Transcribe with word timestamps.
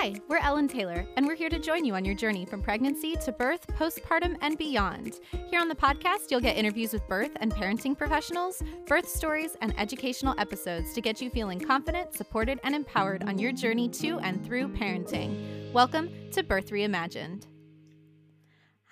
Hi, 0.00 0.14
we're 0.28 0.38
Elle 0.38 0.58
and 0.58 0.70
Taylor, 0.70 1.04
and 1.16 1.26
we're 1.26 1.34
here 1.34 1.48
to 1.48 1.58
join 1.58 1.84
you 1.84 1.96
on 1.96 2.04
your 2.04 2.14
journey 2.14 2.44
from 2.44 2.62
pregnancy 2.62 3.16
to 3.16 3.32
birth, 3.32 3.66
postpartum, 3.76 4.36
and 4.42 4.56
beyond. 4.56 5.18
Here 5.50 5.60
on 5.60 5.66
the 5.66 5.74
podcast, 5.74 6.30
you'll 6.30 6.38
get 6.38 6.56
interviews 6.56 6.92
with 6.92 7.08
birth 7.08 7.32
and 7.40 7.52
parenting 7.52 7.98
professionals, 7.98 8.62
birth 8.86 9.08
stories, 9.08 9.56
and 9.60 9.76
educational 9.76 10.38
episodes 10.38 10.94
to 10.94 11.00
get 11.00 11.20
you 11.20 11.30
feeling 11.30 11.58
confident, 11.58 12.14
supported, 12.14 12.60
and 12.62 12.76
empowered 12.76 13.24
on 13.24 13.40
your 13.40 13.50
journey 13.50 13.88
to 13.88 14.20
and 14.20 14.46
through 14.46 14.68
parenting. 14.68 15.72
Welcome 15.72 16.10
to 16.30 16.44
Birth 16.44 16.70
Reimagined. 16.70 17.48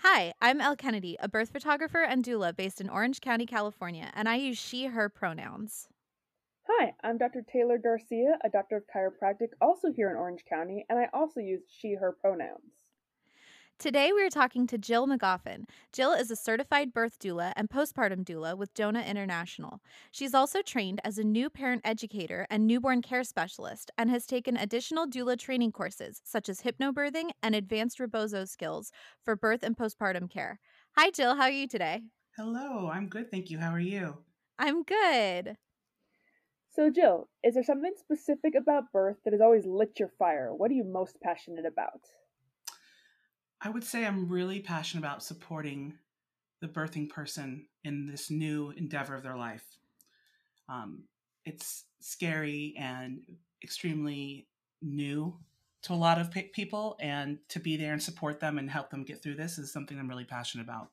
Hi, 0.02 0.34
I'm 0.40 0.60
Elle 0.60 0.74
Kennedy, 0.74 1.16
a 1.20 1.28
birth 1.28 1.50
photographer 1.50 2.02
and 2.02 2.24
doula 2.24 2.56
based 2.56 2.80
in 2.80 2.90
Orange 2.90 3.20
County, 3.20 3.46
California, 3.46 4.10
and 4.14 4.28
I 4.28 4.34
use 4.34 4.58
she, 4.58 4.86
her 4.86 5.08
pronouns. 5.08 5.86
Hi, 6.68 6.94
I'm 7.04 7.16
Dr. 7.16 7.42
Taylor 7.42 7.78
Garcia, 7.78 8.38
a 8.42 8.48
doctor 8.48 8.76
of 8.76 8.82
chiropractic 8.92 9.50
also 9.60 9.92
here 9.92 10.10
in 10.10 10.16
Orange 10.16 10.44
County, 10.48 10.84
and 10.88 10.98
I 10.98 11.08
also 11.12 11.38
use 11.38 11.62
she, 11.68 11.94
her 11.94 12.10
pronouns. 12.10 12.72
Today, 13.78 14.10
we 14.12 14.24
are 14.24 14.30
talking 14.30 14.66
to 14.66 14.78
Jill 14.78 15.06
McGoffin. 15.06 15.68
Jill 15.92 16.12
is 16.12 16.30
a 16.32 16.36
certified 16.36 16.92
birth 16.92 17.20
doula 17.20 17.52
and 17.54 17.70
postpartum 17.70 18.24
doula 18.24 18.58
with 18.58 18.74
Dona 18.74 19.02
International. 19.02 19.80
She's 20.10 20.34
also 20.34 20.60
trained 20.60 21.00
as 21.04 21.18
a 21.18 21.24
new 21.24 21.50
parent 21.50 21.82
educator 21.84 22.48
and 22.50 22.66
newborn 22.66 23.00
care 23.00 23.22
specialist 23.22 23.92
and 23.96 24.10
has 24.10 24.26
taken 24.26 24.56
additional 24.56 25.06
doula 25.06 25.38
training 25.38 25.70
courses 25.70 26.20
such 26.24 26.48
as 26.48 26.62
hypnobirthing 26.62 27.30
and 27.44 27.54
advanced 27.54 28.00
rebozo 28.00 28.44
skills 28.44 28.90
for 29.22 29.36
birth 29.36 29.62
and 29.62 29.76
postpartum 29.76 30.28
care. 30.28 30.58
Hi, 30.96 31.10
Jill. 31.10 31.36
How 31.36 31.42
are 31.42 31.50
you 31.50 31.68
today? 31.68 32.00
Hello, 32.36 32.90
I'm 32.92 33.06
good, 33.06 33.30
thank 33.30 33.50
you. 33.50 33.58
How 33.58 33.70
are 33.72 33.78
you? 33.78 34.16
I'm 34.58 34.82
good. 34.82 35.58
So, 36.76 36.90
Jill, 36.90 37.30
is 37.42 37.54
there 37.54 37.64
something 37.64 37.94
specific 37.98 38.54
about 38.54 38.92
birth 38.92 39.16
that 39.24 39.32
has 39.32 39.40
always 39.40 39.64
lit 39.64 39.98
your 39.98 40.10
fire? 40.18 40.54
What 40.54 40.70
are 40.70 40.74
you 40.74 40.84
most 40.84 41.18
passionate 41.22 41.64
about? 41.64 42.02
I 43.62 43.70
would 43.70 43.82
say 43.82 44.04
I'm 44.04 44.28
really 44.28 44.60
passionate 44.60 45.00
about 45.00 45.22
supporting 45.22 45.94
the 46.60 46.68
birthing 46.68 47.08
person 47.08 47.66
in 47.84 48.06
this 48.06 48.30
new 48.30 48.74
endeavor 48.76 49.14
of 49.14 49.22
their 49.22 49.38
life. 49.38 49.64
Um, 50.68 51.04
it's 51.46 51.84
scary 52.00 52.74
and 52.78 53.20
extremely 53.62 54.46
new 54.82 55.34
to 55.84 55.94
a 55.94 55.94
lot 55.94 56.20
of 56.20 56.30
people, 56.52 56.98
and 57.00 57.38
to 57.48 57.58
be 57.58 57.78
there 57.78 57.94
and 57.94 58.02
support 58.02 58.38
them 58.38 58.58
and 58.58 58.68
help 58.68 58.90
them 58.90 59.04
get 59.04 59.22
through 59.22 59.36
this 59.36 59.56
is 59.56 59.72
something 59.72 59.98
I'm 59.98 60.08
really 60.08 60.24
passionate 60.24 60.64
about. 60.64 60.88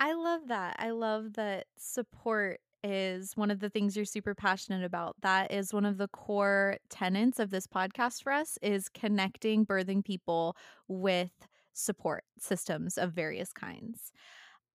I 0.00 0.14
love 0.14 0.48
that. 0.48 0.74
I 0.80 0.90
love 0.90 1.34
that 1.34 1.66
support 1.76 2.60
is 2.84 3.36
one 3.36 3.50
of 3.50 3.60
the 3.60 3.70
things 3.70 3.96
you're 3.96 4.04
super 4.04 4.34
passionate 4.34 4.84
about. 4.84 5.16
That 5.22 5.52
is 5.52 5.72
one 5.72 5.84
of 5.84 5.98
the 5.98 6.08
core 6.08 6.76
tenets 6.88 7.38
of 7.38 7.50
this 7.50 7.66
podcast 7.66 8.22
for 8.22 8.32
us 8.32 8.58
is 8.62 8.88
connecting 8.88 9.66
birthing 9.66 10.04
people 10.04 10.56
with 10.86 11.30
support 11.72 12.24
systems 12.38 12.98
of 12.98 13.12
various 13.12 13.52
kinds. 13.52 14.12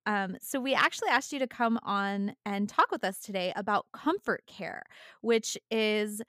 Um, 0.06 0.36
so 0.40 0.60
we 0.60 0.74
actually 0.74 1.08
asked 1.08 1.32
you 1.32 1.38
to 1.38 1.46
come 1.46 1.78
on 1.82 2.34
and 2.44 2.68
talk 2.68 2.90
with 2.90 3.04
us 3.04 3.20
today 3.20 3.52
about 3.56 3.86
comfort 3.92 4.42
care, 4.46 4.82
which 5.22 5.56
is 5.70 6.20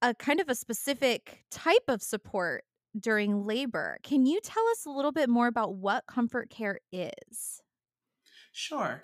a 0.00 0.14
kind 0.14 0.40
of 0.40 0.48
a 0.48 0.54
specific 0.54 1.44
type 1.50 1.84
of 1.88 2.02
support 2.02 2.64
during 2.98 3.44
labor. 3.44 3.98
Can 4.02 4.24
you 4.24 4.40
tell 4.42 4.66
us 4.68 4.86
a 4.86 4.90
little 4.90 5.12
bit 5.12 5.28
more 5.28 5.48
about 5.48 5.74
what 5.74 6.06
comfort 6.06 6.48
care 6.50 6.78
is? 6.92 7.60
Sure. 8.52 9.02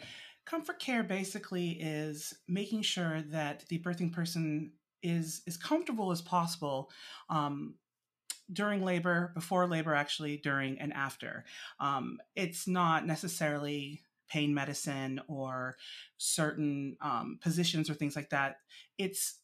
Comfort 0.50 0.80
care 0.80 1.04
basically 1.04 1.78
is 1.80 2.34
making 2.48 2.82
sure 2.82 3.22
that 3.30 3.64
the 3.68 3.78
birthing 3.78 4.12
person 4.12 4.72
is 5.00 5.42
as 5.46 5.56
comfortable 5.56 6.10
as 6.10 6.20
possible 6.20 6.90
um, 7.28 7.76
during 8.52 8.84
labor, 8.84 9.30
before 9.32 9.68
labor, 9.68 9.94
actually, 9.94 10.38
during 10.38 10.80
and 10.80 10.92
after. 10.92 11.44
Um, 11.78 12.18
it's 12.34 12.66
not 12.66 13.06
necessarily 13.06 14.02
pain 14.28 14.52
medicine 14.52 15.20
or 15.28 15.76
certain 16.19 16.96
um, 17.00 17.38
positions 17.41 17.88
or 17.88 17.94
things 17.94 18.16
like 18.16 18.30
that. 18.30 18.56
It's 18.98 19.36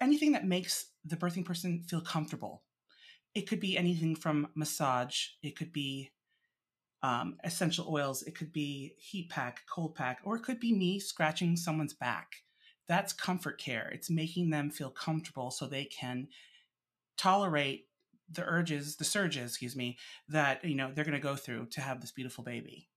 anything 0.00 0.32
that 0.32 0.46
makes 0.46 0.86
the 1.04 1.16
birthing 1.16 1.44
person 1.44 1.82
feel 1.86 2.00
comfortable. 2.00 2.62
It 3.34 3.42
could 3.42 3.60
be 3.60 3.76
anything 3.76 4.16
from 4.16 4.48
massage, 4.54 5.26
it 5.42 5.54
could 5.54 5.70
be 5.70 6.12
um, 7.02 7.38
essential 7.44 7.88
oils, 7.92 8.22
it 8.22 8.34
could 8.34 8.52
be 8.52 8.94
heat 8.98 9.30
pack, 9.30 9.66
cold 9.68 9.94
pack, 9.94 10.20
or 10.24 10.36
it 10.36 10.42
could 10.42 10.60
be 10.60 10.72
me 10.74 10.98
scratching 10.98 11.56
someone's 11.56 11.94
back. 11.94 12.44
That's 12.88 13.12
comfort 13.12 13.58
care. 13.58 13.88
It's 13.88 14.10
making 14.10 14.50
them 14.50 14.70
feel 14.70 14.90
comfortable 14.90 15.50
so 15.50 15.66
they 15.66 15.84
can 15.84 16.28
tolerate 17.16 17.88
the 18.28 18.44
urges, 18.44 18.96
the 18.96 19.04
surges, 19.04 19.52
excuse 19.52 19.76
me, 19.76 19.98
that 20.28 20.64
you 20.64 20.74
know 20.74 20.92
they're 20.92 21.04
going 21.04 21.14
to 21.14 21.20
go 21.20 21.36
through 21.36 21.66
to 21.68 21.80
have 21.80 22.00
this 22.00 22.12
beautiful 22.12 22.44
baby. 22.44 22.90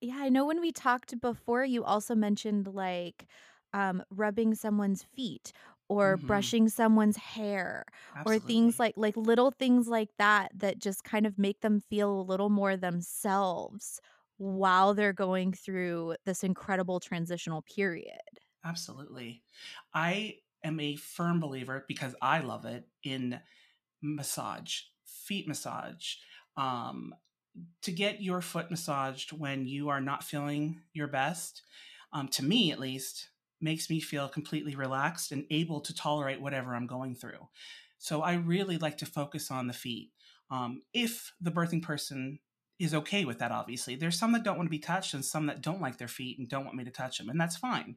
Yeah, 0.00 0.16
I 0.18 0.28
know 0.28 0.46
when 0.46 0.60
we 0.60 0.72
talked 0.72 1.20
before, 1.20 1.64
you 1.64 1.84
also 1.84 2.14
mentioned 2.14 2.66
like 2.74 3.26
um, 3.72 4.02
rubbing 4.10 4.54
someone's 4.54 5.02
feet 5.02 5.52
or 5.92 6.16
mm-hmm. 6.16 6.26
brushing 6.26 6.68
someone's 6.68 7.16
hair 7.16 7.84
Absolutely. 8.16 8.36
or 8.36 8.46
things 8.46 8.78
like 8.78 8.94
like 8.96 9.16
little 9.16 9.50
things 9.50 9.88
like 9.88 10.10
that 10.18 10.50
that 10.54 10.78
just 10.78 11.04
kind 11.04 11.26
of 11.26 11.38
make 11.38 11.60
them 11.60 11.80
feel 11.80 12.20
a 12.20 12.22
little 12.22 12.50
more 12.50 12.76
themselves 12.76 14.00
while 14.38 14.94
they're 14.94 15.12
going 15.12 15.52
through 15.52 16.16
this 16.24 16.42
incredible 16.42 16.98
transitional 16.98 17.62
period. 17.62 18.20
Absolutely. 18.64 19.42
I 19.94 20.36
am 20.64 20.80
a 20.80 20.96
firm 20.96 21.40
believer 21.40 21.84
because 21.86 22.14
I 22.20 22.40
love 22.40 22.64
it 22.64 22.84
in 23.04 23.40
massage, 24.00 24.80
feet 25.04 25.46
massage, 25.46 26.14
um, 26.56 27.14
to 27.82 27.92
get 27.92 28.22
your 28.22 28.40
foot 28.40 28.70
massaged 28.70 29.32
when 29.32 29.66
you 29.66 29.88
are 29.90 30.00
not 30.00 30.24
feeling 30.24 30.80
your 30.92 31.08
best, 31.08 31.62
um, 32.12 32.28
to 32.28 32.44
me 32.44 32.72
at 32.72 32.80
least, 32.80 33.28
makes 33.62 33.88
me 33.88 34.00
feel 34.00 34.28
completely 34.28 34.74
relaxed 34.74 35.32
and 35.32 35.44
able 35.50 35.80
to 35.80 35.94
tolerate 35.94 36.40
whatever 36.40 36.74
I'm 36.74 36.86
going 36.86 37.14
through. 37.14 37.48
So 37.98 38.22
I 38.22 38.34
really 38.34 38.78
like 38.78 38.98
to 38.98 39.06
focus 39.06 39.50
on 39.50 39.68
the 39.68 39.72
feet. 39.72 40.10
Um, 40.50 40.82
if 40.92 41.32
the 41.40 41.52
birthing 41.52 41.82
person 41.82 42.40
is 42.78 42.94
okay 42.94 43.24
with 43.24 43.38
that, 43.38 43.52
obviously. 43.52 43.94
There's 43.94 44.18
some 44.18 44.32
that 44.32 44.42
don't 44.42 44.56
want 44.56 44.66
to 44.66 44.70
be 44.70 44.78
touched 44.78 45.14
and 45.14 45.24
some 45.24 45.46
that 45.46 45.62
don't 45.62 45.80
like 45.80 45.98
their 45.98 46.08
feet 46.08 46.38
and 46.38 46.48
don't 46.48 46.64
want 46.64 46.76
me 46.76 46.84
to 46.84 46.90
touch 46.90 47.18
them, 47.18 47.28
and 47.28 47.40
that's 47.40 47.56
fine. 47.56 47.96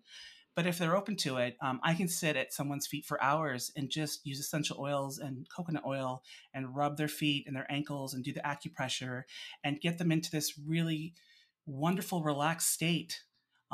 But 0.55 0.67
if 0.67 0.77
they're 0.77 0.95
open 0.95 1.17
to 1.17 1.37
it, 1.37 1.57
um, 1.61 1.81
I 1.83 1.93
can 1.93 2.07
sit 2.07 2.37
at 2.37 2.53
someone's 2.53 2.87
feet 2.87 3.05
for 3.05 3.21
hours 3.21 3.71
and 3.75 3.89
just 3.89 4.25
use 4.25 4.39
essential 4.39 4.79
oils 4.79 5.17
and 5.19 5.47
coconut 5.49 5.83
oil 5.85 6.23
and 6.53 6.73
rub 6.73 6.95
their 6.95 7.09
feet 7.09 7.45
and 7.45 7.55
their 7.55 7.69
ankles 7.69 8.13
and 8.13 8.23
do 8.23 8.31
the 8.31 8.39
acupressure 8.41 9.23
and 9.63 9.81
get 9.81 9.97
them 9.97 10.13
into 10.13 10.31
this 10.31 10.57
really 10.65 11.13
wonderful, 11.65 12.23
relaxed 12.23 12.71
state 12.71 13.21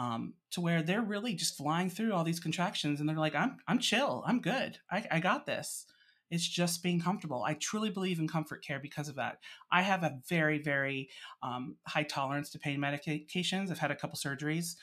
um, 0.02 0.34
to 0.50 0.62
where 0.62 0.82
they're 0.82 1.04
really 1.04 1.36
just 1.36 1.56
flying 1.56 1.88
through 1.88 2.12
all 2.12 2.24
these 2.24 2.40
contractions 2.40 3.00
and 3.00 3.08
they're 3.08 3.16
like, 3.16 3.36
I'm, 3.36 3.58
I'm 3.68 3.78
chill. 3.78 4.24
I'm 4.26 4.42
good. 4.42 4.80
I, 4.90 5.06
I 5.12 5.20
got 5.20 5.46
this. 5.46 5.86
It's 6.32 6.48
just 6.48 6.82
being 6.82 7.00
comfortable. 7.00 7.44
I 7.44 7.54
truly 7.54 7.92
believe 7.92 8.18
in 8.18 8.28
comfort 8.28 8.66
care 8.66 8.80
because 8.80 9.10
of 9.10 9.16
that. 9.16 9.38
I 9.72 9.84
have 9.84 10.04
a 10.04 10.20
very, 10.28 10.58
very 10.58 11.10
um, 11.44 11.76
high 11.86 12.04
tolerance 12.04 12.50
to 12.52 12.60
pain 12.60 12.80
medications. 12.80 13.70
I've 13.70 13.78
had 13.78 13.92
a 13.92 13.96
couple 13.96 14.18
surgeries. 14.18 14.76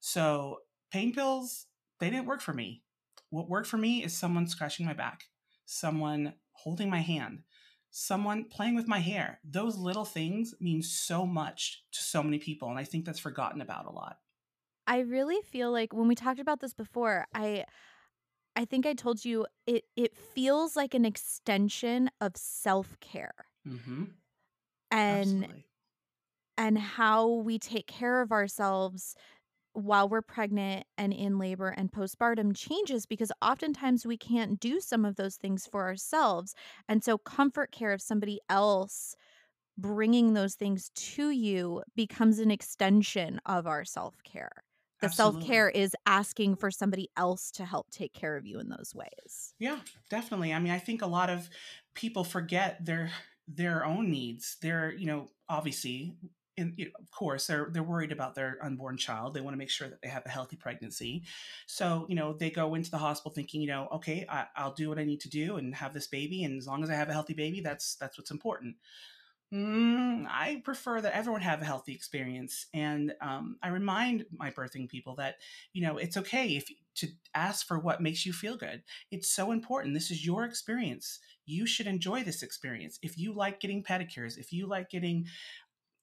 So 0.00 0.60
pain 0.90 1.12
pills, 1.12 1.66
they 2.00 2.08
didn't 2.08 2.26
work 2.26 2.40
for 2.40 2.54
me. 2.54 2.82
What 3.28 3.50
worked 3.50 3.68
for 3.68 3.78
me 3.78 4.02
is 4.02 4.16
someone 4.16 4.46
scratching 4.46 4.86
my 4.86 4.94
back, 4.94 5.24
someone 5.66 6.32
holding 6.52 6.88
my 6.88 7.00
hand, 7.00 7.42
someone 7.90 8.44
playing 8.44 8.76
with 8.76 8.88
my 8.88 9.00
hair. 9.00 9.40
Those 9.44 9.76
little 9.76 10.06
things 10.06 10.54
mean 10.60 10.82
so 10.82 11.26
much 11.26 11.84
to 11.92 12.00
so 12.00 12.22
many 12.22 12.38
people. 12.38 12.70
And 12.70 12.78
I 12.78 12.84
think 12.84 13.04
that's 13.04 13.18
forgotten 13.18 13.60
about 13.60 13.86
a 13.86 13.90
lot. 13.90 14.16
I 14.86 15.00
really 15.00 15.40
feel 15.42 15.70
like 15.70 15.92
when 15.92 16.08
we 16.08 16.14
talked 16.14 16.40
about 16.40 16.60
this 16.60 16.74
before, 16.74 17.26
I 17.34 17.64
I 18.56 18.64
think 18.66 18.86
I 18.86 18.94
told 18.94 19.24
you 19.24 19.46
it 19.66 19.84
it 19.96 20.16
feels 20.16 20.76
like 20.76 20.94
an 20.94 21.04
extension 21.06 22.10
of 22.20 22.36
self-care. 22.36 23.34
Mm-hmm. 23.66 24.04
And 24.90 25.48
Absolutely. 25.48 25.66
and 26.56 26.78
how 26.78 27.28
we 27.28 27.58
take 27.58 27.86
care 27.86 28.20
of 28.20 28.32
ourselves 28.32 29.14
while 29.74 30.08
we're 30.08 30.22
pregnant 30.22 30.86
and 30.98 31.12
in 31.12 31.38
labor 31.38 31.68
and 31.68 31.92
postpartum 31.92 32.56
changes 32.56 33.06
because 33.06 33.32
oftentimes 33.42 34.06
we 34.06 34.16
can't 34.18 34.60
do 34.60 34.80
some 34.80 35.04
of 35.04 35.16
those 35.16 35.36
things 35.36 35.66
for 35.66 35.84
ourselves. 35.84 36.54
And 36.88 37.04
so, 37.04 37.18
comfort 37.18 37.72
care 37.72 37.92
of 37.92 38.02
somebody 38.02 38.40
else 38.50 39.16
bringing 39.78 40.34
those 40.34 40.56
things 40.56 40.90
to 40.96 41.30
you 41.30 41.82
becomes 41.96 42.38
an 42.40 42.50
extension 42.50 43.40
of 43.46 43.66
our 43.66 43.84
self 43.84 44.22
care. 44.24 44.64
The 45.02 45.10
self 45.10 45.44
care 45.44 45.68
is 45.68 45.94
asking 46.06 46.56
for 46.56 46.70
somebody 46.70 47.10
else 47.16 47.50
to 47.52 47.64
help 47.64 47.90
take 47.90 48.12
care 48.12 48.36
of 48.36 48.46
you 48.46 48.58
in 48.58 48.68
those 48.68 48.94
ways. 48.94 49.54
Yeah, 49.58 49.80
definitely. 50.08 50.52
I 50.52 50.58
mean, 50.58 50.72
I 50.72 50.78
think 50.78 51.02
a 51.02 51.06
lot 51.06 51.30
of 51.30 51.50
people 51.94 52.24
forget 52.24 52.84
their 52.84 53.10
their 53.48 53.84
own 53.84 54.10
needs. 54.10 54.56
They're, 54.62 54.92
you 54.92 55.06
know, 55.06 55.28
obviously 55.48 56.16
and 56.58 56.74
you 56.76 56.86
know, 56.86 56.90
of 57.00 57.10
course 57.10 57.46
they're 57.46 57.68
they're 57.70 57.82
worried 57.82 58.12
about 58.12 58.34
their 58.34 58.58
unborn 58.62 58.96
child 58.96 59.34
they 59.34 59.40
want 59.40 59.54
to 59.54 59.58
make 59.58 59.70
sure 59.70 59.88
that 59.88 60.00
they 60.02 60.08
have 60.08 60.24
a 60.26 60.30
healthy 60.30 60.56
pregnancy 60.56 61.24
so 61.66 62.06
you 62.08 62.14
know 62.14 62.32
they 62.34 62.50
go 62.50 62.74
into 62.74 62.90
the 62.90 62.98
hospital 62.98 63.32
thinking 63.32 63.60
you 63.60 63.66
know 63.66 63.88
okay 63.90 64.26
I, 64.28 64.46
i'll 64.56 64.74
do 64.74 64.88
what 64.88 64.98
i 64.98 65.04
need 65.04 65.20
to 65.20 65.30
do 65.30 65.56
and 65.56 65.74
have 65.74 65.94
this 65.94 66.06
baby 66.06 66.44
and 66.44 66.58
as 66.58 66.66
long 66.66 66.82
as 66.82 66.90
i 66.90 66.94
have 66.94 67.08
a 67.08 67.12
healthy 67.12 67.34
baby 67.34 67.60
that's 67.60 67.94
that's 67.96 68.18
what's 68.18 68.30
important 68.30 68.76
mm, 69.52 70.26
i 70.28 70.60
prefer 70.64 71.00
that 71.00 71.14
everyone 71.14 71.42
have 71.42 71.62
a 71.62 71.64
healthy 71.64 71.92
experience 71.92 72.66
and 72.72 73.14
um, 73.20 73.56
i 73.62 73.68
remind 73.68 74.24
my 74.36 74.50
birthing 74.50 74.88
people 74.88 75.14
that 75.14 75.36
you 75.72 75.82
know 75.82 75.98
it's 75.98 76.16
okay 76.16 76.56
if 76.56 76.68
to 76.94 77.08
ask 77.34 77.66
for 77.66 77.78
what 77.78 78.02
makes 78.02 78.26
you 78.26 78.32
feel 78.32 78.56
good 78.56 78.82
it's 79.10 79.28
so 79.28 79.52
important 79.52 79.94
this 79.94 80.10
is 80.10 80.24
your 80.24 80.44
experience 80.44 81.20
you 81.46 81.66
should 81.66 81.86
enjoy 81.86 82.22
this 82.22 82.42
experience 82.42 82.98
if 83.02 83.18
you 83.18 83.32
like 83.32 83.60
getting 83.60 83.82
pedicures 83.82 84.38
if 84.38 84.52
you 84.52 84.66
like 84.66 84.90
getting 84.90 85.26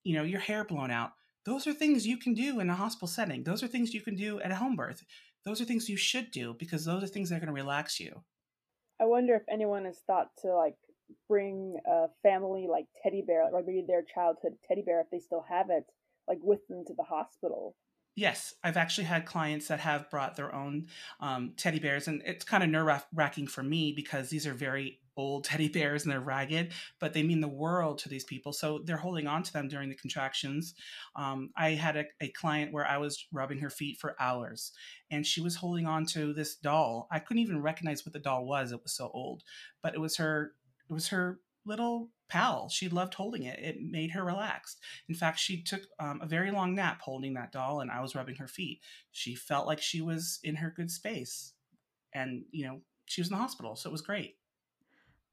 you 0.03 0.15
know, 0.15 0.23
your 0.23 0.39
hair 0.39 0.63
blown 0.63 0.91
out. 0.91 1.11
Those 1.45 1.67
are 1.67 1.73
things 1.73 2.05
you 2.05 2.17
can 2.17 2.33
do 2.33 2.59
in 2.59 2.69
a 2.69 2.75
hospital 2.75 3.07
setting. 3.07 3.43
Those 3.43 3.63
are 3.63 3.67
things 3.67 3.93
you 3.93 4.01
can 4.01 4.15
do 4.15 4.39
at 4.41 4.51
a 4.51 4.55
home 4.55 4.75
birth. 4.75 5.03
Those 5.45 5.61
are 5.61 5.65
things 5.65 5.89
you 5.89 5.97
should 5.97 6.31
do 6.31 6.55
because 6.59 6.85
those 6.85 7.03
are 7.03 7.07
things 7.07 7.29
that 7.29 7.37
are 7.37 7.39
going 7.39 7.47
to 7.47 7.53
relax 7.53 7.99
you. 7.99 8.23
I 9.01 9.05
wonder 9.05 9.35
if 9.35 9.43
anyone 9.49 9.85
has 9.85 9.99
thought 9.99 10.29
to 10.41 10.53
like 10.53 10.75
bring 11.27 11.77
a 11.85 12.07
family 12.23 12.67
like 12.69 12.85
teddy 13.03 13.23
bear, 13.25 13.43
or 13.51 13.63
maybe 13.63 13.83
their 13.87 14.03
childhood 14.03 14.53
teddy 14.67 14.81
bear 14.81 15.01
if 15.01 15.09
they 15.11 15.19
still 15.19 15.45
have 15.47 15.69
it, 15.69 15.85
like 16.27 16.39
with 16.41 16.65
them 16.67 16.83
to 16.85 16.93
the 16.93 17.03
hospital. 17.03 17.75
Yes, 18.15 18.53
I've 18.63 18.75
actually 18.75 19.05
had 19.05 19.25
clients 19.25 19.67
that 19.69 19.79
have 19.79 20.09
brought 20.09 20.35
their 20.35 20.53
own 20.53 20.87
um, 21.21 21.53
teddy 21.55 21.79
bears, 21.79 22.07
and 22.07 22.21
it's 22.25 22.43
kind 22.43 22.63
of 22.63 22.69
nerve 22.69 23.05
wracking 23.13 23.47
for 23.47 23.63
me 23.63 23.93
because 23.95 24.29
these 24.29 24.45
are 24.45 24.53
very 24.53 24.99
old 25.19 25.43
teddy 25.45 25.67
bears 25.67 26.03
and 26.03 26.11
they're 26.11 26.19
ragged, 26.19 26.71
but 26.99 27.13
they 27.13 27.23
mean 27.23 27.41
the 27.41 27.47
world 27.47 27.99
to 27.99 28.09
these 28.09 28.23
people. 28.23 28.53
So 28.53 28.79
they're 28.83 28.97
holding 28.97 29.27
on 29.27 29.43
to 29.43 29.53
them 29.53 29.67
during 29.67 29.89
the 29.89 29.95
contractions. 29.95 30.73
Um, 31.15 31.51
I 31.55 31.71
had 31.71 31.97
a, 31.97 32.05
a, 32.21 32.29
client 32.29 32.71
where 32.71 32.87
I 32.87 32.97
was 32.97 33.25
rubbing 33.31 33.59
her 33.59 33.69
feet 33.69 33.97
for 33.99 34.15
hours 34.19 34.71
and 35.11 35.25
she 35.25 35.41
was 35.41 35.55
holding 35.55 35.85
on 35.85 36.05
to 36.07 36.33
this 36.33 36.55
doll. 36.55 37.07
I 37.11 37.19
couldn't 37.19 37.43
even 37.43 37.61
recognize 37.61 38.05
what 38.05 38.13
the 38.13 38.19
doll 38.19 38.45
was. 38.45 38.71
It 38.71 38.81
was 38.81 38.93
so 38.93 39.11
old, 39.13 39.43
but 39.83 39.93
it 39.93 39.99
was 39.99 40.17
her, 40.17 40.53
it 40.89 40.93
was 40.93 41.09
her 41.09 41.39
little 41.65 42.09
pal. 42.29 42.69
She 42.69 42.89
loved 42.89 43.13
holding 43.13 43.43
it. 43.43 43.59
It 43.59 43.77
made 43.81 44.11
her 44.11 44.23
relaxed. 44.23 44.79
In 45.07 45.15
fact, 45.15 45.39
she 45.39 45.61
took 45.61 45.81
um, 45.99 46.19
a 46.21 46.27
very 46.27 46.51
long 46.51 46.75
nap 46.75 47.01
holding 47.01 47.33
that 47.33 47.51
doll 47.51 47.81
and 47.81 47.91
I 47.91 48.01
was 48.01 48.15
rubbing 48.15 48.35
her 48.35 48.47
feet. 48.47 48.81
She 49.11 49.35
felt 49.35 49.67
like 49.67 49.81
she 49.81 50.01
was 50.01 50.39
in 50.43 50.55
her 50.55 50.73
good 50.75 50.91
space 50.91 51.53
and, 52.13 52.43
you 52.51 52.65
know, 52.65 52.81
she 53.05 53.21
was 53.21 53.29
in 53.29 53.33
the 53.33 53.41
hospital. 53.41 53.75
So 53.75 53.89
it 53.89 53.91
was 53.91 54.01
great. 54.01 54.35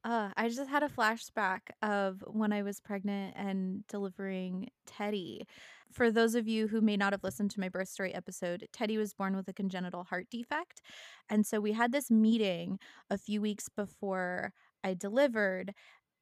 Uh, 0.04 0.30
I 0.36 0.48
just 0.48 0.70
had 0.70 0.84
a 0.84 0.88
flashback 0.88 1.60
of 1.82 2.22
when 2.28 2.52
I 2.52 2.62
was 2.62 2.78
pregnant 2.78 3.34
and 3.36 3.84
delivering 3.88 4.68
Teddy. 4.86 5.46
For 5.90 6.12
those 6.12 6.34
of 6.36 6.46
you 6.46 6.68
who 6.68 6.80
may 6.80 6.96
not 6.96 7.12
have 7.12 7.24
listened 7.24 7.50
to 7.52 7.60
my 7.60 7.68
birth 7.68 7.88
story 7.88 8.14
episode, 8.14 8.68
Teddy 8.72 8.98
was 8.98 9.14
born 9.14 9.34
with 9.34 9.48
a 9.48 9.52
congenital 9.52 10.04
heart 10.04 10.26
defect. 10.30 10.80
And 11.28 11.44
so 11.44 11.60
we 11.60 11.72
had 11.72 11.90
this 11.90 12.08
meeting 12.08 12.78
a 13.10 13.18
few 13.18 13.40
weeks 13.40 13.68
before 13.68 14.52
I 14.84 14.94
delivered. 14.94 15.74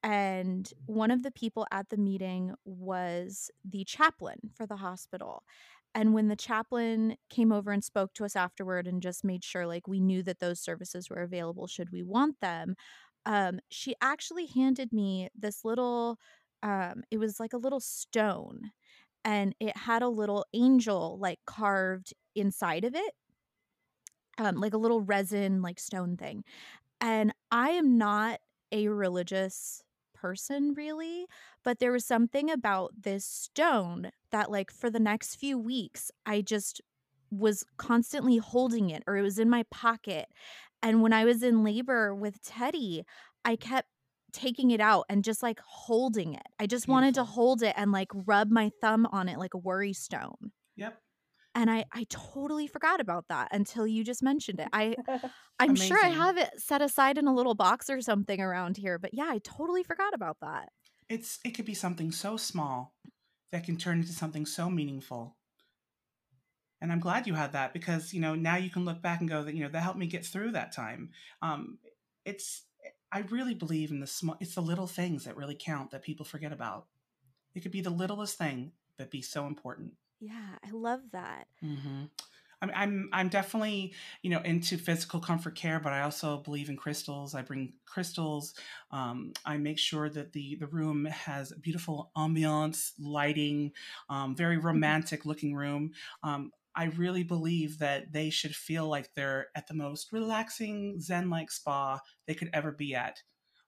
And 0.02 0.70
one 0.86 1.10
of 1.10 1.22
the 1.22 1.30
people 1.30 1.66
at 1.72 1.88
the 1.88 1.96
meeting 1.96 2.54
was 2.64 3.50
the 3.64 3.84
chaplain 3.84 4.50
for 4.54 4.66
the 4.66 4.76
hospital. 4.76 5.44
And 5.94 6.12
when 6.12 6.28
the 6.28 6.36
chaplain 6.36 7.16
came 7.30 7.52
over 7.52 7.70
and 7.70 7.82
spoke 7.82 8.12
to 8.14 8.24
us 8.24 8.36
afterward 8.36 8.86
and 8.86 9.00
just 9.00 9.24
made 9.24 9.44
sure 9.44 9.66
like 9.66 9.86
we 9.88 10.00
knew 10.00 10.22
that 10.24 10.40
those 10.40 10.60
services 10.60 11.08
were 11.08 11.22
available 11.22 11.66
should 11.66 11.90
we 11.90 12.02
want 12.02 12.40
them, 12.40 12.74
um, 13.26 13.60
she 13.70 13.94
actually 14.02 14.46
handed 14.46 14.92
me 14.92 15.28
this 15.34 15.64
little, 15.64 16.18
um, 16.62 17.02
it 17.10 17.18
was 17.18 17.40
like 17.40 17.52
a 17.52 17.58
little 17.58 17.80
stone 17.80 18.72
and 19.24 19.54
it 19.60 19.76
had 19.76 20.02
a 20.02 20.08
little 20.08 20.46
angel 20.54 21.18
like 21.20 21.40
carved 21.46 22.14
inside 22.34 22.84
of 22.84 22.94
it, 22.94 23.14
um, 24.38 24.56
like 24.56 24.74
a 24.74 24.78
little 24.78 25.00
resin, 25.00 25.62
like 25.62 25.78
stone 25.78 26.16
thing. 26.16 26.44
And 27.00 27.34
I 27.50 27.70
am 27.70 27.98
not 27.98 28.40
a 28.74 28.88
religious 28.88 29.82
person 30.14 30.74
really, 30.74 31.26
but 31.62 31.78
there 31.78 31.92
was 31.92 32.04
something 32.04 32.50
about 32.50 32.92
this 33.02 33.24
stone 33.24 34.10
that, 34.32 34.50
like, 34.50 34.70
for 34.70 34.90
the 34.90 35.00
next 35.00 35.36
few 35.36 35.58
weeks, 35.58 36.10
I 36.26 36.42
just 36.42 36.82
was 37.30 37.64
constantly 37.78 38.38
holding 38.38 38.90
it 38.90 39.02
or 39.06 39.16
it 39.16 39.22
was 39.22 39.38
in 39.38 39.50
my 39.50 39.64
pocket. 39.70 40.26
And 40.82 41.02
when 41.02 41.12
I 41.12 41.24
was 41.24 41.42
in 41.42 41.64
labor 41.64 42.14
with 42.14 42.42
Teddy, 42.42 43.04
I 43.44 43.56
kept 43.56 43.88
taking 44.32 44.70
it 44.72 44.80
out 44.80 45.06
and 45.08 45.24
just 45.24 45.42
like 45.42 45.60
holding 45.64 46.34
it. 46.34 46.46
I 46.58 46.66
just 46.66 46.88
wanted 46.88 47.14
to 47.14 47.24
hold 47.24 47.62
it 47.62 47.74
and 47.76 47.92
like 47.92 48.10
rub 48.12 48.50
my 48.50 48.70
thumb 48.80 49.06
on 49.12 49.28
it 49.28 49.38
like 49.38 49.54
a 49.54 49.58
worry 49.58 49.92
stone. 49.92 50.52
And 51.54 51.70
I 51.70 51.84
I 51.92 52.06
totally 52.08 52.66
forgot 52.66 53.00
about 53.00 53.26
that 53.28 53.48
until 53.52 53.86
you 53.86 54.04
just 54.04 54.22
mentioned 54.22 54.60
it. 54.60 54.68
I 54.72 54.96
I'm 55.58 55.76
sure 55.76 56.02
I 56.02 56.08
have 56.08 56.36
it 56.36 56.50
set 56.56 56.82
aside 56.82 57.18
in 57.18 57.26
a 57.26 57.34
little 57.34 57.54
box 57.54 57.88
or 57.88 58.00
something 58.00 58.40
around 58.40 58.76
here, 58.76 58.98
but 58.98 59.14
yeah, 59.14 59.28
I 59.28 59.38
totally 59.42 59.82
forgot 59.82 60.14
about 60.14 60.38
that. 60.40 60.70
It's 61.08 61.38
it 61.44 61.50
could 61.50 61.66
be 61.66 61.74
something 61.74 62.10
so 62.10 62.36
small 62.36 62.94
that 63.52 63.64
can 63.64 63.76
turn 63.76 64.00
into 64.00 64.12
something 64.12 64.46
so 64.46 64.68
meaningful 64.68 65.36
and 66.84 66.92
I'm 66.92 67.00
glad 67.00 67.26
you 67.26 67.32
had 67.32 67.52
that 67.52 67.72
because 67.72 68.12
you 68.12 68.20
know 68.20 68.34
now 68.34 68.56
you 68.56 68.68
can 68.68 68.84
look 68.84 69.00
back 69.00 69.20
and 69.20 69.28
go 69.28 69.42
that 69.42 69.54
you 69.54 69.62
know 69.62 69.70
that 69.70 69.80
helped 69.80 69.98
me 69.98 70.06
get 70.06 70.22
through 70.22 70.52
that 70.52 70.70
time. 70.70 71.08
Um, 71.40 71.78
it's 72.26 72.64
I 73.10 73.20
really 73.30 73.54
believe 73.54 73.90
in 73.90 74.00
the 74.00 74.06
small. 74.06 74.36
It's 74.38 74.54
the 74.54 74.60
little 74.60 74.86
things 74.86 75.24
that 75.24 75.34
really 75.34 75.56
count 75.58 75.92
that 75.92 76.02
people 76.02 76.26
forget 76.26 76.52
about. 76.52 76.86
It 77.54 77.60
could 77.60 77.72
be 77.72 77.80
the 77.80 77.88
littlest 77.88 78.36
thing, 78.36 78.72
but 78.98 79.10
be 79.10 79.22
so 79.22 79.46
important. 79.46 79.92
Yeah, 80.20 80.58
I 80.64 80.70
love 80.70 81.00
that. 81.12 81.46
Mm-hmm. 81.62 82.04
I'm, 82.62 82.70
I'm 82.74 83.08
I'm 83.12 83.28
definitely 83.28 83.94
you 84.22 84.30
know 84.30 84.40
into 84.40 84.78
physical 84.78 85.20
comfort 85.20 85.54
care, 85.54 85.80
but 85.80 85.92
I 85.92 86.02
also 86.02 86.38
believe 86.38 86.68
in 86.68 86.76
crystals. 86.76 87.34
I 87.34 87.42
bring 87.42 87.74
crystals. 87.84 88.54
Um, 88.90 89.32
I 89.44 89.56
make 89.58 89.78
sure 89.78 90.08
that 90.08 90.32
the 90.32 90.56
the 90.56 90.66
room 90.66 91.04
has 91.06 91.52
a 91.52 91.58
beautiful 91.58 92.10
ambiance, 92.16 92.92
lighting, 92.98 93.72
um, 94.08 94.34
very 94.34 94.56
mm-hmm. 94.56 94.66
romantic 94.66 95.26
looking 95.26 95.54
room. 95.54 95.92
Um, 96.22 96.52
I 96.76 96.86
really 96.86 97.22
believe 97.22 97.78
that 97.78 98.12
they 98.12 98.30
should 98.30 98.54
feel 98.54 98.88
like 98.88 99.14
they're 99.14 99.48
at 99.54 99.68
the 99.68 99.74
most 99.74 100.12
relaxing 100.12 101.00
Zen 101.00 101.30
like 101.30 101.50
spa 101.50 102.00
they 102.26 102.34
could 102.34 102.50
ever 102.52 102.72
be 102.72 102.94
at. 102.94 103.22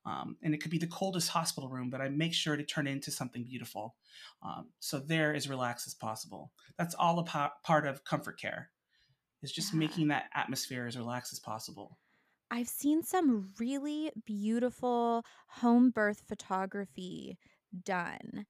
Um, 0.06 0.36
and 0.42 0.54
it 0.54 0.58
could 0.58 0.70
be 0.70 0.78
the 0.78 0.86
coldest 0.86 1.30
hospital 1.30 1.68
room, 1.68 1.90
but 1.90 2.00
I 2.00 2.08
make 2.08 2.32
sure 2.32 2.56
to 2.56 2.62
turn 2.62 2.86
it 2.86 2.92
into 2.92 3.10
something 3.10 3.42
beautiful. 3.42 3.96
Um, 4.42 4.68
so 4.78 5.00
they're 5.00 5.34
as 5.34 5.48
relaxed 5.48 5.88
as 5.88 5.94
possible. 5.94 6.52
That's 6.78 6.94
all 6.94 7.18
a 7.18 7.24
po- 7.24 7.50
part 7.64 7.86
of 7.86 8.04
comfort 8.04 8.40
care, 8.40 8.70
is 9.42 9.50
just 9.50 9.72
yeah. 9.72 9.80
making 9.80 10.08
that 10.08 10.26
atmosphere 10.32 10.86
as 10.86 10.96
relaxed 10.96 11.32
as 11.32 11.40
possible. 11.40 11.98
I've 12.52 12.68
seen 12.68 13.02
some 13.02 13.50
really 13.58 14.12
beautiful 14.24 15.24
home 15.48 15.90
birth 15.90 16.22
photography 16.28 17.36
done 17.84 18.46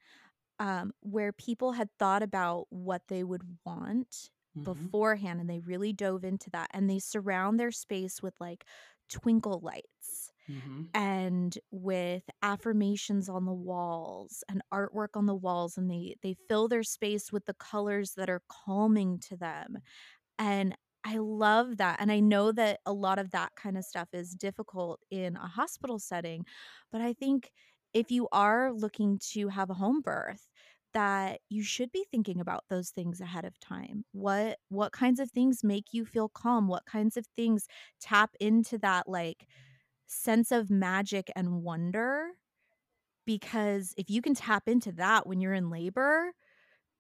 um, 0.59 0.93
where 1.01 1.33
people 1.33 1.73
had 1.73 1.89
thought 1.99 2.23
about 2.23 2.67
what 2.69 3.03
they 3.09 3.25
would 3.25 3.43
want 3.65 4.31
mm-hmm. 4.57 4.65
beforehand 4.65 5.41
and 5.41 5.49
they 5.49 5.61
really 5.61 5.95
dove 5.95 6.25
into 6.25 6.51
that 6.51 6.71
and 6.73 6.89
they 6.89 6.99
surround 6.99 7.59
their 7.59 7.71
space 7.71 8.23
with 8.23 8.35
like 8.41 8.67
twinkle 9.09 9.61
lights 9.63 10.26
mm-hmm. 10.51 10.83
and 10.95 11.59
with 11.71 12.23
affirmations 12.43 13.29
on 13.29 13.45
the 13.45 13.53
walls 13.53 14.45
and 14.49 14.63
artwork 14.73 15.11
on 15.15 15.27
the 15.27 15.35
walls 15.35 15.77
and 15.77 15.91
they 15.91 16.17
they 16.23 16.35
fill 16.49 16.69
their 16.69 16.83
space 16.83 17.33
with 17.33 17.45
the 17.47 17.55
colors 17.55 18.15
that 18.17 18.31
are 18.31 18.43
calming 18.49 19.19
to 19.19 19.37
them 19.37 19.79
and 20.39 20.77
I 21.05 21.19
love 21.19 21.77
that. 21.77 22.01
And 22.01 22.11
I 22.11 22.19
know 22.19 22.51
that 22.53 22.81
a 22.85 22.93
lot 22.93 23.21
of 23.21 23.31
that 23.31 23.53
kind 23.55 23.79
of 23.79 23.85
stuff 23.85 24.09
is 24.13 24.33
difficult 24.33 25.01
in 25.11 25.37
a 25.37 25.47
hospital 25.47 26.01
setting. 26.01 26.45
But 26.91 27.01
I 27.01 27.13
think 27.13 27.53
if 27.95 28.11
you 28.11 28.29
are 28.33 28.73
looking 28.73 29.21
to 29.33 29.49
have 29.49 29.71
a 29.71 29.75
home 29.75 30.01
birth, 30.01 30.49
that 30.95 31.41
you 31.49 31.63
should 31.63 31.93
be 31.93 32.05
thinking 32.11 32.41
about 32.41 32.65
those 32.71 32.91
things 32.91 33.21
ahead 33.21 33.45
of 33.45 33.59
time. 33.61 34.05
What 34.13 34.59
what 34.69 34.93
kinds 34.93 35.21
of 35.21 35.31
things 35.31 35.63
make 35.63 35.93
you 35.93 36.05
feel 36.07 36.29
calm? 36.29 36.69
What 36.69 36.87
kinds 36.87 37.17
of 37.17 37.27
things 37.37 37.67
tap 38.01 38.31
into 38.41 38.79
that 38.79 39.09
like 39.09 39.47
sense 40.07 40.53
of 40.53 40.71
magic 40.71 41.31
and 41.37 41.63
wonder? 41.63 42.29
Because 43.27 43.95
if 43.97 44.09
you 44.09 44.23
can 44.23 44.35
tap 44.35 44.69
into 44.69 44.93
that 44.93 45.27
when 45.27 45.41
you're 45.41 45.55
in 45.55 45.71
labor, 45.71 46.33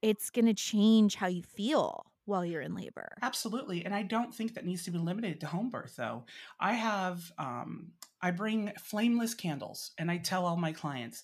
it's 0.03 0.31
going 0.31 0.47
to 0.47 0.55
change 0.55 1.15
how 1.15 1.27
you 1.27 1.43
feel 1.43 2.07
while 2.27 2.45
you're 2.45 2.61
in 2.61 2.75
labor. 2.75 3.09
Absolutely. 3.23 3.85
And 3.85 3.95
I 3.95 4.03
don't 4.03 4.35
think 4.35 4.55
that 4.55 4.67
needs 4.67 4.85
to 4.85 4.91
be 4.91 4.99
limited 4.99 5.41
to 5.41 5.47
home 5.47 5.71
birth 5.71 5.95
though. 5.97 6.25
I 6.61 6.75
have 6.75 7.33
um 7.39 7.93
I 8.21 8.33
bring 8.33 8.73
flameless 8.83 9.35
candles 9.35 9.93
and 9.97 10.11
I 10.11 10.19
tell 10.19 10.45
all 10.45 10.57
my 10.57 10.73
clients 10.73 11.23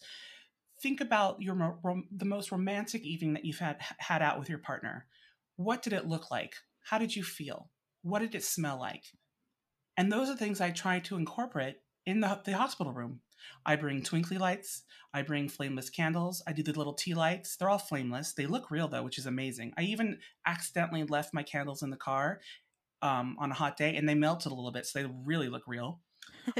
think 0.80 1.00
about 1.00 1.42
your 1.42 1.74
the 2.10 2.24
most 2.24 2.50
romantic 2.50 3.02
evening 3.02 3.34
that 3.34 3.44
you've 3.44 3.58
had 3.58 3.80
had 3.98 4.22
out 4.22 4.38
with 4.38 4.48
your 4.48 4.58
partner. 4.58 5.06
What 5.56 5.82
did 5.82 5.92
it 5.92 6.06
look 6.06 6.30
like? 6.30 6.54
How 6.82 6.98
did 6.98 7.14
you 7.14 7.22
feel? 7.22 7.70
What 8.02 8.20
did 8.20 8.34
it 8.34 8.44
smell 8.44 8.78
like? 8.78 9.04
And 10.02 10.10
those 10.10 10.28
are 10.28 10.34
things 10.34 10.60
I 10.60 10.72
try 10.72 10.98
to 10.98 11.16
incorporate 11.16 11.76
in 12.06 12.22
the, 12.22 12.40
the 12.44 12.56
hospital 12.56 12.92
room. 12.92 13.20
I 13.64 13.76
bring 13.76 14.02
twinkly 14.02 14.36
lights. 14.36 14.82
I 15.14 15.22
bring 15.22 15.48
flameless 15.48 15.90
candles. 15.90 16.42
I 16.44 16.52
do 16.52 16.64
the 16.64 16.72
little 16.72 16.92
tea 16.92 17.14
lights. 17.14 17.54
They're 17.54 17.70
all 17.70 17.78
flameless. 17.78 18.32
They 18.32 18.46
look 18.46 18.68
real 18.68 18.88
though, 18.88 19.04
which 19.04 19.16
is 19.16 19.26
amazing. 19.26 19.74
I 19.78 19.82
even 19.82 20.18
accidentally 20.44 21.04
left 21.04 21.32
my 21.32 21.44
candles 21.44 21.84
in 21.84 21.90
the 21.90 21.96
car 21.96 22.40
um, 23.00 23.36
on 23.38 23.52
a 23.52 23.54
hot 23.54 23.76
day 23.76 23.94
and 23.94 24.08
they 24.08 24.16
melted 24.16 24.50
a 24.50 24.56
little 24.56 24.72
bit, 24.72 24.86
so 24.86 24.98
they 24.98 25.08
really 25.24 25.48
look 25.48 25.68
real. 25.68 26.00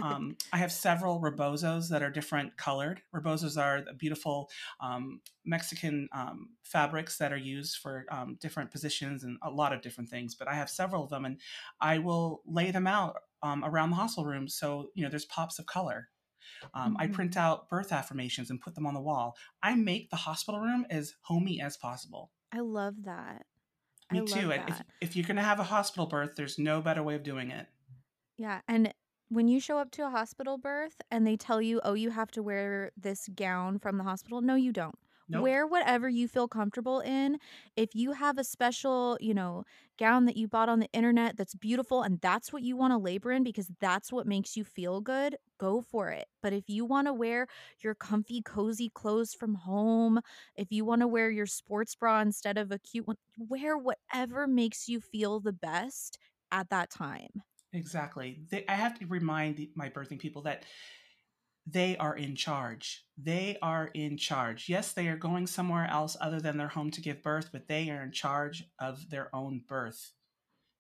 Um, 0.03 0.37
I 0.53 0.59
have 0.59 0.73
several 0.73 1.21
rebozos 1.21 1.89
that 1.89 2.03
are 2.03 2.11
different 2.11 2.57
colored. 2.57 3.03
Rebozos 3.15 3.61
are 3.61 3.83
the 3.83 3.93
beautiful 3.93 4.51
um, 4.81 5.21
Mexican 5.45 6.09
um, 6.13 6.51
fabrics 6.63 7.19
that 7.19 7.33
are 7.33 7.39
used 7.39 7.77
for 7.77 8.07
um, 8.11 8.37
different 8.41 8.71
positions 8.71 9.25
and 9.25 9.39
a 9.43 9.51
lot 9.51 9.73
of 9.73 9.83
different 9.83 10.11
things. 10.11 10.35
But 10.35 10.49
I 10.49 10.55
have 10.55 10.71
several 10.71 11.05
of 11.05 11.11
them, 11.11 11.25
and 11.25 11.39
I 11.81 11.99
will 11.99 12.43
lay 12.47 12.71
them 12.71 12.87
out 12.87 13.17
um, 13.43 13.65
around 13.65 13.91
the 13.91 13.97
hospital 13.97 14.31
room 14.31 14.49
so 14.49 14.91
you 14.95 15.03
know 15.03 15.11
there's 15.11 15.25
pops 15.25 15.59
of 15.59 15.67
color. 15.67 16.09
Um, 16.75 16.93
mm-hmm. 16.93 17.03
I 17.03 17.07
print 17.09 17.37
out 17.37 17.69
birth 17.69 17.93
affirmations 17.93 18.51
and 18.51 18.61
put 18.61 18.75
them 18.75 18.87
on 18.87 18.95
the 18.95 19.01
wall. 19.01 19.37
I 19.63 19.75
make 19.75 20.11
the 20.11 20.17
hospital 20.17 20.61
room 20.61 20.87
as 20.91 21.15
homey 21.23 21.61
as 21.61 21.77
possible. 21.77 22.31
I 22.53 22.61
love 22.61 22.95
that. 23.05 23.47
Me 24.11 24.21
I 24.21 24.25
too. 24.25 24.51
If, 24.51 24.83
if 25.01 25.17
you're 25.17 25.27
going 25.27 25.37
to 25.37 25.43
have 25.43 25.59
a 25.59 25.65
hospital 25.65 26.07
birth, 26.07 26.37
there's 26.37 26.59
no 26.59 26.81
better 26.81 27.03
way 27.03 27.15
of 27.15 27.23
doing 27.23 27.51
it. 27.51 27.67
Yeah. 28.37 28.61
And 28.69 28.93
when 29.33 29.49
you 29.49 29.61
show 29.61 29.79
up 29.79 29.91
to 29.93 30.07
a 30.07 30.11
hospital 30.11 30.59
birth 30.59 31.01
and 31.11 31.27
they 31.27 31.37
tell 31.37 31.61
you, 31.63 31.81
oh, 31.85 31.95
you 31.95 32.11
have 32.11 32.31
to 32.33 32.43
wear 32.43 32.91
this 32.97 33.29
gown 33.35 33.79
from 33.79 33.99
the 33.99 34.05
hospital, 34.05 34.41
no, 34.41 34.55
you 34.55 34.73
don't. 34.73 34.97
Nope. 35.29 35.51
Wear 35.51 35.67
whatever 35.67 36.11
you 36.11 36.29
feel 36.29 36.47
comfortable 36.47 37.01
in. 37.01 37.39
If 37.75 37.95
you 37.95 38.13
have 38.13 38.37
a 38.37 38.45
special, 38.45 39.17
you 39.21 39.33
know, 39.33 39.65
gown 39.99 40.27
that 40.27 40.37
you 40.37 40.47
bought 40.47 40.69
on 40.69 40.79
the 40.81 40.91
internet 40.93 41.39
that's 41.39 41.55
beautiful 41.55 42.03
and 42.03 42.21
that's 42.21 42.53
what 42.53 42.63
you 42.63 42.77
want 42.77 42.93
to 42.93 42.99
labor 42.99 43.33
in 43.33 43.43
because 43.43 43.71
that's 43.81 44.13
what 44.13 44.27
makes 44.27 44.57
you 44.59 44.65
feel 44.65 45.01
good, 45.01 45.37
go 45.59 45.81
for 45.81 46.11
it. 46.11 46.27
But 46.43 46.53
if 46.53 46.69
you 46.69 46.85
want 46.85 47.07
to 47.07 47.15
wear 47.15 47.47
your 47.83 47.95
comfy, 47.95 48.43
cozy 48.43 48.91
clothes 48.91 49.33
from 49.33 49.55
home, 49.55 50.21
if 50.55 50.71
you 50.71 50.85
want 50.85 51.01
to 51.01 51.09
wear 51.09 51.31
your 51.31 51.47
sports 51.47 51.95
bra 51.95 52.21
instead 52.21 52.59
of 52.59 52.71
a 52.71 52.79
cute 52.79 53.07
one, 53.07 53.17
wear 53.39 53.79
whatever 53.79 54.47
makes 54.47 54.89
you 54.89 55.01
feel 55.01 55.41
the 55.41 55.53
best 55.53 56.19
at 56.51 56.69
that 56.69 56.91
time. 56.91 57.43
Exactly. 57.73 58.41
They, 58.51 58.65
I 58.69 58.75
have 58.75 58.99
to 58.99 59.07
remind 59.07 59.67
my 59.75 59.89
birthing 59.89 60.19
people 60.19 60.43
that 60.43 60.65
they 61.67 61.97
are 61.97 62.17
in 62.17 62.35
charge. 62.35 63.05
They 63.17 63.57
are 63.63 63.91
in 63.95 64.17
charge. 64.17 64.69
Yes, 64.69 64.93
they 64.93 65.09
are 65.09 65.17
going 65.17 65.47
somewhere 65.47 65.87
else 65.87 66.17
other 66.21 66.41
than 66.41 66.57
their 66.59 66.69
home 66.69 66.91
to 66.91 67.01
give 67.01 67.23
birth, 67.23 67.51
but 67.53 67.69
they 67.69 67.89
are 67.91 68.03
in 68.03 68.13
charge 68.13 68.65
of 68.79 69.11
their 69.11 69.35
own 69.35 69.63
birth. 69.69 70.13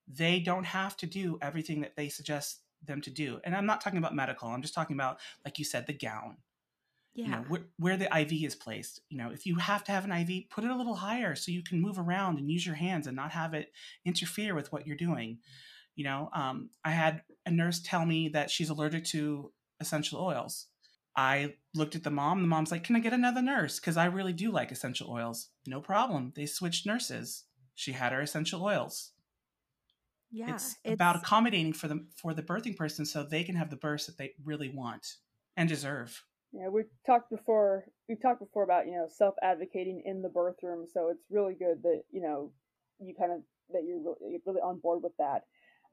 They 0.09 0.41
don't 0.41 0.65
have 0.65 0.97
to 0.99 1.07
do 1.07 1.39
everything 1.41 1.81
that 1.83 1.97
they 1.97 2.09
suggest 2.09 2.61
them 2.85 3.01
to 3.03 3.11
do. 3.11 3.41
And 3.45 3.55
I'm 3.55 3.67
not 3.67 3.81
talking 3.81 3.99
about 3.99 4.15
medical. 4.15 4.49
I'm 4.49 4.63
just 4.63 4.75
talking 4.75 4.97
about, 4.97 5.21
like 5.45 5.59
you 5.59 5.65
said, 5.65 5.87
the 5.87 5.93
gown. 5.93 6.39
Yeah. 7.15 7.25
You 7.25 7.31
know, 7.31 7.45
where, 7.49 7.61
where 7.79 7.97
the 7.97 8.19
IV 8.19 8.33
is 8.45 8.57
placed. 8.57 9.03
You 9.09 9.19
know, 9.19 9.31
if 9.31 9.47
you 9.47 9.57
have 9.57 9.85
to 9.85 9.93
have 9.93 10.05
an 10.05 10.13
IV, 10.13 10.51
put 10.51 10.65
it 10.65 10.71
a 10.71 10.77
little 10.77 10.97
higher 10.97 11.37
so 11.37 11.53
you 11.53 11.63
can 11.63 11.81
move 11.81 11.99
around 11.99 12.39
and 12.39 12.51
use 12.51 12.67
your 12.67 12.75
hands 12.75 13.07
and 13.07 13.15
not 13.15 13.31
have 13.31 13.55
it 13.55 13.71
interfere 14.05 14.55
with 14.55 14.73
what 14.73 14.87
you're 14.87 14.97
doing. 14.97 15.39
You 15.95 16.05
know, 16.05 16.31
um, 16.35 16.71
I 16.85 16.91
had 16.91 17.23
a 17.45 17.51
nurse 17.51 17.81
tell 17.81 18.07
me 18.07 18.29
that 18.31 18.51
she's 18.51 18.71
allergic 18.71 19.05
to 19.07 19.53
essential 19.81 20.21
oils. 20.21 20.67
I 21.17 21.55
looked 21.75 21.95
at 21.95 22.05
the 22.05 22.11
mom. 22.11 22.41
The 22.41 22.49
mom's 22.49 22.71
like, 22.71 22.85
"Can 22.85 22.97
I 22.97 23.01
get 23.01 23.13
another 23.13 23.43
nurse? 23.43 23.79
Because 23.79 23.97
I 23.97 24.07
really 24.07 24.33
do 24.33 24.51
like 24.51 24.73
essential 24.73 25.11
oils." 25.11 25.51
No 25.67 25.81
problem. 25.81 26.33
They 26.35 26.47
switched 26.47 26.87
nurses. 26.87 27.45
She 27.75 27.93
had 27.93 28.13
her 28.13 28.23
essential 28.23 28.65
oils. 28.65 29.13
Yeah, 30.31 30.55
it's, 30.55 30.77
it's 30.85 30.95
about 30.95 31.17
accommodating 31.17 31.75
for 31.75 31.89
the 31.89 32.07
for 32.17 32.33
the 32.33 32.43
birthing 32.43 32.77
person 32.77 33.05
so 33.05 33.23
they 33.23 33.45
can 33.45 33.57
have 33.57 33.69
the 33.69 33.77
birth 33.77 34.07
that 34.07 34.17
they 34.17 34.33
really 34.43 34.71
want 34.71 35.07
and 35.57 35.69
deserve. 35.69 36.25
Yeah, 36.53 36.69
we 36.69 36.85
talked 37.05 37.31
before. 37.31 37.85
We 38.09 38.17
talked 38.17 38.41
before 38.41 38.63
about 38.63 38.87
you 38.87 38.93
know 38.93 39.09
self 39.09 39.35
advocating 39.43 40.03
in 40.07 40.23
the 40.23 40.31
birth 40.31 40.57
room. 40.63 40.87
So 40.93 41.11
it's 41.11 41.25
really 41.31 41.55
good 41.55 41.83
that 41.83 42.03
you 42.11 42.23
know 42.23 42.53
you 42.99 43.15
kind 43.19 43.33
of 43.33 43.41
that 43.73 43.83
you're 43.87 43.99
really, 43.99 44.33
you're 44.33 44.41
really 44.47 44.61
on 44.61 44.79
board 44.79 45.03
with 45.03 45.17
that. 45.19 45.43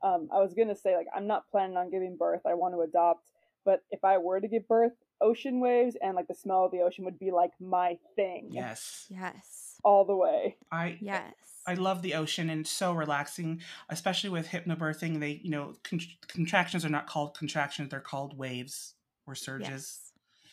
Um, 0.02 0.30
I 0.34 0.40
was 0.40 0.54
gonna 0.54 0.76
say 0.76 0.96
like 0.96 1.08
I'm 1.16 1.28
not 1.28 1.50
planning 1.52 1.78
on 1.78 1.90
giving 1.90 2.18
birth. 2.18 2.42
I 2.46 2.54
want 2.54 2.74
to 2.74 2.82
adopt, 2.82 3.32
but 3.66 3.84
if 3.92 4.04
I 4.04 4.18
were 4.18 4.40
to 4.40 4.48
give 4.48 4.68
birth, 4.68 4.94
ocean 5.22 5.60
waves 5.60 5.98
and 6.02 6.16
like 6.16 6.28
the 6.28 6.36
smell 6.36 6.66
of 6.66 6.72
the 6.72 6.82
ocean 6.82 7.06
would 7.06 7.20
be 7.20 7.32
like 7.32 7.52
my 7.60 7.98
thing. 8.16 8.50
Yes. 8.52 9.06
Yes. 9.10 9.76
All 9.84 10.06
the 10.06 10.16
way. 10.16 10.58
I 10.72 10.98
yes. 11.02 11.34
I 11.68 11.76
love 11.76 12.02
the 12.02 12.16
ocean 12.16 12.50
and 12.50 12.62
it's 12.62 12.72
so 12.72 12.94
relaxing, 12.94 13.62
especially 13.90 14.30
with 14.30 14.48
hypnobirthing. 14.48 15.20
They, 15.20 15.40
you 15.44 15.52
know, 15.52 15.76
con- 15.84 16.00
contractions 16.28 16.84
are 16.86 16.90
not 16.90 17.08
called 17.08 17.38
contractions; 17.38 17.90
they're 17.90 18.00
called 18.00 18.38
waves 18.38 18.96
or 19.28 19.36
surges. 19.36 19.70
Yes. 19.70 20.12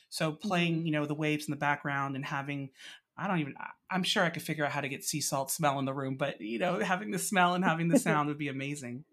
So 0.08 0.32
playing, 0.32 0.78
mm-hmm. 0.78 0.86
you 0.86 0.92
know, 0.92 1.06
the 1.06 1.14
waves 1.14 1.46
in 1.46 1.50
the 1.50 1.56
background 1.56 2.16
and 2.16 2.24
having 2.24 2.70
I 3.16 3.26
don't 3.28 3.38
even 3.38 3.54
I'm 3.90 4.02
sure 4.02 4.24
I 4.24 4.30
could 4.30 4.42
figure 4.42 4.64
out 4.64 4.72
how 4.72 4.80
to 4.80 4.88
get 4.88 5.04
sea 5.04 5.20
salt 5.20 5.50
smell 5.50 5.78
in 5.78 5.84
the 5.84 5.94
room, 5.94 6.16
but 6.16 6.40
you 6.40 6.58
know, 6.58 6.80
having 6.80 7.10
the 7.10 7.18
smell 7.18 7.54
and 7.54 7.64
having 7.64 7.88
the 7.88 7.98
sound 8.08 8.28
would 8.28 8.38
be 8.38 8.48
amazing. 8.48 9.04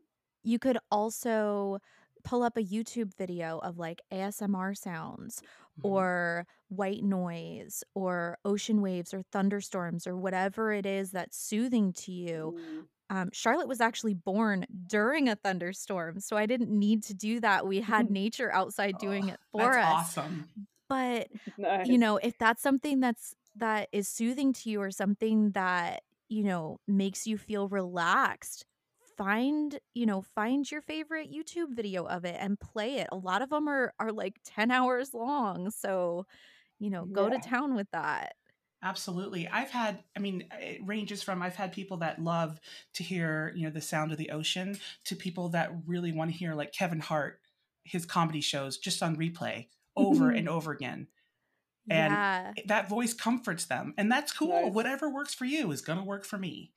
You 0.43 0.59
could 0.59 0.77
also 0.91 1.79
pull 2.23 2.43
up 2.43 2.57
a 2.57 2.63
YouTube 2.63 3.13
video 3.15 3.59
of 3.59 3.77
like 3.77 4.01
ASMR 4.11 4.77
sounds 4.77 5.41
mm-hmm. 5.79 5.87
or 5.87 6.47
white 6.69 7.03
noise 7.03 7.83
or 7.93 8.37
ocean 8.45 8.81
waves 8.81 9.13
or 9.13 9.23
thunderstorms 9.31 10.07
or 10.07 10.17
whatever 10.17 10.71
it 10.71 10.85
is 10.85 11.11
that's 11.11 11.37
soothing 11.37 11.93
to 11.93 12.11
you. 12.11 12.57
Mm. 12.57 12.85
Um, 13.09 13.29
Charlotte 13.33 13.67
was 13.67 13.81
actually 13.81 14.13
born 14.13 14.65
during 14.87 15.29
a 15.29 15.35
thunderstorm, 15.35 16.19
so 16.19 16.35
I 16.35 16.45
didn't 16.45 16.71
need 16.71 17.03
to 17.03 17.13
do 17.13 17.39
that. 17.41 17.67
We 17.67 17.81
had 17.81 18.09
nature 18.11 18.51
outside 18.51 18.97
doing 18.97 19.29
oh, 19.29 19.33
it 19.33 19.39
for 19.51 19.77
us. 19.77 20.17
Awesome. 20.17 20.49
But 20.89 21.27
nice. 21.57 21.87
you 21.87 21.97
know, 21.97 22.17
if 22.17 22.37
that's 22.37 22.63
something 22.63 23.01
that's 23.01 23.35
that 23.55 23.89
is 23.91 24.07
soothing 24.07 24.53
to 24.53 24.69
you 24.69 24.81
or 24.81 24.89
something 24.89 25.51
that 25.51 26.01
you 26.27 26.43
know 26.43 26.79
makes 26.87 27.27
you 27.27 27.37
feel 27.37 27.67
relaxed 27.67 28.65
find 29.17 29.79
you 29.93 30.05
know 30.05 30.21
find 30.21 30.69
your 30.69 30.81
favorite 30.81 31.31
youtube 31.31 31.75
video 31.75 32.05
of 32.05 32.25
it 32.25 32.37
and 32.39 32.59
play 32.59 32.95
it. 32.95 33.07
A 33.11 33.17
lot 33.17 33.41
of 33.41 33.49
them 33.49 33.67
are 33.67 33.93
are 33.99 34.11
like 34.11 34.35
10 34.45 34.71
hours 34.71 35.13
long 35.13 35.69
so 35.71 36.25
you 36.79 36.89
know 36.89 37.05
go 37.05 37.27
yeah. 37.27 37.37
to 37.37 37.49
town 37.49 37.75
with 37.75 37.87
that. 37.91 38.33
Absolutely. 38.85 39.47
I've 39.47 39.71
had 39.71 40.03
i 40.15 40.19
mean 40.19 40.45
it 40.59 40.81
ranges 40.85 41.23
from 41.23 41.41
i've 41.41 41.55
had 41.55 41.71
people 41.71 41.97
that 41.97 42.21
love 42.21 42.59
to 42.95 43.03
hear 43.03 43.53
you 43.55 43.63
know 43.63 43.71
the 43.71 43.81
sound 43.81 44.11
of 44.11 44.17
the 44.17 44.31
ocean 44.31 44.77
to 45.05 45.15
people 45.15 45.49
that 45.49 45.71
really 45.85 46.11
want 46.11 46.31
to 46.31 46.37
hear 46.37 46.53
like 46.53 46.73
kevin 46.73 46.99
hart 46.99 47.39
his 47.83 48.05
comedy 48.05 48.41
shows 48.41 48.77
just 48.77 49.03
on 49.03 49.15
replay 49.15 49.67
over 49.95 50.25
mm-hmm. 50.25 50.37
and 50.37 50.49
over 50.49 50.71
again. 50.71 51.07
And 51.89 52.13
yeah. 52.13 52.53
that 52.67 52.87
voice 52.87 53.13
comforts 53.13 53.65
them 53.65 53.93
and 53.97 54.09
that's 54.09 54.31
cool. 54.31 54.63
Nice. 54.63 54.73
whatever 54.73 55.09
works 55.09 55.33
for 55.33 55.45
you 55.45 55.71
is 55.71 55.81
going 55.81 55.99
to 55.99 56.03
work 56.05 56.23
for 56.23 56.37
me 56.37 56.71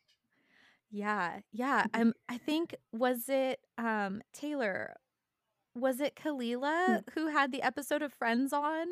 yeah, 0.97 1.41
yeah. 1.53 1.87
Um, 1.93 2.15
I 2.29 2.39
think 2.39 2.75
was 2.93 3.29
it 3.29 3.61
um 3.77 4.23
Taylor? 4.33 4.95
Was 5.75 6.01
it 6.01 6.17
Kalila 6.17 6.89
mm. 6.89 7.03
who 7.13 7.29
had 7.29 7.53
the 7.53 7.63
episode 7.63 8.01
of 8.01 8.15
Friends 8.15 8.55
on 8.55 8.87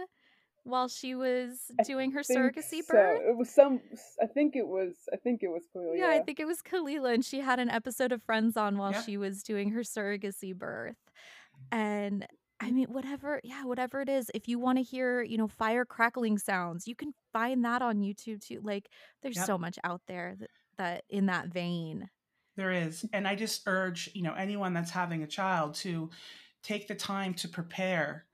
while 0.65 0.89
she 0.89 1.15
was 1.15 1.71
doing 1.87 2.11
her 2.13 2.21
surrogacy 2.21 2.83
so. 2.83 2.93
birth? 2.93 3.23
It 3.27 3.37
was 3.37 3.55
some. 3.55 3.81
I 4.23 4.27
think 4.27 4.55
it 4.55 4.67
was. 4.67 4.93
I 5.13 5.17
think 5.17 5.43
it 5.43 5.49
was 5.49 5.63
Kalila. 5.75 5.97
Yeah, 5.97 6.11
I 6.11 6.21
think 6.21 6.41
it 6.41 6.47
was 6.47 6.61
Kalila, 6.61 7.15
and 7.15 7.25
she 7.25 7.41
had 7.41 7.59
an 7.59 7.71
episode 7.71 8.13
of 8.13 8.23
Friends 8.23 8.59
on 8.59 8.77
while 8.77 8.93
yeah. 8.93 9.03
she 9.03 9.17
was 9.17 9.43
doing 9.43 9.71
her 9.71 9.81
surrogacy 9.81 10.55
birth, 10.55 11.01
and 11.73 12.27
I 12.61 12.71
mean, 12.71 12.89
whatever, 12.91 13.41
yeah, 13.43 13.65
whatever 13.65 14.03
it 14.03 14.11
is. 14.11 14.31
If 14.35 14.47
you 14.47 14.59
want 14.59 14.77
to 14.77 14.85
hear, 14.85 15.23
you 15.23 15.39
know, 15.39 15.49
fire 15.49 15.87
crackling 15.87 16.37
sounds, 16.37 16.87
you 16.87 16.95
can 16.95 17.13
find 17.33 17.65
that 17.65 17.81
on 17.81 18.01
YouTube 18.01 18.47
too. 18.47 18.61
Like, 18.63 18.91
there's 19.23 19.37
yep. 19.37 19.47
so 19.47 19.59
much 19.59 19.79
out 19.85 20.03
there 20.07 20.37
that 20.39 20.51
that 20.79 21.05
in 21.09 21.27
that 21.27 21.49
vein. 21.49 22.09
There 22.57 22.71
is. 22.73 23.05
And 23.13 23.27
I 23.27 23.35
just 23.35 23.63
urge, 23.67 24.11
you 24.15 24.23
know, 24.23 24.35
anyone 24.35 24.75
that's 24.75 24.91
having 24.91 25.23
a 25.23 25.29
child 25.29 25.75
to 25.77 26.11
take 26.63 26.89
the 26.89 26.95
time 26.95 27.35
to 27.35 27.49
prepare 27.49 28.27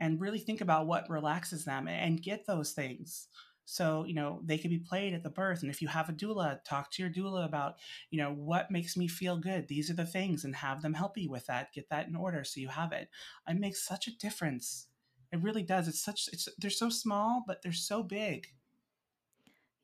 and 0.00 0.20
really 0.20 0.38
think 0.38 0.60
about 0.60 0.86
what 0.86 1.10
relaxes 1.10 1.64
them 1.64 1.88
and 1.88 2.22
get 2.22 2.46
those 2.46 2.72
things. 2.72 3.28
So, 3.64 4.04
you 4.04 4.14
know, 4.14 4.40
they 4.44 4.58
can 4.58 4.70
be 4.70 4.78
played 4.78 5.12
at 5.12 5.24
the 5.24 5.30
birth. 5.30 5.62
And 5.62 5.70
if 5.70 5.82
you 5.82 5.88
have 5.88 6.08
a 6.08 6.12
doula, 6.12 6.62
talk 6.64 6.90
to 6.92 7.02
your 7.02 7.10
doula 7.10 7.44
about, 7.44 7.74
you 8.10 8.18
know, 8.18 8.30
what 8.30 8.70
makes 8.70 8.96
me 8.96 9.08
feel 9.08 9.36
good. 9.36 9.66
These 9.66 9.90
are 9.90 9.94
the 9.94 10.06
things 10.06 10.44
and 10.44 10.54
have 10.54 10.82
them 10.82 10.94
help 10.94 11.18
you 11.18 11.30
with 11.30 11.46
that. 11.46 11.72
Get 11.72 11.88
that 11.90 12.06
in 12.06 12.14
order 12.14 12.44
so 12.44 12.60
you 12.60 12.68
have 12.68 12.92
it. 12.92 13.08
It 13.48 13.58
makes 13.58 13.84
such 13.84 14.06
a 14.06 14.16
difference. 14.16 14.86
It 15.32 15.42
really 15.42 15.64
does. 15.64 15.88
It's 15.88 16.02
such 16.02 16.28
it's 16.32 16.48
they're 16.58 16.70
so 16.70 16.88
small, 16.88 17.42
but 17.44 17.60
they're 17.60 17.72
so 17.72 18.04
big. 18.04 18.46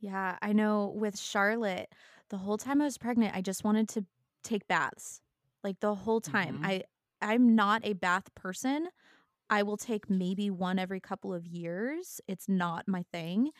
Yeah, 0.02 0.37
I 0.42 0.52
know 0.52 0.92
with 0.97 1.18
Charlotte, 1.18 1.94
the 2.28 2.38
whole 2.38 2.59
time 2.59 2.82
I 2.82 2.85
was 2.85 2.99
pregnant, 2.99 3.37
I 3.37 3.40
just 3.40 3.62
wanted 3.62 3.88
to 3.90 4.04
take 4.42 4.66
baths. 4.66 5.21
Like 5.62 5.78
the 5.78 5.94
whole 5.94 6.21
time. 6.21 6.56
Mm-hmm. 6.56 6.66
I 6.66 6.82
I'm 7.23 7.54
not 7.54 7.82
a 7.85 7.92
bath 7.92 8.35
person. 8.35 8.88
I 9.49 9.62
will 9.62 9.76
take 9.76 10.11
maybe 10.11 10.50
one 10.50 10.78
every 10.78 10.99
couple 10.99 11.32
of 11.32 11.47
years. 11.47 12.21
It's 12.26 12.49
not 12.49 12.88
my 12.88 13.04
thing. 13.12 13.50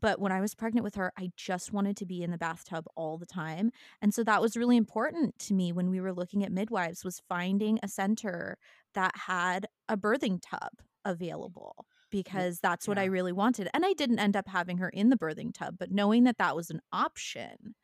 But 0.00 0.20
when 0.20 0.32
I 0.32 0.40
was 0.40 0.54
pregnant 0.54 0.84
with 0.84 0.94
her, 0.94 1.12
I 1.18 1.32
just 1.36 1.70
wanted 1.70 1.98
to 1.98 2.06
be 2.06 2.22
in 2.22 2.30
the 2.30 2.38
bathtub 2.38 2.86
all 2.96 3.18
the 3.18 3.26
time. 3.26 3.70
And 4.00 4.14
so 4.14 4.24
that 4.24 4.40
was 4.40 4.56
really 4.56 4.78
important 4.78 5.38
to 5.40 5.54
me 5.54 5.70
when 5.72 5.90
we 5.90 6.00
were 6.00 6.14
looking 6.14 6.44
at 6.44 6.52
midwives 6.52 7.04
was 7.04 7.20
finding 7.28 7.78
a 7.82 7.88
center 7.88 8.56
that 8.94 9.12
had 9.26 9.66
a 9.86 9.98
birthing 9.98 10.40
tub 10.40 10.70
available 11.04 11.84
because 12.10 12.58
that's 12.60 12.88
what 12.88 12.98
I 12.98 13.04
really 13.04 13.32
wanted. 13.32 13.68
And 13.72 13.84
I 13.84 13.92
didn't 13.92 14.18
end 14.18 14.36
up 14.36 14.48
having 14.48 14.78
her 14.78 14.88
in 14.88 15.10
the 15.10 15.16
birthing 15.16 15.54
tub, 15.54 15.76
but 15.78 15.90
knowing 15.90 16.24
that 16.24 16.38
that 16.38 16.56
was 16.56 16.70
an 16.70 16.80
option 16.92 17.74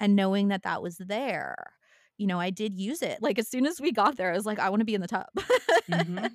and 0.00 0.16
knowing 0.16 0.48
that 0.48 0.62
that 0.62 0.82
was 0.82 0.96
there, 0.98 1.56
you 2.16 2.26
know, 2.26 2.40
I 2.40 2.50
did 2.50 2.76
use 2.76 3.02
it. 3.02 3.22
Like 3.22 3.38
as 3.38 3.48
soon 3.48 3.66
as 3.66 3.80
we 3.80 3.92
got 3.92 4.16
there, 4.16 4.30
I 4.30 4.36
was 4.36 4.46
like, 4.46 4.58
I 4.58 4.70
want 4.70 4.80
to 4.80 4.86
be 4.86 4.94
in 4.94 5.00
the 5.00 5.06
tub. 5.06 5.26
hmm 5.90 6.26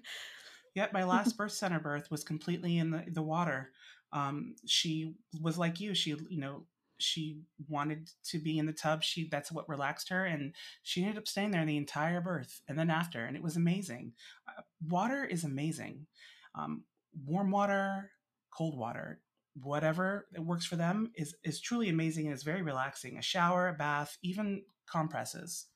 Yep, 0.76 0.94
my 0.94 1.04
last 1.06 1.38
birth 1.38 1.52
center 1.52 1.80
birth 1.80 2.10
was 2.10 2.24
completely 2.24 2.78
in 2.78 2.92
the, 2.92 3.04
the 3.08 3.22
water. 3.22 3.72
Um, 4.12 4.56
she 4.66 5.16
was 5.42 5.58
like 5.58 5.80
you. 5.80 5.94
She, 5.94 6.16
you 6.30 6.40
know, 6.40 6.66
she 7.00 7.42
wanted 7.68 8.10
to 8.26 8.40
be 8.40 8.58
in 8.58 8.66
the 8.66 8.74
tub. 8.74 9.04
She 9.04 9.28
that's 9.30 9.52
what 9.52 9.68
relaxed 9.70 10.10
her, 10.10 10.26
and 10.26 10.56
she 10.84 11.02
ended 11.02 11.18
up 11.18 11.28
staying 11.28 11.52
there 11.52 11.66
the 11.66 11.78
entire 11.78 12.22
birth 12.22 12.62
and 12.68 12.78
then 12.78 12.90
after, 12.90 13.26
and 13.26 13.36
it 13.36 13.44
was 13.44 13.58
amazing. 13.58 14.14
Uh, 14.48 14.62
water 14.88 15.26
is 15.26 15.44
amazing. 15.44 16.08
Um, 16.56 16.84
warm 17.26 17.52
water, 17.52 18.12
cold 18.52 18.78
water, 18.78 19.22
whatever 19.56 20.28
that 20.32 20.42
works 20.42 20.66
for 20.66 20.76
them 20.76 21.12
is 21.16 21.36
is 21.44 21.62
truly 21.62 21.90
amazing 21.90 22.26
and 22.26 22.34
is 22.34 22.44
very 22.44 22.62
relaxing. 22.62 23.18
A 23.18 23.22
shower, 23.22 23.68
a 23.68 23.74
bath, 23.74 24.18
even 24.24 24.64
compresses, 24.90 25.68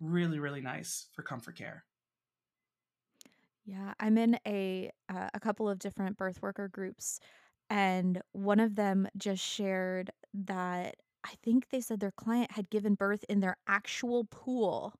really 0.00 0.38
really 0.38 0.60
nice 0.60 1.08
for 1.14 1.22
comfort 1.22 1.56
care. 1.56 1.84
Yeah, 3.64 3.94
I'm 3.98 4.16
in 4.16 4.38
a 4.46 4.90
uh, 5.08 5.28
a 5.34 5.40
couple 5.40 5.68
of 5.68 5.78
different 5.78 6.16
birth 6.16 6.40
worker 6.40 6.68
groups, 6.68 7.20
and 7.68 8.22
one 8.32 8.60
of 8.60 8.76
them 8.76 9.08
just 9.16 9.42
shared 9.42 10.10
that 10.34 10.96
I 11.24 11.34
think 11.42 11.68
they 11.70 11.80
said 11.80 12.00
their 12.00 12.12
client 12.12 12.52
had 12.52 12.70
given 12.70 12.94
birth 12.94 13.24
in 13.28 13.40
their 13.40 13.56
actual 13.66 14.24
pool 14.24 14.94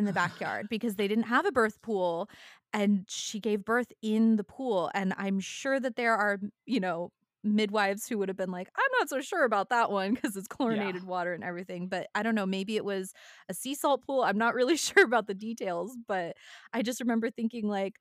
in 0.00 0.06
the 0.06 0.12
backyard 0.24 0.66
because 0.68 0.96
they 0.96 1.06
didn't 1.06 1.24
have 1.24 1.46
a 1.46 1.52
birth 1.52 1.80
pool, 1.82 2.28
and 2.72 3.04
she 3.08 3.38
gave 3.38 3.64
birth 3.64 3.92
in 4.02 4.36
the 4.36 4.44
pool. 4.44 4.90
And 4.94 5.14
I'm 5.16 5.40
sure 5.40 5.78
that 5.78 5.96
there 5.96 6.16
are, 6.16 6.38
you 6.66 6.80
know, 6.80 7.12
midwives 7.42 8.06
who 8.06 8.18
would 8.18 8.28
have 8.28 8.36
been 8.36 8.50
like, 8.50 8.68
I'm 8.76 8.98
not 8.98 9.08
so 9.08 9.20
sure 9.20 9.44
about 9.44 9.70
that 9.70 9.90
one 9.90 10.14
because 10.14 10.36
it's 10.36 10.48
yeah. 10.50 10.56
chlorinated 10.56 11.04
water 11.04 11.32
and 11.32 11.44
everything. 11.44 11.88
But 11.88 12.08
I 12.14 12.22
don't 12.22 12.34
know, 12.34 12.46
maybe 12.46 12.76
it 12.76 12.84
was 12.84 13.12
a 13.48 13.54
sea 13.54 13.74
salt 13.74 14.04
pool. 14.04 14.22
I'm 14.22 14.38
not 14.38 14.54
really 14.54 14.76
sure 14.76 15.04
about 15.04 15.26
the 15.26 15.34
details, 15.34 15.96
but 16.06 16.36
I 16.72 16.82
just 16.82 17.00
remember 17.00 17.30
thinking 17.30 17.68
like 17.68 17.94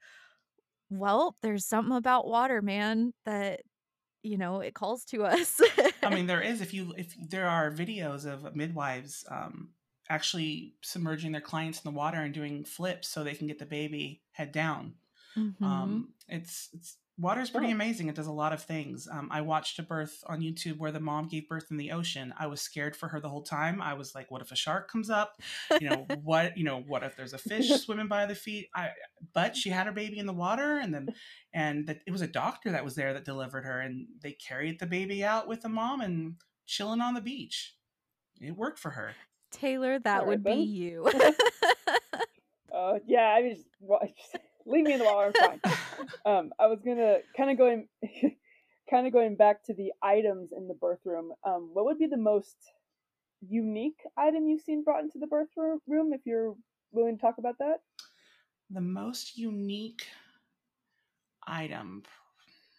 well, 0.89 1.35
there's 1.41 1.65
something 1.65 1.95
about 1.95 2.27
water, 2.27 2.61
man, 2.61 3.13
that, 3.25 3.61
you 4.23 4.37
know, 4.37 4.61
it 4.61 4.73
calls 4.73 5.05
to 5.05 5.23
us. 5.23 5.61
I 6.03 6.13
mean, 6.13 6.25
there 6.27 6.41
is 6.41 6.61
if 6.61 6.73
you 6.73 6.93
if 6.97 7.15
there 7.29 7.47
are 7.47 7.71
videos 7.71 8.25
of 8.25 8.55
midwives 8.55 9.23
um, 9.29 9.69
actually 10.09 10.75
submerging 10.83 11.31
their 11.31 11.41
clients 11.41 11.83
in 11.83 11.91
the 11.91 11.97
water 11.97 12.17
and 12.17 12.33
doing 12.33 12.65
flips 12.65 13.07
so 13.09 13.23
they 13.23 13.35
can 13.35 13.47
get 13.47 13.59
the 13.59 13.65
baby 13.65 14.23
head 14.31 14.51
down. 14.51 14.95
Mhm. 15.37 15.61
Um, 15.61 16.13
it's 16.27 16.69
it's 16.73 16.97
water 17.17 17.41
is 17.41 17.49
pretty 17.49 17.69
amazing. 17.71 18.07
It 18.07 18.15
does 18.15 18.27
a 18.27 18.31
lot 18.31 18.53
of 18.53 18.63
things. 18.63 19.07
Um, 19.07 19.27
I 19.31 19.41
watched 19.41 19.77
a 19.77 19.83
birth 19.83 20.23
on 20.27 20.39
YouTube 20.41 20.77
where 20.77 20.91
the 20.91 20.99
mom 21.01 21.27
gave 21.27 21.49
birth 21.49 21.67
in 21.69 21.77
the 21.77 21.91
ocean. 21.91 22.33
I 22.37 22.47
was 22.47 22.61
scared 22.61 22.95
for 22.95 23.09
her 23.09 23.19
the 23.19 23.29
whole 23.29 23.43
time. 23.43 23.81
I 23.81 23.93
was 23.93 24.15
like, 24.15 24.31
what 24.31 24.41
if 24.41 24.51
a 24.51 24.55
shark 24.55 24.89
comes 24.89 25.09
up? 25.09 25.39
You 25.79 25.89
know 25.89 26.07
what? 26.23 26.57
You 26.57 26.63
know 26.63 26.81
what 26.81 27.03
if 27.03 27.15
there's 27.15 27.33
a 27.33 27.37
fish 27.37 27.69
swimming 27.83 28.07
by 28.07 28.25
the 28.25 28.35
feet? 28.35 28.69
I 28.75 28.91
but 29.33 29.55
she 29.55 29.69
had 29.69 29.85
her 29.87 29.91
baby 29.93 30.17
in 30.17 30.25
the 30.25 30.33
water, 30.33 30.77
and 30.79 30.93
then 30.93 31.09
and 31.53 31.87
that 31.87 32.01
it 32.07 32.11
was 32.11 32.21
a 32.21 32.27
doctor 32.27 32.71
that 32.71 32.85
was 32.85 32.95
there 32.95 33.13
that 33.13 33.25
delivered 33.25 33.65
her, 33.65 33.79
and 33.81 34.07
they 34.21 34.33
carried 34.33 34.79
the 34.79 34.87
baby 34.87 35.23
out 35.23 35.47
with 35.47 35.61
the 35.61 35.69
mom 35.69 36.01
and 36.01 36.35
chilling 36.65 37.01
on 37.01 37.13
the 37.13 37.21
beach. 37.21 37.75
It 38.41 38.55
worked 38.55 38.79
for 38.79 38.91
her. 38.91 39.15
Taylor, 39.51 39.99
that 39.99 40.21
All 40.21 40.27
would 40.27 40.45
right, 40.45 40.55
be 40.55 40.63
you. 40.63 41.11
Uh, 42.73 42.99
yeah, 43.07 43.33
I 43.37 43.41
mean, 43.41 43.55
just, 43.55 43.67
wa- 43.79 43.99
just 44.05 44.37
leave 44.65 44.85
me 44.85 44.93
in 44.93 44.99
the 44.99 45.05
water. 45.05 45.33
I'm 45.41 45.59
fine. 45.59 45.61
Um, 46.25 46.51
I 46.59 46.67
was 46.67 46.79
gonna 46.83 47.17
kind 47.35 47.49
of 47.51 47.57
going, 47.57 47.87
kind 48.89 49.07
of 49.07 49.13
going 49.13 49.35
back 49.35 49.63
to 49.65 49.73
the 49.73 49.91
items 50.01 50.51
in 50.55 50.67
the 50.67 50.73
birth 50.73 50.99
room. 51.05 51.31
Um, 51.45 51.69
what 51.73 51.85
would 51.85 51.97
be 51.97 52.07
the 52.07 52.17
most 52.17 52.55
unique 53.47 53.99
item 54.17 54.47
you've 54.47 54.61
seen 54.61 54.83
brought 54.83 55.03
into 55.03 55.19
the 55.19 55.27
birth 55.27 55.49
room? 55.55 56.13
If 56.13 56.21
you're 56.25 56.55
willing 56.91 57.17
to 57.17 57.21
talk 57.21 57.37
about 57.37 57.57
that. 57.59 57.77
The 58.69 58.81
most 58.81 59.37
unique 59.37 60.05
item. 61.47 62.03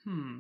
Hmm. 0.04 0.38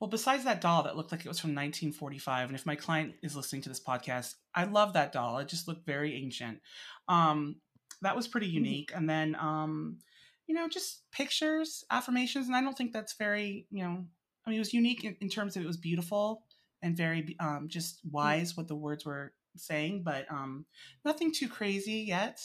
Well, 0.00 0.08
besides 0.08 0.44
that 0.44 0.60
doll 0.60 0.82
that 0.84 0.96
looked 0.96 1.12
like 1.12 1.24
it 1.24 1.28
was 1.28 1.38
from 1.38 1.50
1945, 1.50 2.48
and 2.48 2.58
if 2.58 2.66
my 2.66 2.76
client 2.76 3.14
is 3.22 3.36
listening 3.36 3.62
to 3.62 3.68
this 3.68 3.82
podcast, 3.82 4.34
I 4.54 4.64
love 4.64 4.92
that 4.94 5.12
doll. 5.12 5.38
It 5.38 5.48
just 5.48 5.68
looked 5.68 5.86
very 5.86 6.14
ancient. 6.14 6.60
Um, 7.08 7.56
that 8.02 8.16
was 8.16 8.28
pretty 8.28 8.48
unique. 8.48 8.92
And 8.94 9.08
then, 9.08 9.34
um, 9.36 9.98
you 10.46 10.54
know, 10.54 10.68
just 10.68 11.10
pictures, 11.10 11.84
affirmations, 11.90 12.46
and 12.46 12.56
I 12.56 12.60
don't 12.60 12.76
think 12.76 12.92
that's 12.92 13.14
very, 13.14 13.66
you 13.70 13.82
know, 13.82 14.04
I 14.44 14.50
mean, 14.50 14.56
it 14.56 14.60
was 14.60 14.74
unique 14.74 15.04
in, 15.04 15.16
in 15.20 15.28
terms 15.28 15.56
of 15.56 15.62
it 15.62 15.66
was 15.66 15.76
beautiful 15.76 16.44
and 16.82 16.96
very 16.96 17.36
um, 17.40 17.66
just 17.68 18.00
wise 18.10 18.56
what 18.56 18.68
the 18.68 18.76
words 18.76 19.04
were 19.04 19.32
saying, 19.56 20.02
but 20.04 20.30
um, 20.30 20.66
nothing 21.04 21.32
too 21.32 21.48
crazy 21.48 22.04
yet. 22.06 22.40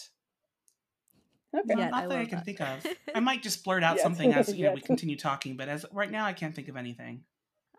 Okay. 1.54 1.76
No, 1.76 1.76
Yet, 1.76 1.90
not 1.90 2.08
I 2.08 2.08
that 2.08 2.18
I 2.20 2.26
can 2.26 2.40
that. 2.40 2.44
think 2.44 2.62
of. 2.62 2.92
I 3.14 3.20
might 3.20 3.44
just 3.44 3.64
blurt 3.64 3.84
out 3.84 4.00
Yes. 4.00 4.02
something 4.02 4.34
as 4.34 4.54
you 4.54 4.64
know 4.64 4.72
we 4.74 4.82
continue 4.82 5.18
talking, 5.18 5.58
but 5.58 5.70
as 5.70 5.86
right 5.92 6.12
now 6.12 6.26
I 6.26 6.34
can't 6.34 6.56
think 6.56 6.68
of 6.70 6.78
anything. 6.78 7.26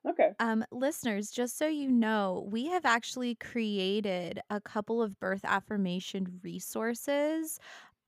Okay. 0.09 0.33
Um, 0.39 0.65
listeners, 0.73 1.31
just 1.31 1.57
so 1.57 1.67
you 1.67 1.91
know, 1.91 2.47
we 2.51 2.67
have 2.67 2.85
actually 2.85 3.37
created 3.37 4.41
a 4.51 4.61
couple 4.61 5.01
of 5.01 5.19
birth 5.21 5.45
affirmation 5.45 6.41
resources. 6.43 7.61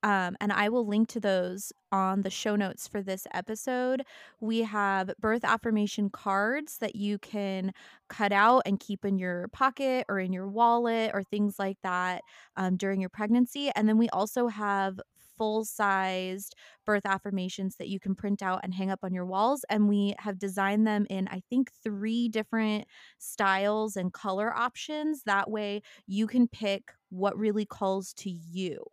Um, 0.05 0.37
and 0.41 0.53
I 0.53 0.69
will 0.69 0.87
link 0.87 1.09
to 1.11 1.21
those 1.21 1.73
on 1.93 2.23
the 2.23 2.31
show 2.31 2.57
notes 2.57 2.89
for 2.89 3.03
this 3.03 3.27
episode. 3.33 4.05
We 4.41 4.61
have 4.61 5.13
birth 5.19 5.45
affirmation 5.45 6.11
cards 6.11 6.79
that 6.79 6.97
you 6.97 7.19
can 7.19 7.73
cut 8.09 8.33
out 8.33 8.63
and 8.67 8.79
keep 8.81 9.05
in 9.05 9.19
your 9.19 9.49
pocket 9.49 10.07
or 10.09 10.21
in 10.21 10.33
your 10.33 10.49
wallet 10.49 11.11
or 11.15 11.25
things 11.25 11.59
like 11.59 11.79
that 11.83 12.23
um, 12.57 12.77
during 12.77 13.01
your 13.01 13.11
pregnancy. 13.11 13.71
And 13.75 13.89
then 13.89 13.99
we 13.99 14.09
also 14.11 14.49
have 14.49 15.01
full 15.37 15.65
sized 15.65 16.55
birth 16.87 17.07
affirmations 17.07 17.77
that 17.77 17.89
you 17.89 17.99
can 18.01 18.15
print 18.15 18.43
out 18.43 18.61
and 18.63 18.75
hang 18.75 18.91
up 18.91 19.01
on 19.03 19.13
your 19.15 19.27
walls. 19.27 19.65
And 19.71 19.89
we 19.89 20.15
have 20.19 20.39
designed 20.39 20.87
them 20.87 21.07
in, 21.11 21.29
I 21.29 21.43
think, 21.51 21.71
three 21.83 22.29
different 22.29 22.87
styles 23.19 23.97
and 23.97 24.13
color 24.13 24.55
options. 24.55 25.23
That 25.25 25.51
way 25.51 25.83
you 26.07 26.27
can 26.27 26.49
pick 26.49 26.93
what 27.11 27.39
really 27.39 27.65
calls 27.67 28.13
to 28.15 28.31
you. 28.31 28.85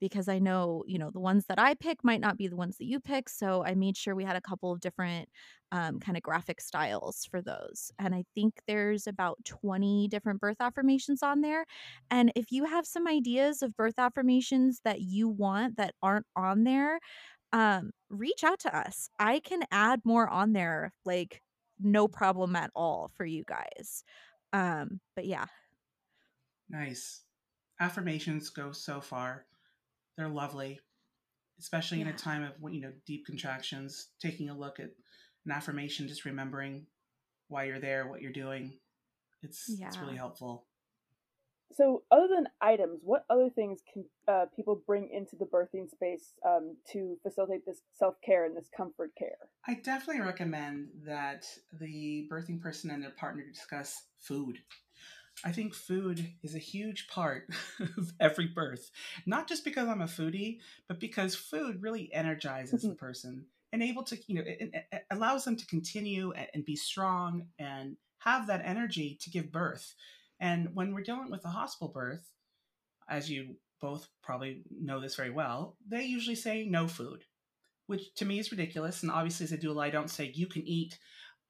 Because 0.00 0.28
I 0.28 0.38
know, 0.38 0.84
you 0.86 0.98
know, 0.98 1.10
the 1.10 1.20
ones 1.20 1.46
that 1.46 1.58
I 1.58 1.74
pick 1.74 2.02
might 2.02 2.20
not 2.20 2.36
be 2.36 2.48
the 2.48 2.56
ones 2.56 2.78
that 2.78 2.86
you 2.86 3.00
pick. 3.00 3.28
So 3.28 3.64
I 3.64 3.74
made 3.74 3.96
sure 3.96 4.14
we 4.14 4.24
had 4.24 4.36
a 4.36 4.40
couple 4.40 4.72
of 4.72 4.80
different 4.80 5.28
um, 5.72 6.00
kind 6.00 6.16
of 6.16 6.22
graphic 6.22 6.60
styles 6.60 7.26
for 7.30 7.40
those. 7.40 7.92
And 7.98 8.14
I 8.14 8.24
think 8.34 8.60
there's 8.66 9.06
about 9.06 9.38
20 9.44 10.08
different 10.08 10.40
birth 10.40 10.56
affirmations 10.60 11.22
on 11.22 11.42
there. 11.42 11.64
And 12.10 12.32
if 12.34 12.50
you 12.50 12.64
have 12.64 12.86
some 12.86 13.06
ideas 13.06 13.62
of 13.62 13.76
birth 13.76 13.98
affirmations 13.98 14.80
that 14.84 15.00
you 15.02 15.28
want 15.28 15.76
that 15.76 15.94
aren't 16.02 16.26
on 16.34 16.64
there, 16.64 16.98
um, 17.52 17.90
reach 18.08 18.44
out 18.44 18.60
to 18.60 18.76
us. 18.76 19.10
I 19.18 19.40
can 19.40 19.62
add 19.70 20.00
more 20.04 20.28
on 20.28 20.52
there, 20.52 20.92
like 21.04 21.42
no 21.78 22.08
problem 22.08 22.56
at 22.56 22.70
all 22.74 23.10
for 23.16 23.24
you 23.24 23.44
guys. 23.44 24.04
Um, 24.52 25.00
but 25.14 25.26
yeah, 25.26 25.46
Nice. 26.70 27.24
Affirmations 27.80 28.48
go 28.50 28.72
so 28.72 29.00
far. 29.00 29.46
They're 30.20 30.28
lovely, 30.28 30.78
especially 31.58 32.02
in 32.02 32.08
a 32.08 32.12
time 32.12 32.42
of 32.42 32.52
you 32.74 32.82
know 32.82 32.92
deep 33.06 33.24
contractions. 33.24 34.08
Taking 34.20 34.50
a 34.50 34.54
look 34.54 34.78
at 34.78 34.90
an 35.46 35.52
affirmation, 35.52 36.08
just 36.08 36.26
remembering 36.26 36.84
why 37.48 37.64
you're 37.64 37.80
there, 37.80 38.06
what 38.06 38.20
you're 38.20 38.30
doing. 38.30 38.78
It's 39.42 39.64
it's 39.80 39.96
really 39.96 40.16
helpful. 40.16 40.66
So, 41.72 42.02
other 42.10 42.28
than 42.28 42.48
items, 42.60 43.00
what 43.02 43.24
other 43.30 43.48
things 43.48 43.80
can 43.90 44.04
uh, 44.28 44.44
people 44.54 44.82
bring 44.86 45.08
into 45.10 45.36
the 45.36 45.46
birthing 45.46 45.88
space 45.90 46.34
um, 46.46 46.76
to 46.92 47.16
facilitate 47.22 47.64
this 47.64 47.80
self 47.94 48.16
care 48.22 48.44
and 48.44 48.54
this 48.54 48.68
comfort 48.76 49.12
care? 49.16 49.38
I 49.66 49.80
definitely 49.82 50.20
recommend 50.20 50.88
that 51.06 51.46
the 51.80 52.28
birthing 52.30 52.60
person 52.60 52.90
and 52.90 53.02
their 53.02 53.12
partner 53.12 53.44
discuss 53.50 54.02
food. 54.18 54.58
I 55.44 55.52
think 55.52 55.74
food 55.74 56.32
is 56.42 56.54
a 56.54 56.58
huge 56.58 57.08
part 57.08 57.48
of 57.98 58.12
every 58.20 58.46
birth, 58.46 58.90
not 59.26 59.48
just 59.48 59.64
because 59.64 59.88
I'm 59.88 60.02
a 60.02 60.06
foodie, 60.06 60.58
but 60.88 61.00
because 61.00 61.34
food 61.34 61.82
really 61.82 62.12
energizes 62.12 62.82
the 62.82 62.88
mm-hmm. 62.88 62.96
person 62.96 63.46
and 63.72 63.82
able 63.82 64.02
to, 64.04 64.18
you 64.26 64.34
know, 64.36 64.42
it, 64.44 64.70
it- 64.72 65.04
allows 65.10 65.44
them 65.44 65.56
to 65.56 65.66
continue 65.66 66.32
and, 66.32 66.48
and 66.54 66.64
be 66.64 66.76
strong 66.76 67.46
and 67.58 67.96
have 68.18 68.46
that 68.48 68.62
energy 68.64 69.18
to 69.22 69.30
give 69.30 69.52
birth. 69.52 69.94
And 70.40 70.74
when 70.74 70.92
we're 70.92 71.02
dealing 71.02 71.30
with 71.30 71.44
a 71.44 71.48
hospital 71.48 71.88
birth, 71.88 72.32
as 73.08 73.30
you 73.30 73.56
both 73.80 74.08
probably 74.22 74.62
know 74.70 75.00
this 75.00 75.16
very 75.16 75.30
well, 75.30 75.76
they 75.88 76.04
usually 76.04 76.36
say 76.36 76.64
no 76.64 76.86
food 76.86 77.24
which 77.90 78.14
to 78.14 78.24
me 78.24 78.38
is 78.38 78.52
ridiculous. 78.52 79.02
And 79.02 79.10
obviously, 79.10 79.44
as 79.44 79.52
a 79.52 79.58
doula, 79.58 79.82
I 79.82 79.90
don't 79.90 80.08
say 80.08 80.30
you 80.32 80.46
can 80.46 80.62
eat. 80.66 80.96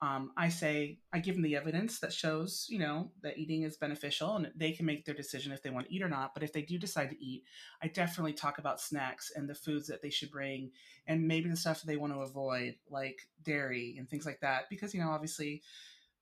Um, 0.03 0.33
I 0.37 0.49
say 0.49 0.99
I 1.13 1.19
give 1.19 1.35
them 1.35 1.43
the 1.43 1.57
evidence 1.57 2.01
that 2.01 2.13
shows, 2.13 2.67
you 2.71 2.79
know, 2.79 3.11
that 3.23 3.37
eating 3.37 3.65
is 3.65 3.77
beneficial, 3.77 4.37
and 4.37 4.51
they 4.57 4.73
can 4.73 4.87
make 4.87 5.05
their 5.05 5.15
decision 5.15 5.53
if 5.53 5.63
they 5.63 5.71
want 5.71 5.89
to 5.89 5.95
eat 5.95 6.03
or 6.03 6.09
not. 6.09 6.33
But 6.33 6.43
if 6.43 6.53
they 6.53 6.63
do 6.63 6.79
decide 6.79 7.11
to 7.11 7.23
eat, 7.23 7.45
I 7.83 7.89
definitely 7.89 8.33
talk 8.33 8.59
about 8.59 8.81
snacks 8.81 9.31
and 9.35 9.49
the 9.49 9.55
foods 9.55 9.89
that 9.89 10.01
they 10.01 10.11
should 10.11 10.31
bring, 10.31 10.71
and 11.07 11.29
maybe 11.29 11.51
the 11.51 11.57
stuff 11.57 11.83
they 11.83 11.97
want 11.99 12.15
to 12.15 12.21
avoid, 12.21 12.77
like 12.89 13.29
dairy 13.43 13.97
and 13.99 14.09
things 14.09 14.25
like 14.25 14.41
that, 14.41 14.71
because 14.71 14.95
you 14.95 15.01
know, 15.01 15.11
obviously, 15.11 15.63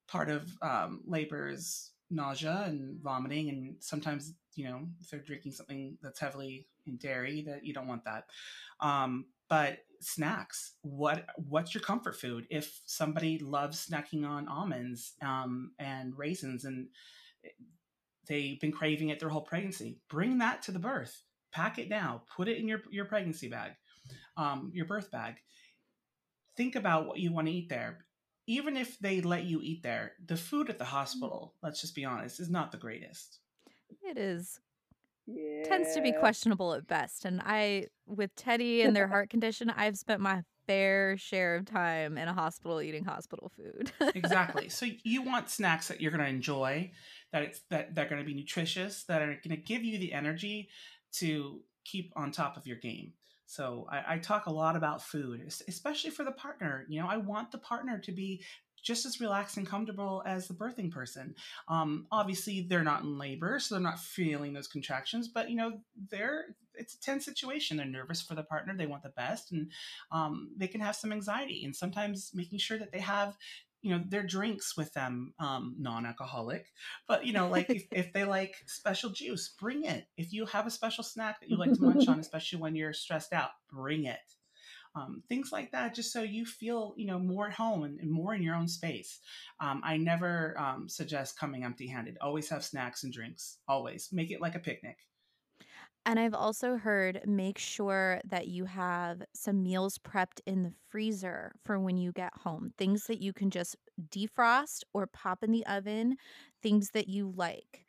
part 0.08 0.28
of 0.28 0.50
um, 0.60 1.02
labor 1.06 1.48
is 1.48 1.92
nausea 2.10 2.64
and 2.66 3.00
vomiting, 3.00 3.48
and 3.48 3.76
sometimes 3.78 4.32
you 4.56 4.64
know, 4.64 4.80
if 5.00 5.08
they're 5.08 5.20
drinking 5.20 5.52
something 5.52 5.96
that's 6.02 6.18
heavily 6.18 6.66
in 6.84 6.96
dairy, 6.96 7.42
that 7.42 7.64
you 7.64 7.72
don't 7.72 7.86
want 7.86 8.04
that. 8.06 8.24
Um, 8.80 9.26
but 9.48 9.78
snacks, 10.00 10.74
what 10.82 11.26
what's 11.36 11.74
your 11.74 11.82
comfort 11.82 12.16
food? 12.16 12.46
If 12.50 12.80
somebody 12.86 13.38
loves 13.38 13.86
snacking 13.86 14.26
on 14.26 14.48
almonds 14.48 15.14
um, 15.22 15.72
and 15.78 16.16
raisins, 16.16 16.64
and 16.64 16.88
they've 18.26 18.60
been 18.60 18.72
craving 18.72 19.08
it 19.08 19.20
their 19.20 19.28
whole 19.28 19.42
pregnancy, 19.42 19.98
bring 20.08 20.38
that 20.38 20.62
to 20.62 20.72
the 20.72 20.78
birth. 20.78 21.22
Pack 21.52 21.78
it 21.78 21.88
now. 21.88 22.22
Put 22.36 22.48
it 22.48 22.58
in 22.58 22.68
your 22.68 22.82
your 22.90 23.06
pregnancy 23.06 23.48
bag, 23.48 23.72
um, 24.36 24.70
your 24.74 24.86
birth 24.86 25.10
bag. 25.10 25.36
Think 26.56 26.76
about 26.76 27.06
what 27.06 27.18
you 27.18 27.32
want 27.32 27.46
to 27.46 27.52
eat 27.52 27.68
there 27.68 28.04
even 28.48 28.78
if 28.78 28.98
they 28.98 29.20
let 29.20 29.44
you 29.44 29.60
eat 29.62 29.82
there, 29.82 30.12
the 30.26 30.36
food 30.36 30.70
at 30.70 30.78
the 30.78 30.84
hospital, 30.84 31.54
let's 31.62 31.82
just 31.82 31.94
be 31.94 32.06
honest, 32.06 32.40
is 32.40 32.48
not 32.48 32.72
the 32.72 32.78
greatest. 32.78 33.40
It 34.02 34.16
is 34.16 34.58
Yeah. 35.30 35.64
tends 35.64 35.94
to 35.94 36.00
be 36.00 36.12
questionable 36.12 36.72
at 36.72 36.86
best. 36.86 37.24
And 37.24 37.42
I, 37.44 37.88
with 38.06 38.34
Teddy 38.34 38.82
and 38.82 38.96
their 38.96 39.08
heart 39.14 39.28
condition, 39.28 39.70
I've 39.70 39.98
spent 39.98 40.20
my 40.20 40.42
fair 40.66 41.16
share 41.16 41.56
of 41.56 41.64
time 41.66 42.16
in 42.16 42.28
a 42.28 42.32
hospital 42.32 42.80
eating 42.80 43.04
hospital 43.04 43.50
food. 43.56 43.92
exactly. 44.14 44.68
So 44.78 44.86
you 45.02 45.22
want 45.22 45.50
snacks 45.50 45.88
that 45.88 46.00
you're 46.00 46.10
going 46.10 46.24
to 46.24 46.30
enjoy, 46.30 46.90
that 47.32 47.42
it's 47.42 47.60
that 47.70 47.94
they're 47.94 48.08
going 48.08 48.22
to 48.22 48.26
be 48.26 48.34
nutritious, 48.34 49.04
that 49.04 49.22
are 49.22 49.26
going 49.26 49.50
to 49.50 49.56
give 49.56 49.84
you 49.84 49.98
the 49.98 50.12
energy 50.12 50.68
to 51.14 51.60
keep 51.84 52.12
on 52.16 52.30
top 52.30 52.56
of 52.56 52.66
your 52.66 52.76
game. 52.76 53.12
So 53.46 53.86
I, 53.90 54.14
I 54.14 54.18
talk 54.18 54.46
a 54.46 54.52
lot 54.52 54.76
about 54.76 55.02
food, 55.02 55.40
especially 55.66 56.10
for 56.10 56.22
the 56.22 56.32
partner. 56.32 56.84
You 56.88 57.00
know, 57.00 57.08
I 57.08 57.16
want 57.16 57.50
the 57.50 57.58
partner 57.58 57.98
to 57.98 58.12
be 58.12 58.44
just 58.82 59.06
as 59.06 59.20
relaxed 59.20 59.56
and 59.56 59.66
comfortable 59.66 60.22
as 60.26 60.48
the 60.48 60.54
birthing 60.54 60.90
person. 60.90 61.34
Um, 61.68 62.06
obviously, 62.10 62.66
they're 62.68 62.84
not 62.84 63.02
in 63.02 63.18
labor, 63.18 63.58
so 63.58 63.74
they're 63.74 63.82
not 63.82 64.00
feeling 64.00 64.52
those 64.52 64.68
contractions. 64.68 65.28
But 65.28 65.50
you 65.50 65.56
know, 65.56 65.80
they're 66.10 66.56
it's 66.74 66.94
a 66.94 67.00
tense 67.00 67.24
situation. 67.24 67.76
They're 67.76 67.86
nervous 67.86 68.22
for 68.22 68.34
the 68.34 68.42
partner. 68.42 68.74
They 68.76 68.86
want 68.86 69.02
the 69.02 69.08
best, 69.10 69.52
and 69.52 69.70
um, 70.12 70.50
they 70.56 70.68
can 70.68 70.80
have 70.80 70.96
some 70.96 71.12
anxiety. 71.12 71.64
And 71.64 71.74
sometimes 71.74 72.30
making 72.34 72.58
sure 72.58 72.78
that 72.78 72.92
they 72.92 73.00
have 73.00 73.36
you 73.82 73.96
know 73.96 74.02
their 74.08 74.24
drinks 74.24 74.76
with 74.76 74.92
them 74.92 75.32
um 75.38 75.76
non-alcoholic 75.78 76.66
but 77.06 77.24
you 77.24 77.32
know 77.32 77.48
like 77.48 77.70
if, 77.70 77.84
if 77.92 78.12
they 78.12 78.24
like 78.24 78.56
special 78.66 79.10
juice 79.10 79.54
bring 79.58 79.84
it 79.84 80.06
if 80.16 80.32
you 80.32 80.46
have 80.46 80.66
a 80.66 80.70
special 80.70 81.04
snack 81.04 81.40
that 81.40 81.48
you 81.48 81.56
like 81.56 81.72
to 81.72 81.82
munch 81.82 82.08
on 82.08 82.18
especially 82.20 82.58
when 82.58 82.74
you're 82.74 82.92
stressed 82.92 83.32
out 83.32 83.50
bring 83.70 84.04
it 84.04 84.18
um, 84.94 85.22
things 85.28 85.52
like 85.52 85.70
that 85.72 85.94
just 85.94 86.12
so 86.12 86.22
you 86.22 86.44
feel 86.46 86.94
you 86.96 87.06
know 87.06 87.18
more 87.18 87.48
at 87.48 87.54
home 87.54 87.84
and, 87.84 88.00
and 88.00 88.10
more 88.10 88.34
in 88.34 88.42
your 88.42 88.54
own 88.54 88.68
space. 88.68 89.20
Um, 89.60 89.80
i 89.84 89.96
never 89.96 90.58
um, 90.58 90.88
suggest 90.88 91.38
coming 91.38 91.64
empty 91.64 91.86
handed 91.86 92.16
always 92.20 92.48
have 92.48 92.64
snacks 92.64 93.04
and 93.04 93.12
drinks. 93.12 93.58
Always. 93.68 94.08
Make 94.12 94.30
it 94.30 94.40
like 94.40 94.54
a 94.54 94.60
picnic. 94.60 94.98
And 96.06 96.18
I've 96.18 96.34
also 96.34 96.78
heard 96.78 97.20
make 97.26 97.58
sure 97.58 98.20
that 98.24 98.48
you 98.48 98.64
have 98.64 99.22
some 99.34 99.62
meals 99.62 99.98
prepped 99.98 100.40
in 100.46 100.62
the 100.62 100.72
freezer 100.88 101.52
for 101.66 101.78
when 101.78 101.98
you 101.98 102.12
get 102.12 102.32
home. 102.34 102.72
Things 102.78 103.06
that 103.08 103.20
you 103.20 103.34
can 103.34 103.50
just 103.50 103.76
defrost 104.08 104.84
or 104.94 105.06
pop 105.06 105.42
in 105.42 105.50
the 105.50 105.66
oven, 105.66 106.16
things 106.62 106.92
that 106.92 107.08
you 107.08 107.30
like. 107.36 107.84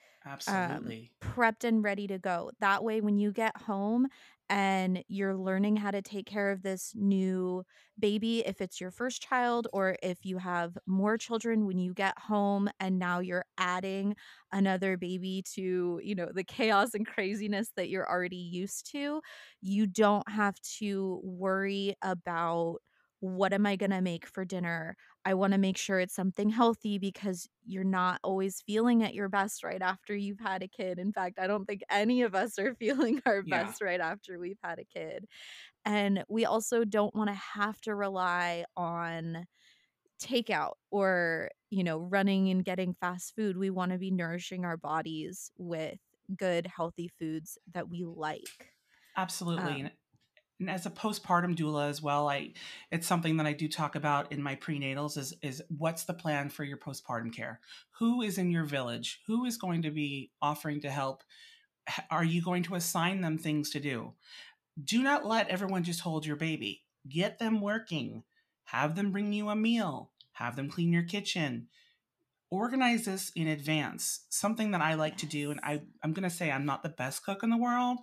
Um, 0.47 0.93
absolutely 0.93 1.11
prepped 1.21 1.63
and 1.63 1.83
ready 1.83 2.07
to 2.07 2.17
go. 2.17 2.51
That 2.59 2.83
way, 2.83 3.01
when 3.01 3.17
you 3.17 3.31
get 3.31 3.55
home 3.57 4.07
and 4.49 5.03
you're 5.07 5.35
learning 5.37 5.75
how 5.75 5.91
to 5.91 6.01
take 6.01 6.25
care 6.25 6.51
of 6.51 6.63
this 6.63 6.93
new 6.95 7.63
baby, 7.99 8.39
if 8.45 8.61
it's 8.61 8.81
your 8.81 8.89
first 8.91 9.21
child 9.21 9.67
or 9.73 9.95
if 10.01 10.25
you 10.25 10.37
have 10.39 10.77
more 10.87 11.17
children, 11.17 11.67
when 11.67 11.77
you 11.77 11.93
get 11.93 12.17
home 12.17 12.69
and 12.79 12.97
now 12.97 13.19
you're 13.19 13.45
adding 13.57 14.15
another 14.51 14.97
baby 14.97 15.43
to, 15.53 15.99
you 16.03 16.15
know, 16.15 16.31
the 16.33 16.43
chaos 16.43 16.93
and 16.95 17.05
craziness 17.05 17.71
that 17.75 17.89
you're 17.89 18.09
already 18.09 18.37
used 18.37 18.89
to, 18.91 19.21
you 19.61 19.85
don't 19.85 20.27
have 20.29 20.55
to 20.79 21.19
worry 21.23 21.93
about 22.01 22.77
what 23.21 23.53
am 23.53 23.65
I 23.65 23.75
going 23.75 23.91
to 23.91 24.01
make 24.01 24.25
for 24.25 24.45
dinner? 24.45 24.95
I 25.25 25.33
want 25.33 25.53
to 25.53 25.59
make 25.59 25.77
sure 25.77 25.99
it's 25.99 26.15
something 26.15 26.49
healthy 26.49 26.97
because 26.97 27.49
you're 27.65 27.83
not 27.83 28.19
always 28.23 28.61
feeling 28.61 29.03
at 29.03 29.13
your 29.13 29.29
best 29.29 29.63
right 29.63 29.81
after 29.81 30.15
you've 30.15 30.39
had 30.39 30.63
a 30.63 30.67
kid. 30.67 30.99
In 30.99 31.11
fact, 31.11 31.37
I 31.39 31.47
don't 31.47 31.65
think 31.65 31.81
any 31.89 32.21
of 32.21 32.33
us 32.35 32.57
are 32.57 32.73
feeling 32.79 33.21
our 33.25 33.43
yeah 33.43 33.73
best 33.73 33.81
right 33.81 33.99
after 33.99 34.39
we've 34.39 34.59
had 34.63 34.79
a 34.79 34.85
kid. 34.85 35.25
And 35.85 36.23
we 36.29 36.45
also 36.45 36.85
don't 36.85 37.15
want 37.15 37.29
to 37.29 37.35
have 37.35 37.81
to 37.81 37.95
rely 37.95 38.65
on 38.77 39.47
takeout 40.21 40.73
or, 40.91 41.49
you 41.69 41.83
know, 41.83 41.97
running 41.99 42.49
and 42.49 42.65
getting 42.65 42.93
fast 42.93 43.35
food. 43.35 43.57
We 43.57 43.69
want 43.69 43.91
to 43.91 43.97
be 43.97 44.11
nourishing 44.11 44.65
our 44.65 44.77
bodies 44.77 45.51
with 45.57 45.99
good, 46.35 46.67
healthy 46.67 47.07
foods 47.07 47.57
that 47.73 47.89
we 47.89 48.03
like. 48.05 48.73
absolutely 49.15 49.81
Um, 49.81 49.91
and 50.59 50.69
as 50.69 50.85
a 50.85 50.89
postpartum 50.89 51.55
doula 51.55 51.89
as 51.89 52.01
well 52.01 52.27
i 52.27 52.51
it's 52.91 53.07
something 53.07 53.37
that 53.37 53.45
i 53.45 53.53
do 53.53 53.67
talk 53.67 53.95
about 53.95 54.31
in 54.31 54.41
my 54.41 54.55
prenatals 54.55 55.17
is 55.17 55.33
is 55.41 55.63
what's 55.77 56.03
the 56.03 56.13
plan 56.13 56.49
for 56.49 56.63
your 56.63 56.77
postpartum 56.77 57.33
care? 57.33 57.59
Who 57.99 58.21
is 58.21 58.37
in 58.37 58.51
your 58.51 58.65
village? 58.65 59.21
Who 59.27 59.45
is 59.45 59.57
going 59.57 59.81
to 59.83 59.91
be 59.91 60.31
offering 60.41 60.81
to 60.81 60.89
help? 60.89 61.23
Are 62.11 62.23
you 62.23 62.41
going 62.41 62.63
to 62.63 62.75
assign 62.75 63.21
them 63.21 63.37
things 63.37 63.69
to 63.71 63.79
do? 63.79 64.13
Do 64.81 65.01
not 65.01 65.25
let 65.25 65.49
everyone 65.49 65.83
just 65.83 66.01
hold 66.01 66.25
your 66.25 66.35
baby. 66.35 66.83
Get 67.07 67.39
them 67.39 67.61
working. 67.61 68.23
Have 68.65 68.95
them 68.95 69.11
bring 69.11 69.33
you 69.33 69.49
a 69.49 69.55
meal. 69.55 70.11
Have 70.33 70.55
them 70.55 70.69
clean 70.69 70.93
your 70.93 71.03
kitchen 71.03 71.67
organize 72.51 73.05
this 73.05 73.31
in 73.35 73.47
advance 73.47 74.21
something 74.29 74.71
that 74.71 74.81
i 74.81 74.93
like 74.95 75.17
to 75.17 75.25
do 75.25 75.51
and. 75.51 75.59
I, 75.63 75.81
i'm 76.03 76.13
going 76.13 76.27
to 76.27 76.35
say 76.35 76.51
i'm 76.51 76.65
not 76.65 76.83
the 76.83 76.89
best 76.89 77.23
cook 77.23 77.43
in 77.43 77.49
the 77.49 77.57
world. 77.57 77.99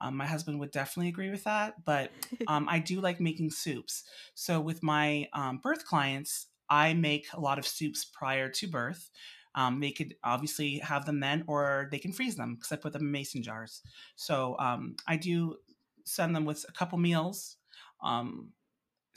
Um, 0.00 0.16
my 0.16 0.26
husband 0.26 0.58
would 0.60 0.70
definitely 0.70 1.08
agree 1.08 1.30
with 1.30 1.44
that 1.44 1.84
but 1.84 2.10
um, 2.46 2.66
i 2.68 2.78
do 2.78 3.00
like 3.00 3.20
making 3.20 3.50
soups. 3.50 4.04
So 4.34 4.60
with 4.60 4.82
my 4.82 5.28
um, 5.32 5.58
birth 5.58 5.84
clients 5.84 6.46
i 6.68 6.94
make 6.94 7.26
a 7.34 7.40
lot 7.40 7.58
of 7.58 7.66
soups 7.66 8.04
prior 8.04 8.48
to 8.48 8.66
birth. 8.66 9.10
Um, 9.54 9.80
they 9.80 9.90
could 9.90 10.14
obviously 10.22 10.78
have 10.78 11.06
them 11.06 11.18
then 11.20 11.44
or 11.48 11.88
they 11.90 11.98
can 11.98 12.12
freeze 12.12 12.36
them 12.36 12.54
because 12.54 12.72
i 12.72 12.76
put 12.76 12.92
them 12.92 13.02
in 13.02 13.10
mason 13.12 13.42
jars. 13.42 13.82
So 14.16 14.56
um, 14.58 14.96
i 15.06 15.16
do 15.16 15.56
send 16.04 16.34
them 16.34 16.44
with 16.44 16.64
a 16.68 16.72
couple 16.72 16.98
meals 16.98 17.56
um, 18.02 18.50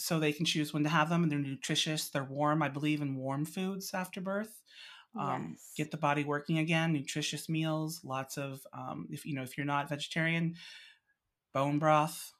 so 0.04 0.20
they 0.20 0.34
can 0.34 0.46
choose 0.46 0.74
when 0.74 0.84
to 0.84 0.90
have 0.90 1.10
them 1.10 1.24
and 1.24 1.32
they're 1.32 1.40
nutritious 1.40 2.10
they're 2.10 2.24
warm 2.24 2.62
i 2.62 2.70
believe 2.70 3.02
in 3.02 3.16
warm 3.16 3.46
foods 3.46 3.94
after 3.94 4.22
birth 4.22 4.62
um, 5.16 5.50
yes. 5.52 5.72
get 5.78 5.92
the 5.92 5.98
body 5.98 6.24
working 6.24 6.58
again 6.58 6.92
nutritious 6.92 7.48
meals 7.48 8.02
lots 8.04 8.38
of 8.38 8.66
um, 8.74 9.08
if 9.12 9.26
you 9.26 9.36
know 9.36 9.44
if 9.44 9.58
you're 9.58 9.66
not 9.66 9.90
vegetarian 9.90 10.56
bone 11.54 11.78
broth 11.78 12.34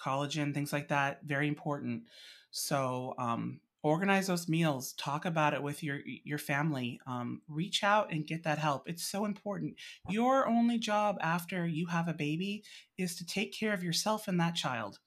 collagen 0.00 0.54
things 0.54 0.72
like 0.72 0.88
that 0.88 1.20
very 1.24 1.48
important. 1.48 2.04
So 2.50 3.14
um, 3.18 3.60
organize 3.82 4.26
those 4.26 4.48
meals 4.48 4.92
talk 4.94 5.24
about 5.24 5.54
it 5.54 5.62
with 5.62 5.82
your 5.82 6.00
your 6.04 6.38
family 6.38 7.00
um, 7.06 7.40
reach 7.48 7.82
out 7.82 8.12
and 8.12 8.26
get 8.26 8.42
that 8.44 8.58
help 8.58 8.88
it's 8.88 9.04
so 9.04 9.24
important. 9.24 9.74
Your 10.08 10.48
only 10.48 10.78
job 10.78 11.16
after 11.20 11.66
you 11.66 11.86
have 11.86 12.08
a 12.08 12.14
baby 12.14 12.64
is 12.98 13.16
to 13.16 13.26
take 13.26 13.52
care 13.52 13.72
of 13.72 13.84
yourself 13.84 14.28
and 14.28 14.40
that 14.40 14.54
child. 14.54 14.98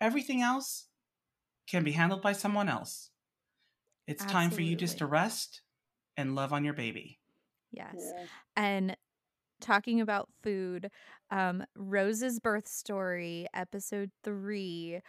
Everything 0.00 0.42
else 0.42 0.86
can 1.70 1.84
be 1.84 1.92
handled 1.92 2.22
by 2.22 2.32
someone 2.32 2.68
else 2.68 3.10
it's 4.06 4.24
time 4.24 4.50
for 4.50 4.60
you 4.60 4.74
just 4.74 4.98
to 4.98 5.06
rest 5.06 5.62
and 6.16 6.34
love 6.34 6.52
on 6.52 6.64
your 6.64 6.74
baby 6.74 7.20
Yes. 7.72 7.94
Yeah. 7.98 8.24
And 8.56 8.96
talking 9.60 10.00
about 10.00 10.28
food, 10.42 10.90
um, 11.30 11.64
Rose's 11.76 12.40
birth 12.40 12.66
story, 12.66 13.46
episode 13.54 14.10
three, 14.24 15.00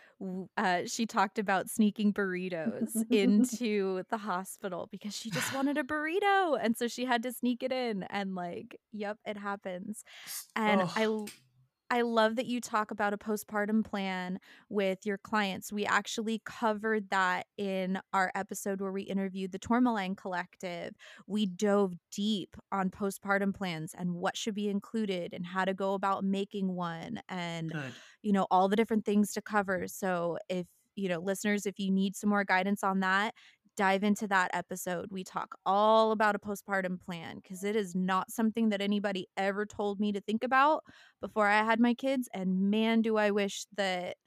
uh, 0.58 0.82
she 0.86 1.06
talked 1.06 1.40
about 1.40 1.70
sneaking 1.70 2.14
burritos 2.14 2.92
into 3.10 4.04
the 4.10 4.18
hospital 4.18 4.90
because 4.92 5.16
she 5.16 5.32
just 5.32 5.54
wanted 5.56 5.78
a 5.78 5.84
burrito. 5.84 6.58
And 6.62 6.78
so 6.78 6.88
she 6.88 7.06
had 7.06 7.24
to 7.24 7.32
sneak 7.32 7.64
it 7.64 7.72
in. 7.72 8.04
And, 8.04 8.36
like, 8.36 8.78
yep, 8.92 9.18
it 9.26 9.38
happens. 9.38 10.04
And 10.56 10.82
I, 10.82 11.06
oh 11.06 11.20
l- 11.22 11.30
I 11.92 12.02
love 12.04 12.38
that 12.38 12.46
you 12.48 12.62
talk 12.62 12.90
about 12.90 13.14
a 13.14 13.18
postpartum 13.18 13.84
plan 13.86 14.40
with 14.70 15.06
your 15.06 15.18
clients. 15.18 15.74
We 15.74 15.86
actually 15.86 16.42
covered 16.46 17.10
that 17.10 17.48
in 17.58 18.00
our 18.14 18.32
episode 18.34 18.80
where 18.80 18.94
we 18.94 19.04
interviewed 19.04 19.52
the 19.52 19.60
Tourmaline 19.60 20.16
Collective. 20.16 20.96
We 21.28 21.46
dove 21.46 21.96
deep 22.12 22.56
on 22.72 22.92
postpartum 22.92 23.54
plans 23.54 23.94
and 23.94 24.16
what 24.16 24.38
should 24.38 24.56
be 24.56 24.70
included 24.70 25.34
and 25.34 25.46
how 25.46 25.66
to 25.66 25.74
go 25.74 25.94
about 25.94 26.24
making 26.24 26.76
one 26.76 27.22
and, 27.28 27.74
good 27.74 27.96
you 28.24 28.32
know, 28.32 28.48
all 28.50 28.70
the 28.70 28.78
different 28.78 29.06
things 29.06 29.34
to 29.34 29.42
cover. 29.42 29.88
So 29.90 30.38
if 30.50 30.68
you 30.96 31.10
know, 31.10 31.20
listeners, 31.20 31.66
if 31.66 31.80
you 31.80 31.90
need 31.92 32.16
some 32.16 32.30
more 32.30 32.44
guidance 32.44 32.84
on 32.84 33.00
that, 33.02 33.34
dive 33.78 34.04
into 34.04 34.28
that 34.28 34.52
episode. 34.54 35.08
We 35.12 35.24
talk 35.24 35.56
all 35.66 36.12
about 36.12 36.36
a 36.36 36.40
postpartum 36.40 37.00
plan 37.00 37.40
because 37.42 37.64
it 37.64 37.76
is 37.76 37.96
not 37.96 38.32
something 38.32 38.70
that 38.70 38.82
anybody 38.82 39.28
ever 39.38 39.66
told 39.66 40.00
me 40.00 40.12
to 40.12 40.22
think 40.22 40.44
about 40.44 40.84
before 41.22 41.48
I 41.48 41.64
had 41.64 41.80
my 41.80 41.94
kids. 41.94 42.30
And 42.34 42.70
man, 42.72 43.02
do 43.02 43.18
I 43.18 43.32
wish 43.32 43.66
that 43.78 44.18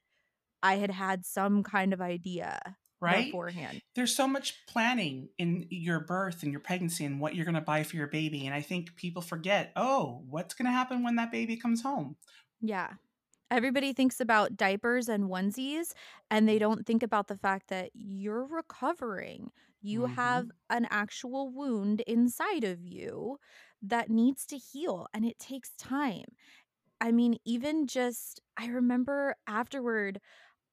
I 0.62 0.76
had 0.76 0.90
had 0.90 1.26
some 1.26 1.62
kind 1.62 1.92
of 1.92 2.00
idea 2.00 2.58
right 3.04 3.26
beforehand. 3.26 3.82
There's 3.94 4.14
so 4.14 4.26
much 4.26 4.66
planning 4.66 5.28
in 5.38 5.66
your 5.70 6.00
birth 6.00 6.42
and 6.42 6.50
your 6.50 6.60
pregnancy 6.60 7.04
and 7.04 7.20
what 7.20 7.34
you're 7.34 7.44
going 7.44 7.54
to 7.54 7.60
buy 7.60 7.82
for 7.82 7.96
your 7.96 8.06
baby. 8.06 8.46
And 8.46 8.54
I 8.54 8.62
think 8.62 8.96
people 8.96 9.22
forget, 9.22 9.72
oh, 9.76 10.22
what's 10.28 10.54
going 10.54 10.66
to 10.66 10.72
happen 10.72 11.02
when 11.02 11.16
that 11.16 11.30
baby 11.30 11.56
comes 11.56 11.82
home? 11.82 12.16
Yeah. 12.60 12.92
Everybody 13.54 13.92
thinks 13.92 14.20
about 14.20 14.56
diapers 14.56 15.08
and 15.08 15.24
onesies, 15.24 15.92
and 16.30 16.48
they 16.48 16.58
don't 16.58 16.84
think 16.86 17.02
about 17.02 17.28
the 17.28 17.36
fact 17.36 17.68
that 17.68 17.90
you're 17.94 18.44
recovering. 18.46 19.52
You 19.80 20.06
Mhm. 20.06 20.06
have 20.06 20.50
an 20.70 20.86
actual 20.90 21.50
wound 21.50 22.00
inside 22.02 22.64
of 22.64 22.82
you 22.84 23.38
that 23.82 24.10
needs 24.10 24.44
to 24.46 24.58
heal, 24.58 25.06
and 25.14 25.24
it 25.24 25.38
takes 25.38 25.70
time. 25.76 26.24
I 27.00 27.12
mean, 27.12 27.36
even 27.44 27.86
just, 27.86 28.40
I 28.56 28.66
remember 28.66 29.36
afterward, 29.46 30.20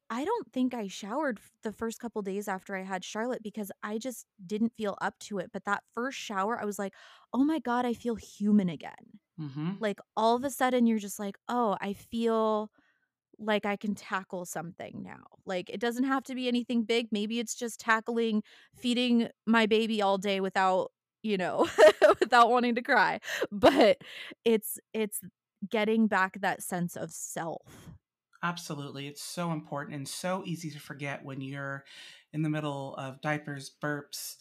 I 0.10 0.26
don't 0.26 0.52
think 0.52 0.74
I 0.74 0.88
showered 0.88 1.40
the 1.64 1.74
first 1.74 2.00
couple 2.00 2.22
days 2.22 2.48
after 2.48 2.76
I 2.76 2.84
had 2.84 3.06
Charlotte 3.06 3.44
because 3.44 3.72
I 3.84 3.98
just 3.98 4.26
didn't 4.46 4.74
feel 4.78 4.98
up 5.02 5.20
to 5.22 5.40
it. 5.40 5.52
But 5.54 5.66
that 5.66 5.84
first 5.94 6.18
shower, 6.20 6.60
I 6.62 6.66
was 6.66 6.80
like, 6.80 6.94
oh 7.34 7.44
my 7.46 7.60
God, 7.60 7.86
I 7.86 7.94
feel 7.94 8.16
human 8.16 8.70
again 8.70 9.20
Mm-hmm. 9.42 9.72
like 9.80 10.00
all 10.16 10.36
of 10.36 10.44
a 10.44 10.50
sudden 10.52 10.88
you're 10.88 11.00
just 11.00 11.20
like, 11.20 11.38
"Oh, 11.50 11.78
I 11.82 11.94
feel 11.94 12.72
like 13.40 13.66
I 13.66 13.76
can 13.78 13.96
tackle 13.96 14.46
something 14.46 15.04
now." 15.04 15.24
Like 15.46 15.70
it 15.70 15.80
doesn't 15.82 16.06
have 16.06 16.24
to 16.26 16.36
be 16.36 16.48
anything 16.48 16.84
big. 16.84 17.10
Maybe 17.12 17.40
it's 17.40 17.56
just 17.56 17.80
tackling 17.80 18.44
feeding 18.76 19.30
my 19.48 19.66
baby 19.68 20.02
all 20.02 20.18
day 20.20 20.42
without, 20.42 20.92
you 21.24 21.38
know, 21.38 21.70
without 22.22 22.50
wanting 22.52 22.76
to 22.76 22.82
cry. 22.84 23.20
But 23.52 24.00
it's 24.46 24.80
it's 24.94 25.22
getting 25.70 26.08
back 26.08 26.40
that 26.42 26.64
sense 26.64 26.96
of 26.98 27.12
self. 27.12 27.92
Absolutely. 28.44 29.08
It's 29.08 29.22
so 29.22 29.52
important 29.52 29.96
and 29.96 30.08
so 30.08 30.42
easy 30.46 30.72
to 30.72 30.80
forget 30.80 31.24
when 31.24 31.42
you're 31.42 31.86
in 32.34 32.42
the 32.42 32.50
middle 32.50 32.96
of 32.96 33.22
diapers, 33.22 33.70
burps, 33.70 34.38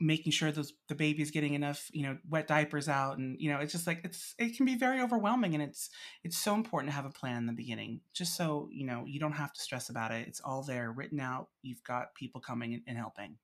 making 0.00 0.32
sure 0.32 0.52
those 0.52 0.72
the 0.88 0.94
baby's 0.94 1.30
getting 1.30 1.54
enough, 1.54 1.88
you 1.92 2.02
know, 2.02 2.18
wet 2.28 2.46
diapers 2.46 2.88
out 2.88 3.18
and 3.18 3.36
you 3.40 3.50
know, 3.50 3.58
it's 3.58 3.72
just 3.72 3.86
like 3.86 4.00
it's 4.04 4.34
it 4.38 4.56
can 4.56 4.66
be 4.66 4.76
very 4.76 5.00
overwhelming 5.00 5.54
and 5.54 5.62
it's 5.62 5.90
it's 6.24 6.38
so 6.38 6.54
important 6.54 6.90
to 6.90 6.96
have 6.96 7.06
a 7.06 7.10
plan 7.10 7.38
in 7.38 7.46
the 7.46 7.52
beginning 7.52 8.00
just 8.14 8.36
so, 8.36 8.68
you 8.70 8.86
know, 8.86 9.04
you 9.06 9.18
don't 9.20 9.32
have 9.32 9.52
to 9.52 9.60
stress 9.60 9.88
about 9.88 10.12
it. 10.12 10.26
It's 10.28 10.40
all 10.40 10.62
there 10.62 10.92
written 10.92 11.20
out. 11.20 11.48
You've 11.62 11.84
got 11.84 12.14
people 12.14 12.40
coming 12.40 12.82
and- 12.86 12.98
helping. 12.98 13.36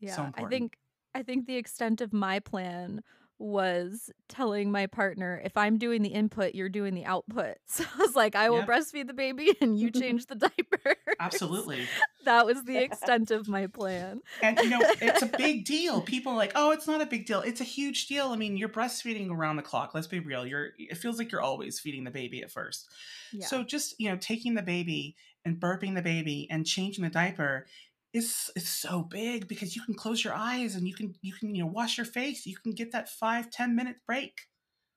Yeah. 0.00 0.16
So 0.16 0.30
I 0.36 0.44
think 0.46 0.78
I 1.14 1.22
think 1.22 1.46
the 1.46 1.56
extent 1.56 2.00
of 2.00 2.12
my 2.12 2.40
plan 2.40 3.02
was 3.38 4.10
telling 4.28 4.70
my 4.70 4.86
partner 4.86 5.40
if 5.44 5.56
I'm 5.56 5.76
doing 5.78 6.02
the 6.02 6.10
input, 6.10 6.54
you're 6.54 6.68
doing 6.68 6.94
the 6.94 7.04
output. 7.04 7.56
So 7.66 7.84
I 7.94 7.98
was 7.98 8.14
like, 8.14 8.36
I 8.36 8.50
will 8.50 8.58
Yep. 8.58 8.68
breastfeed 8.68 9.06
the 9.08 9.14
baby 9.14 9.52
and 9.60 9.78
you 9.78 9.90
change 10.02 10.26
the 10.26 10.36
diaper. 10.36 10.96
Absolutely. 11.18 11.86
that 12.24 12.46
was 12.46 12.62
the 12.64 12.76
extent 12.78 13.30
of 13.30 13.48
my 13.48 13.66
plan. 13.66 14.20
And 14.42 14.58
you 14.60 14.68
know, 14.68 14.80
it's 15.02 15.22
a 15.22 15.26
big 15.26 15.64
deal. 15.64 16.00
People 16.00 16.32
are 16.32 16.36
like, 16.36 16.52
"Oh, 16.54 16.70
it's 16.70 16.86
not 16.86 17.00
a 17.02 17.06
big 17.06 17.26
deal." 17.26 17.40
It's 17.40 17.60
a 17.60 17.64
huge 17.64 18.06
deal. 18.06 18.28
I 18.28 18.36
mean, 18.36 18.56
you're 18.56 18.68
breastfeeding 18.68 19.30
around 19.30 19.56
the 19.56 19.62
clock. 19.62 19.94
Let's 19.94 20.06
be 20.06 20.20
real. 20.20 20.46
You're 20.46 20.70
it 20.78 20.96
feels 20.98 21.18
like 21.18 21.32
you're 21.32 21.40
always 21.42 21.80
feeding 21.80 22.04
the 22.04 22.10
baby 22.10 22.42
at 22.42 22.50
first. 22.50 22.88
Yeah. 23.32 23.46
So 23.46 23.64
just, 23.64 23.94
you 23.98 24.08
know, 24.10 24.16
taking 24.16 24.54
the 24.54 24.62
baby 24.62 25.16
and 25.44 25.58
burping 25.60 25.94
the 25.94 26.02
baby 26.02 26.46
and 26.50 26.64
changing 26.66 27.04
the 27.04 27.10
diaper 27.10 27.66
is 28.14 28.50
is 28.56 28.68
so 28.68 29.02
big 29.02 29.48
because 29.48 29.76
you 29.76 29.82
can 29.82 29.94
close 29.94 30.24
your 30.24 30.34
eyes 30.34 30.76
and 30.76 30.88
you 30.88 30.94
can 30.94 31.14
you 31.22 31.34
can, 31.34 31.54
you 31.54 31.64
know, 31.64 31.70
wash 31.70 31.98
your 31.98 32.06
face. 32.06 32.46
You 32.46 32.56
can 32.56 32.72
get 32.72 32.92
that 32.92 33.10
five 33.10 33.50
ten 33.50 33.76
minute 33.76 33.96
break 34.06 34.42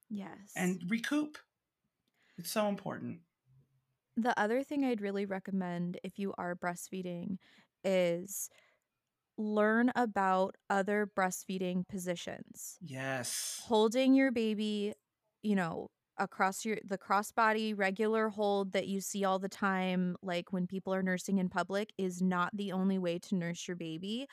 yes. 0.10 0.54
and 0.56 0.82
recoup. 0.90 1.38
It's 2.38 2.52
so 2.52 2.68
important. 2.70 3.22
the 4.16 4.40
other 4.40 4.64
thing 4.64 4.84
I'd 4.86 5.02
really 5.02 5.26
recommend 5.26 6.00
if 6.04 6.18
you 6.20 6.34
are 6.38 6.56
breastfeeding 6.56 7.38
is 7.84 8.50
learn 9.38 9.92
about 9.96 10.56
other 10.70 11.10
breastfeeding 11.16 11.88
positions. 11.88 12.78
Yes. 12.82 13.62
Holding 13.66 14.16
your 14.16 14.32
baby, 14.32 14.94
you 15.44 15.56
know, 15.56 15.90
across 16.20 16.66
your 16.66 16.78
the 16.84 16.98
crossbody 16.98 17.74
regular 17.78 18.30
hold 18.30 18.72
that 18.74 18.88
you 18.88 19.02
see 19.02 19.24
all 19.26 19.40
the 19.40 19.50
time 19.50 20.16
like 20.22 20.52
when 20.54 20.68
people 20.68 20.94
are 20.94 21.04
nursing 21.04 21.38
in 21.38 21.50
public 21.50 21.94
is 21.98 22.22
not 22.22 22.56
the 22.56 22.72
only 22.72 22.98
way 22.98 23.20
to 23.20 23.36
nurse 23.36 23.68
your 23.68 23.78
baby. 23.78 24.28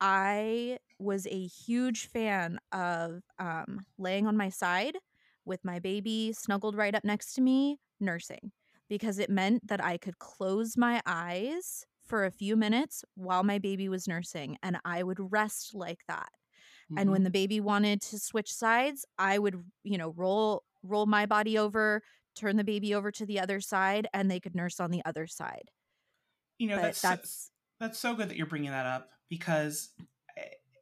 I 0.00 0.78
was 0.98 1.26
a 1.26 1.46
huge 1.46 2.06
fan 2.06 2.58
of 2.72 3.22
um, 3.38 3.86
laying 3.98 4.26
on 4.26 4.36
my 4.36 4.48
side 4.48 4.98
with 5.44 5.64
my 5.64 5.78
baby 5.78 6.32
snuggled 6.32 6.76
right 6.76 6.94
up 6.94 7.04
next 7.04 7.34
to 7.34 7.40
me, 7.40 7.78
nursing, 8.00 8.52
because 8.88 9.18
it 9.18 9.30
meant 9.30 9.66
that 9.66 9.82
I 9.82 9.96
could 9.98 10.18
close 10.18 10.76
my 10.76 11.02
eyes 11.06 11.84
for 12.04 12.24
a 12.24 12.30
few 12.30 12.56
minutes 12.56 13.04
while 13.14 13.42
my 13.44 13.58
baby 13.58 13.88
was 13.88 14.08
nursing 14.08 14.56
and 14.62 14.78
I 14.84 15.02
would 15.02 15.32
rest 15.32 15.74
like 15.74 16.00
that. 16.08 16.30
And 16.96 17.10
when 17.10 17.22
Mhm. 17.22 17.24
the 17.24 17.30
baby 17.30 17.60
wanted 17.60 18.00
to 18.02 18.18
switch 18.18 18.52
sides, 18.52 19.04
I 19.18 19.38
would, 19.38 19.64
you 19.84 19.98
know, 19.98 20.10
roll 20.10 20.64
roll 20.82 21.06
my 21.06 21.26
body 21.26 21.58
over, 21.58 22.02
turn 22.36 22.56
the 22.56 22.64
baby 22.64 22.94
over 22.94 23.10
to 23.12 23.26
the 23.26 23.40
other 23.40 23.60
side 23.60 24.06
and 24.12 24.30
they 24.30 24.40
could 24.40 24.54
nurse 24.54 24.78
on 24.80 24.90
the 24.90 25.02
other 25.04 25.26
side. 25.26 25.70
you 26.58 26.66
know, 26.68 26.76
But 26.76 26.82
that's 26.82 26.98
so- 27.00 27.08
that's 27.08 27.50
That's 27.80 27.98
so 28.00 28.14
good 28.16 28.28
that 28.30 28.36
you're 28.36 28.46
bringing 28.46 28.70
that 28.72 28.86
up 28.86 29.10
because 29.28 29.90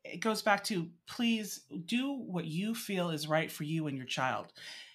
it 0.04 0.20
goes 0.20 0.40
back 0.40 0.64
to 0.64 0.88
please 1.06 1.60
do 1.84 2.12
what 2.12 2.46
you 2.46 2.74
feel 2.74 3.10
is 3.10 3.26
right 3.28 3.50
for 3.52 3.64
you 3.64 3.86
and 3.86 3.96
your 3.98 4.06
child. 4.06 4.52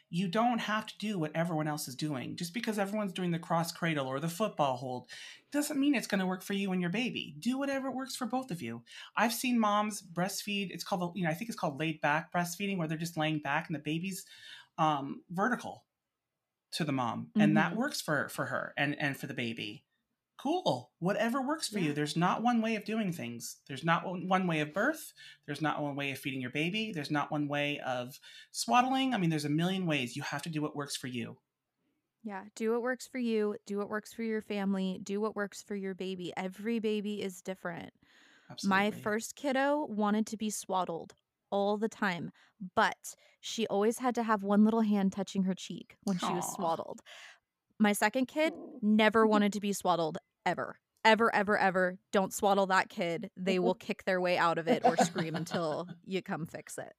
You 0.09 0.27
don't 0.27 0.57
have 0.59 0.87
to 0.87 0.97
do 0.97 1.19
what 1.19 1.31
everyone 1.35 1.67
else 1.67 1.87
is 1.87 1.95
doing. 1.95 2.35
Just 2.35 2.53
because 2.53 2.79
everyone's 2.79 3.13
doing 3.13 3.29
the 3.31 3.39
cross 3.39 3.71
cradle 3.71 4.07
or 4.07 4.19
the 4.19 4.27
football 4.27 4.75
hold 4.77 5.09
doesn't 5.51 5.79
mean 5.79 5.93
it's 5.95 6.07
going 6.07 6.19
to 6.19 6.25
work 6.25 6.41
for 6.41 6.53
you 6.53 6.71
and 6.71 6.81
your 6.81 6.89
baby. 6.89 7.35
Do 7.39 7.57
whatever 7.59 7.91
works 7.91 8.15
for 8.15 8.25
both 8.25 8.49
of 8.51 8.61
you. 8.61 8.81
I've 9.15 9.33
seen 9.33 9.59
moms 9.59 10.01
breastfeed. 10.01 10.71
It's 10.71 10.83
called, 10.83 11.15
you 11.15 11.23
know, 11.23 11.29
I 11.29 11.33
think 11.33 11.49
it's 11.49 11.59
called 11.59 11.79
laid 11.79 12.01
back 12.01 12.33
breastfeeding 12.33 12.77
where 12.77 12.87
they're 12.87 12.97
just 12.97 13.17
laying 13.17 13.39
back 13.39 13.67
and 13.67 13.75
the 13.75 13.79
baby's 13.79 14.25
um, 14.81 15.23
vertical 15.29 15.85
to 16.73 16.83
the 16.85 16.91
mom. 16.91 17.31
And 17.39 17.57
that 17.57 17.73
Mhm. 17.73 17.75
works 17.75 18.01
for 18.01 18.29
for 18.29 18.45
her 18.47 18.73
and 18.77 18.97
and 18.99 19.17
for 19.17 19.27
the 19.27 19.33
baby. 19.33 19.85
Cool. 20.37 20.91
Whatever 20.99 21.41
works 21.41 21.69
for 21.69 21.79
you. 21.79 21.93
There's 21.93 22.17
not 22.17 22.41
one 22.43 22.61
way 22.61 22.75
of 22.75 22.83
doing 22.85 23.11
things. 23.13 23.61
There's 23.67 23.83
not 23.85 24.05
one 24.05 24.27
one 24.27 24.47
way 24.47 24.59
of 24.61 24.73
birth. 24.73 25.13
There's 25.45 25.61
not 25.61 25.81
one 25.81 25.95
way 25.95 26.11
of 26.11 26.19
feeding 26.19 26.41
your 26.41 26.51
baby. 26.51 26.91
There's 26.93 27.11
not 27.11 27.31
one 27.31 27.47
way 27.47 27.79
of 27.81 28.19
swaddling. 28.51 29.13
I 29.13 29.17
mean 29.19 29.29
there's 29.29 29.45
a 29.45 29.49
million 29.49 29.85
ways. 29.85 30.15
You 30.15 30.23
have 30.23 30.41
to 30.43 30.49
do 30.49 30.61
what 30.61 30.75
works 30.75 30.95
for 30.97 31.07
you. 31.07 31.39
Yeah, 32.23 32.45
do 32.55 32.71
what 32.71 32.81
works 32.83 33.07
for 33.07 33.17
you, 33.17 33.55
do 33.65 33.77
what 33.77 33.89
works 33.89 34.13
for 34.13 34.23
your 34.23 34.41
family, 34.41 34.99
do 35.03 35.19
what 35.19 35.35
works 35.35 35.63
for 35.63 35.75
your 35.75 35.95
baby. 35.95 36.31
Every 36.37 36.79
baby 36.79 37.21
is 37.21 37.41
different. 37.41 37.93
absolutely. 38.49 38.77
My 38.77 38.91
first 38.91 39.35
kiddo 39.35 39.85
wanted 39.85 40.27
to 40.27 40.37
be 40.37 40.49
swaddled 40.51 41.15
all 41.51 41.77
the 41.77 41.89
time, 41.89 42.31
but 42.75 43.15
she 43.41 43.67
always 43.67 43.99
had 43.99 44.15
to 44.15 44.23
have 44.23 44.43
one 44.43 44.63
little 44.63 44.81
hand 44.81 45.11
touching 45.11 45.43
her 45.43 45.53
cheek 45.53 45.95
when 46.03 46.17
she 46.17 46.31
was 46.31 46.51
swaddled. 46.53 47.01
My 47.79 47.93
second 47.93 48.27
kid 48.27 48.53
never 48.81 49.25
wanted 49.27 49.53
to 49.53 49.59
be 49.59 49.73
swaddled 49.73 50.17
ever. 50.45 50.77
Ever, 51.03 51.33
ever, 51.33 51.57
ever. 51.57 51.97
Don't 52.11 52.31
swaddle 52.31 52.67
that 52.67 52.89
kid. 52.89 53.31
They 53.35 53.57
will 53.57 53.73
kick 53.73 54.03
their 54.05 54.21
way 54.21 54.37
out 54.37 54.59
of 54.59 54.67
it 54.67 54.83
or 54.85 54.95
scream 54.97 55.35
until 55.35 55.87
you 56.05 56.21
come 56.21 56.45
fix 56.45 56.77
it. 56.77 56.93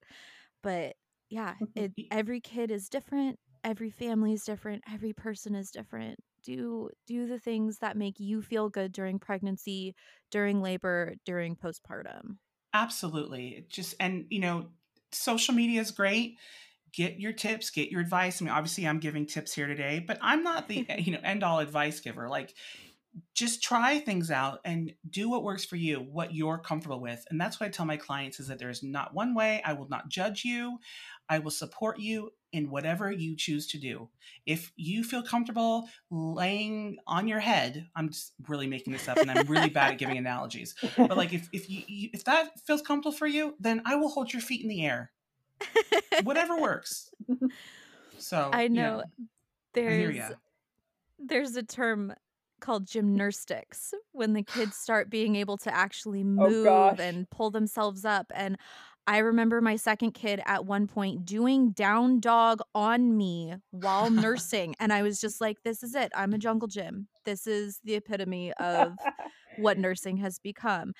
But 0.60 0.96
yeah, 1.30 1.54
it, 1.76 1.92
every 2.10 2.40
kid 2.40 2.72
is 2.72 2.88
different. 2.88 3.38
Every 3.62 3.90
family 3.90 4.32
is 4.32 4.42
different. 4.42 4.82
Every 4.92 5.12
person 5.12 5.54
is 5.54 5.70
different. 5.70 6.18
Do 6.42 6.90
do 7.06 7.28
the 7.28 7.38
things 7.38 7.78
that 7.78 7.96
make 7.96 8.18
you 8.18 8.42
feel 8.42 8.68
good 8.68 8.90
during 8.90 9.20
pregnancy, 9.20 9.94
during 10.32 10.60
labor, 10.60 11.14
during 11.24 11.54
postpartum. 11.54 12.38
Absolutely. 12.74 13.66
Just 13.68 13.94
and 14.00 14.26
you 14.30 14.40
know 14.40 14.66
social 15.10 15.54
media 15.54 15.80
is 15.80 15.90
great. 15.90 16.36
Get 16.92 17.18
your 17.18 17.32
tips 17.32 17.70
get 17.70 17.90
your 17.90 18.00
advice. 18.00 18.40
I 18.40 18.44
mean 18.44 18.54
obviously 18.54 18.86
i'm 18.86 18.98
giving 19.00 19.26
tips 19.26 19.54
here 19.54 19.66
today 19.66 20.04
but 20.06 20.18
i'm 20.20 20.42
not 20.42 20.68
the 20.68 20.86
you 20.98 21.12
know 21.12 21.20
end 21.22 21.42
all 21.42 21.60
advice 21.60 22.00
giver. 22.00 22.28
Like 22.28 22.54
just 23.34 23.62
try 23.62 23.98
things 23.98 24.30
out 24.30 24.60
and 24.64 24.92
do 25.10 25.28
what 25.28 25.42
works 25.42 25.64
for 25.64 25.76
you 25.76 25.98
what 25.98 26.34
you're 26.34 26.58
comfortable 26.58 27.00
with 27.00 27.24
and 27.30 27.40
that's 27.40 27.60
what 27.60 27.66
i 27.66 27.68
tell 27.68 27.84
my 27.84 27.96
clients 27.96 28.40
is 28.40 28.48
that 28.48 28.58
there's 28.58 28.82
not 28.82 29.12
one 29.12 29.34
way 29.34 29.62
i 29.64 29.72
will 29.72 29.88
not 29.88 30.08
judge 30.08 30.44
you. 30.44 30.78
I 31.28 31.38
will 31.38 31.50
support 31.50 31.98
you 31.98 32.32
in 32.52 32.68
whatever 32.68 33.10
you 33.10 33.36
choose 33.36 33.66
to 33.68 33.78
do. 33.78 34.10
If 34.44 34.72
you 34.76 35.02
feel 35.02 35.22
comfortable 35.22 35.88
laying 36.10 36.98
on 37.06 37.28
your 37.28 37.40
head 37.40 37.86
i'm 37.96 38.10
just 38.10 38.32
really 38.48 38.66
making 38.66 38.92
this 38.92 39.08
up 39.08 39.18
and 39.18 39.30
i'm 39.30 39.46
really 39.46 39.70
bad 39.70 39.92
at 39.92 39.98
giving 39.98 40.18
analogies 40.18 40.74
but 40.96 41.16
like 41.16 41.32
if, 41.32 41.48
if 41.52 41.70
you, 41.70 42.10
if 42.12 42.24
that 42.24 42.50
feels 42.66 42.82
comfortable 42.82 43.16
for 43.16 43.26
you 43.26 43.54
then 43.60 43.82
i 43.86 43.94
will 43.94 44.08
hold 44.08 44.32
your 44.32 44.42
feet 44.42 44.62
in 44.62 44.68
the 44.68 44.84
air. 44.84 45.10
Whatever 46.22 46.58
works. 46.58 47.10
So 48.18 48.50
I 48.52 48.62
you 48.62 48.68
know 48.68 49.02
there's 49.74 50.30
there's 51.18 51.56
a 51.56 51.62
term 51.64 52.14
called 52.62 52.86
gymnastics 52.86 53.92
when 54.12 54.32
the 54.32 54.42
kids 54.42 54.76
start 54.78 55.10
being 55.10 55.36
able 55.36 55.58
to 55.58 55.74
actually 55.74 56.20
Oh 56.20 56.24
move 56.24 56.64
gosh. 56.64 56.98
and 56.98 57.28
pull 57.28 57.50
themselves 57.50 58.04
up. 58.06 58.32
And 58.34 58.56
I 59.06 59.18
remember 59.18 59.60
my 59.60 59.76
second 59.76 60.12
kid 60.12 60.40
at 60.46 60.64
one 60.64 60.86
point 60.86 61.24
doing 61.26 61.72
down 61.72 62.20
dog 62.20 62.60
on 62.74 63.16
me 63.16 63.54
while 63.72 64.10
nursing. 64.26 64.74
And 64.80 64.92
I 64.92 65.02
was 65.02 65.20
just 65.20 65.40
like, 65.40 65.62
this 65.64 65.82
is 65.82 65.94
it. 65.94 66.12
I'm 66.14 66.32
a 66.32 66.38
jungle 66.38 66.68
gym. 66.68 67.08
This 67.24 67.46
is 67.46 67.80
the 67.84 67.96
epitome 67.96 68.52
of 68.54 68.92
what 69.58 69.76
nursing 69.86 70.16
has 70.18 70.38
become. 70.38 70.92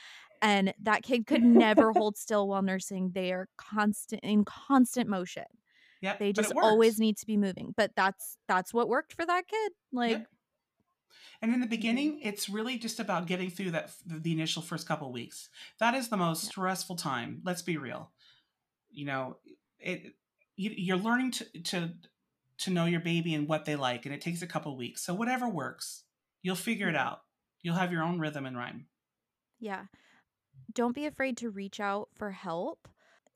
And 0.43 0.75
that 0.83 1.05
kid 1.05 1.27
could 1.29 1.45
never 1.45 1.93
hold 1.97 2.17
still 2.17 2.49
while 2.49 2.63
nursing. 2.63 3.13
They 3.15 3.33
are 3.33 3.49
constant 3.57 4.21
in 4.25 4.45
constant 4.45 5.09
motion. 5.09 5.45
Yep. 6.01 6.19
They 6.19 6.33
just 6.33 6.53
always 6.57 6.99
need 6.99 7.17
to 7.19 7.27
be 7.27 7.37
moving. 7.37 7.73
But 7.77 7.93
that's 7.95 8.37
that's 8.49 8.75
what 8.75 8.89
worked 8.89 9.13
for 9.13 9.25
that 9.25 9.47
kid. 9.47 9.73
Like 9.93 10.11
Yep. 10.19 10.27
And 11.41 11.53
in 11.53 11.61
the 11.61 11.67
beginning, 11.67 12.21
it's 12.23 12.49
really 12.49 12.79
just 12.79 13.01
about 13.01 13.27
getting 13.27 13.51
through 13.51 13.73
that 13.73 13.93
the 14.07 14.33
initial 14.33 14.63
first 14.63 14.87
couple 14.87 15.09
of 15.09 15.15
weeks. 15.15 15.49
That 15.79 15.95
is 15.95 16.09
the 16.09 16.17
most 16.17 16.45
Yeah. 16.45 16.51
stressful 16.51 16.97
time. 16.97 17.41
Let's 17.45 17.63
be 17.63 17.77
real. 17.77 18.11
You 18.91 19.07
know, 19.07 19.37
it 19.79 20.15
you, 20.57 20.71
you're 20.77 20.97
learning 20.99 21.33
to 21.33 21.45
to 21.63 21.95
to 22.59 22.71
know 22.71 22.85
your 22.85 23.01
baby 23.01 23.35
and 23.35 23.49
what 23.49 23.65
they 23.65 23.75
like, 23.77 24.05
and 24.07 24.15
it 24.15 24.21
takes 24.21 24.43
a 24.43 24.47
couple 24.47 24.73
of 24.73 24.79
weeks. 24.79 25.03
So 25.03 25.15
whatever 25.15 25.49
works, 25.49 26.05
you'll 26.43 26.55
figure 26.57 26.89
it 26.89 26.95
Mhm. 26.95 26.99
out. 26.99 27.23
You'll 27.63 27.77
have 27.77 27.91
your 27.93 28.03
own 28.03 28.19
rhythm 28.19 28.47
and 28.47 28.57
rhyme. 28.57 28.87
Yeah. 29.59 29.87
Don't 30.73 30.95
be 30.95 31.07
afraid 31.07 31.37
to 31.39 31.51
reach 31.51 31.81
out 31.81 32.09
for 32.15 32.31
help. 32.33 32.89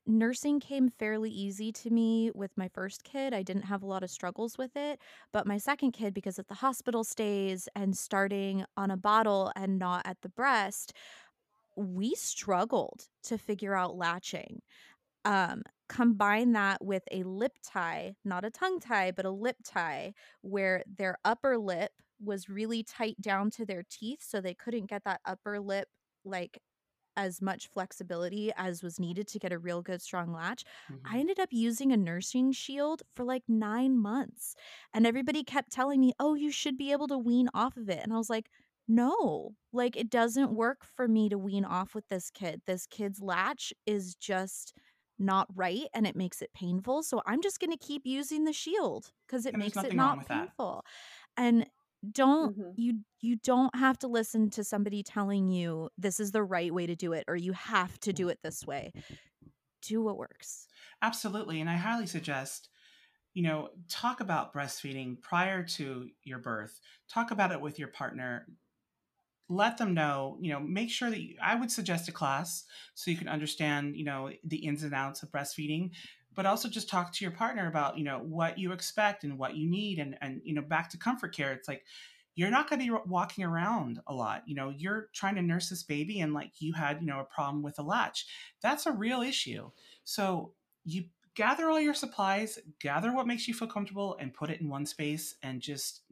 Nursing 0.09 0.61
came 0.61 0.89
fairly 0.89 1.29
easy 1.29 1.71
to 1.73 1.89
me 1.89 2.31
with 2.33 2.57
my 2.57 2.69
first 2.69 3.03
kid. 3.03 3.33
I 3.33 3.43
didn't 3.43 3.63
have 3.63 3.83
a 3.83 3.85
lot 3.85 4.03
of 4.03 4.09
struggles 4.09 4.57
with 4.57 4.75
it. 4.77 5.01
But 5.33 5.45
my 5.45 5.57
second 5.57 5.91
kid, 5.91 6.13
because 6.13 6.39
of 6.39 6.47
the 6.47 6.55
hospital 6.55 7.03
stays 7.03 7.67
and 7.75 7.95
starting 7.97 8.63
on 8.77 8.89
a 8.89 8.95
bottle 8.97 9.51
and 9.55 9.77
not 9.77 10.07
at 10.07 10.21
the 10.21 10.29
breast, 10.29 10.93
we 11.75 12.15
struggled 12.15 13.09
to 13.23 13.37
figure 13.37 13.75
out 13.75 13.97
latching. 13.97 14.61
Um, 15.25 15.63
combine 15.89 16.53
that 16.53 16.83
with 16.85 17.03
a 17.11 17.23
lip 17.23 17.53
tie, 17.63 18.15
not 18.25 18.45
a 18.45 18.51
tongue 18.51 18.79
tie, 18.79 19.11
but 19.11 19.25
a 19.25 19.31
lip 19.31 19.57
tie, 19.65 20.13
where 20.41 20.83
their 20.87 21.17
upper 21.25 21.57
lip 21.57 21.91
was 22.21 22.49
really 22.49 22.83
tight 22.83 23.21
down 23.21 23.51
to 23.51 23.65
their 23.65 23.83
teeth. 23.89 24.23
So 24.23 24.41
they 24.41 24.55
couldn't 24.55 24.87
get 24.87 25.03
that 25.05 25.21
upper 25.25 25.59
lip 25.59 25.89
like 26.25 26.59
as 27.17 27.41
much 27.41 27.67
flexibility 27.67 28.53
as 28.55 28.83
was 28.83 28.99
needed 28.99 29.27
to 29.29 29.39
get 29.39 29.51
a 29.51 29.59
real 29.59 29.81
good 29.81 30.01
strong 30.01 30.31
latch. 30.31 30.63
Mhm. 30.89 31.07
I 31.09 31.19
ended 31.19 31.39
up 31.39 31.49
using 31.51 31.91
a 31.91 31.97
nursing 31.97 32.51
shield 32.53 33.03
for 33.13 33.23
like 33.25 33.43
nine 33.49 33.97
months. 33.97 34.55
And 34.93 35.05
everybody 35.07 35.43
kept 35.43 35.71
telling 35.71 35.99
me, 35.99 36.13
oh, 36.19 36.35
you 36.35 36.51
should 36.51 36.77
be 36.77 36.91
able 36.91 37.07
to 37.07 37.17
wean 37.17 37.49
off 37.53 37.77
of 37.77 37.89
it. 37.89 37.99
And 38.03 38.13
I 38.13 38.17
was 38.17 38.29
like, 38.29 38.49
no, 38.87 39.55
like 39.73 39.97
it 39.97 40.09
doesn't 40.09 40.53
work 40.55 40.85
for 40.85 41.07
me 41.07 41.27
to 41.29 41.37
wean 41.37 41.65
off 41.65 41.93
with 41.93 42.07
this 42.07 42.29
kid. 42.31 42.61
This 42.65 42.87
kid's 42.87 43.21
latch 43.21 43.73
is 43.85 44.15
just 44.15 44.73
not 45.19 45.47
right 45.55 45.87
and 45.93 46.05
it 46.05 46.15
makes 46.15 46.41
it 46.41 46.53
painful. 46.53 47.03
So 47.03 47.21
I'm 47.25 47.41
just 47.41 47.59
going 47.59 47.71
to 47.71 47.77
keep 47.85 48.05
using 48.05 48.43
the 48.43 48.53
shield 48.53 49.11
because 49.25 49.45
it 49.45 49.55
And 49.55 49.61
makes 49.65 49.83
it 49.83 49.93
not 49.93 50.17
with 50.17 50.27
that. 50.29 50.53
painful. 50.53 50.83
And 51.37 51.69
don't 52.11 52.53
Mhm. 52.55 52.77
you 52.77 53.01
you 53.21 53.35
don't 53.37 53.75
have 53.75 53.97
to 53.99 54.07
listen 54.07 54.49
to 54.51 54.63
somebody 54.63 55.03
telling 55.03 55.49
you 55.49 55.89
this 55.97 56.19
is 56.19 56.31
the 56.31 56.43
right 56.43 56.73
way 56.73 56.85
to 56.85 56.95
do 56.95 57.13
it 57.13 57.25
or 57.27 57.35
you 57.35 57.53
have 57.53 57.99
to 58.01 58.13
do 58.13 58.29
it 58.29 58.39
this 58.43 58.65
way. 58.65 58.93
Do 59.81 60.01
what 60.03 60.17
works. 60.17 60.69
Absolutely. 61.01 61.61
And 61.61 61.69
I 61.69 61.75
highly 61.75 62.07
suggest, 62.07 62.69
you 63.33 63.43
know, 63.43 63.71
talk 63.89 64.21
about 64.21 64.53
breastfeeding 64.53 65.21
prior 65.21 65.63
to 65.65 66.09
your 66.23 66.39
birth. 66.39 66.79
Talk 67.09 67.31
about 67.31 67.51
it 67.51 67.61
with 67.61 67.79
your 67.79 67.89
partner. 67.89 68.47
Let 69.49 69.77
them 69.77 69.93
know, 69.93 70.37
you 70.41 70.51
know, 70.51 70.59
make 70.59 70.89
sure 70.89 71.09
that 71.09 71.21
you, 71.21 71.37
I 71.41 71.55
would 71.55 71.71
suggest 71.71 72.09
a 72.09 72.11
class 72.11 72.65
so 72.95 73.09
you 73.11 73.17
can 73.17 73.29
understand, 73.29 73.95
you 73.95 74.03
know, 74.03 74.31
the 74.43 74.57
ins 74.65 74.83
and 74.83 74.93
outs 74.93 75.23
of 75.23 75.31
breastfeeding, 75.31 75.95
but 76.37 76.45
also 76.45 76.69
just 76.69 76.87
talk 76.87 77.11
to 77.11 77.25
your 77.25 77.31
partner 77.31 77.67
about, 77.67 77.97
you 77.97 78.03
know, 78.03 78.19
what 78.19 78.59
you 78.59 78.71
expect 78.71 79.23
and 79.23 79.39
what 79.39 79.55
you 79.55 79.67
need. 79.67 79.97
And, 79.97 80.15
and, 80.21 80.39
you 80.45 80.53
know, 80.53 80.61
back 80.61 80.89
to 80.91 80.97
comfort 80.97 81.35
care, 81.35 81.51
it's 81.51 81.67
like, 81.67 81.83
you're 82.35 82.51
not 82.51 82.69
going 82.69 82.79
to 82.79 82.85
be 82.85 82.99
walking 83.07 83.43
around 83.43 83.99
a 84.05 84.13
lot. 84.13 84.43
You 84.45 84.53
know, 84.53 84.69
you're 84.69 85.09
trying 85.13 85.33
to 85.35 85.41
nurse 85.41 85.69
this 85.69 85.81
baby 85.81 86.19
and 86.19 86.35
like 86.35 86.51
you 86.59 86.73
had, 86.73 87.01
you 87.01 87.07
know, 87.07 87.19
a 87.19 87.23
problem 87.23 87.63
with 87.63 87.79
a 87.79 87.81
latch. 87.81 88.27
That's 88.61 88.85
a 88.85 88.91
real 88.91 89.23
issue. 89.23 89.71
So 90.03 90.53
you 90.85 91.05
gather 91.33 91.67
all 91.67 91.81
your 91.81 91.95
supplies, 91.95 92.59
gather 92.79 93.11
what 93.11 93.25
makes 93.25 93.47
you 93.47 93.55
feel 93.55 93.67
comfortable, 93.67 94.15
and 94.19 94.31
put 94.31 94.51
it 94.51 94.61
in 94.61 94.69
one 94.69 94.85
space 94.85 95.35
and 95.41 95.59
just 95.59 96.03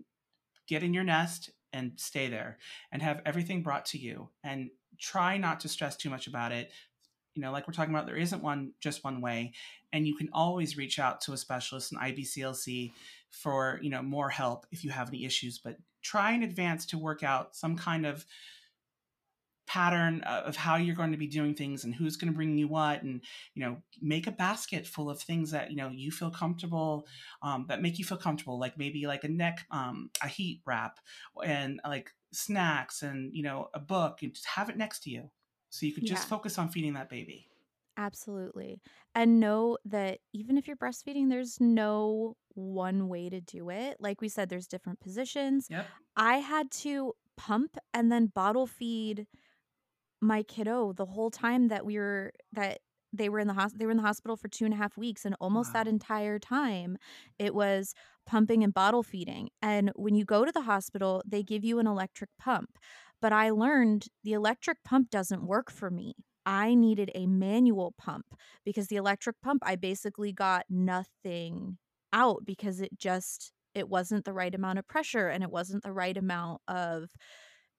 get 0.68 0.82
in 0.82 0.96
your 0.96 1.04
nest 1.04 1.52
and 1.72 1.92
stay 1.98 2.28
there 2.28 2.58
and 2.92 3.04
have 3.04 3.22
everything 3.28 3.62
brought 3.62 3.86
to 3.86 4.00
you 4.00 4.30
and 4.44 4.72
try 5.00 5.38
not 5.38 5.60
to 5.60 5.68
stress 5.68 5.96
too 5.96 6.10
much 6.10 6.26
about 6.26 6.52
it. 6.52 6.72
You 7.36 7.42
know, 7.42 7.52
like 7.52 7.68
we're 7.68 7.74
talking 7.74 7.94
about, 7.94 8.06
there 8.08 8.16
isn't 8.16 8.42
one 8.42 8.72
just 8.80 9.04
one 9.04 9.22
way, 9.22 9.54
and 9.94 10.08
you 10.08 10.16
can 10.16 10.30
always 10.34 10.78
reach 10.78 11.00
out 11.00 11.22
to 11.22 11.34
a 11.34 11.38
specialist 11.38 11.92
in 11.92 12.00
IBCLC 12.00 12.92
for 13.30 13.80
you 13.82 13.90
know 13.90 14.02
more 14.02 14.30
help 14.30 14.66
if 14.72 14.84
you 14.84 14.92
have 14.92 15.10
any 15.10 15.26
issues. 15.26 15.60
But 15.60 15.78
try 16.02 16.32
in 16.32 16.44
advance 16.44 16.86
to 16.88 16.98
work 16.98 17.24
out 17.24 17.56
some 17.56 17.76
kind 17.76 18.06
of 18.06 18.26
pattern 19.68 20.22
of 20.22 20.56
how 20.56 20.76
you're 20.76 20.96
going 20.96 21.12
to 21.12 21.18
be 21.18 21.28
doing 21.28 21.56
things 21.56 21.84
and 21.84 21.96
who's 21.96 22.18
going 22.18 22.32
to 22.32 22.36
bring 22.36 22.58
you 22.58 22.68
what 22.68 23.02
and 23.02 23.22
you 23.56 23.64
know 23.64 23.78
make 24.02 24.28
a 24.28 24.32
basket 24.32 24.86
full 24.86 25.10
of 25.10 25.20
things 25.20 25.52
that 25.52 25.72
you 25.72 25.76
know 25.76 25.90
you 25.90 26.12
feel 26.12 26.30
comfortable 26.30 27.08
um, 27.42 27.66
that 27.68 27.82
make 27.82 27.98
you 27.98 28.06
feel 28.06 28.18
comfortable 28.18 28.60
like 28.60 28.78
maybe 28.78 29.08
like 29.08 29.24
a 29.24 29.28
neck 29.28 29.66
um, 29.72 30.10
a 30.24 30.28
heat 30.28 30.62
wrap 30.66 31.00
and 31.44 31.80
like 31.84 32.12
snacks 32.32 33.02
and 33.02 33.36
you 33.36 33.42
know 33.42 33.70
a 33.74 33.80
book 33.80 34.20
and 34.22 34.34
just 34.34 34.46
have 34.46 34.70
it 34.70 34.78
next 34.78 35.00
to 35.00 35.10
you 35.10 35.30
so 35.76 35.86
you 35.86 35.94
could 35.94 36.06
just 36.06 36.28
Yeah. 36.28 36.30
focus 36.30 36.58
on 36.58 36.70
feeding 36.70 36.94
that 36.94 37.10
baby 37.10 37.50
Absolutely. 37.98 38.82
And 39.14 39.40
know 39.40 39.78
that 39.86 40.20
even 40.34 40.58
if 40.58 40.68
you're 40.68 40.76
breastfeeding, 40.76 41.30
there's 41.30 41.62
no 41.62 42.36
one 42.50 43.08
way 43.08 43.30
to 43.30 43.40
do 43.40 43.70
it. 43.70 43.98
Like 44.02 44.20
we 44.20 44.28
said, 44.28 44.50
there's 44.50 44.68
different 44.68 45.00
positions. 45.00 45.70
yep 45.70 45.96
I 46.18 46.38
had 46.38 46.72
to 46.72 47.14
pump 47.38 47.78
and 47.94 48.12
then 48.12 48.28
bottle 48.28 48.68
feed 48.68 49.28
my 50.22 50.44
kiddo 50.44 50.94
the 50.94 51.06
whole 51.06 51.32
time 51.32 51.68
that 51.70 51.86
we 51.86 51.98
were 51.98 52.32
that 52.54 52.80
they 53.14 53.30
were 53.30 53.40
in 53.40 53.48
the 53.48 53.54
hospital 53.54 53.80
they 53.80 53.86
were 53.86 53.92
in 53.92 53.98
the 53.98 54.04
hospital 54.04 54.38
for 54.38 54.48
two 54.48 54.66
and 54.66 54.74
a 54.74 54.78
half 54.78 54.98
weeks 54.98 55.26
and 55.26 55.36
almost 55.42 55.74
that 55.74 55.88
entire 55.88 56.40
time 56.40 56.98
it 57.40 57.56
was 57.56 57.94
pumping 58.26 58.64
and 58.64 58.74
bottle 58.74 59.04
feeding 59.04 59.50
and 59.62 59.92
when 59.96 60.16
you 60.16 60.26
go 60.26 60.46
to 60.46 60.52
the 60.52 60.62
hospital 60.62 61.22
they 61.26 61.44
give 61.44 61.64
you 61.64 61.80
an 61.80 61.88
electric 61.88 62.30
pump 62.40 62.78
but 63.22 63.34
i 63.34 63.50
learned 63.50 64.08
the 64.24 64.34
electric 64.34 64.84
pump 64.84 65.10
doesn't 65.10 65.46
work 65.46 65.72
for 65.72 65.90
me. 65.90 66.14
I 66.48 66.76
needed 66.76 67.10
a 67.16 67.26
manual 67.26 67.96
pump 67.98 68.28
because 68.64 68.88
the 68.88 68.98
electric 68.98 69.42
pump 69.42 69.64
i 69.66 69.76
basically 69.76 70.32
got 70.32 70.66
nothing 70.70 71.78
out 72.14 72.46
because 72.46 72.82
it 72.82 72.98
just 72.98 73.52
it 73.74 73.90
wasn't 73.90 74.26
the 74.26 74.34
right 74.34 74.56
amount 74.56 74.80
of 74.80 74.88
pressure 74.88 75.28
and 75.28 75.44
it 75.44 75.52
wasn't 75.52 75.84
the 75.84 75.92
right 75.92 76.16
amount 76.18 76.62
of 76.68 77.10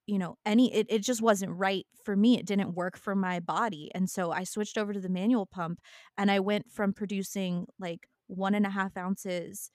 you 0.06 0.18
know 0.18 0.36
any 0.44 0.72
it, 0.74 0.86
it 0.90 1.02
just 1.02 1.22
wasn't 1.22 1.50
right 1.52 1.86
for 2.04 2.14
me. 2.14 2.38
It 2.38 2.46
didn't 2.46 2.74
work 2.74 2.96
for 2.96 3.16
my 3.16 3.40
body. 3.40 3.90
And 3.94 4.08
so 4.08 4.30
i 4.30 4.44
switched 4.44 4.78
over 4.78 4.92
to 4.92 5.00
the 5.00 5.08
manual 5.08 5.46
pump 5.46 5.80
and 6.16 6.30
i 6.30 6.38
went 6.38 6.70
from 6.70 6.92
producing 6.92 7.66
like 7.78 8.08
one 8.28 8.54
and 8.54 8.66
a 8.66 8.70
half 8.70 8.96
ounces 8.96 9.70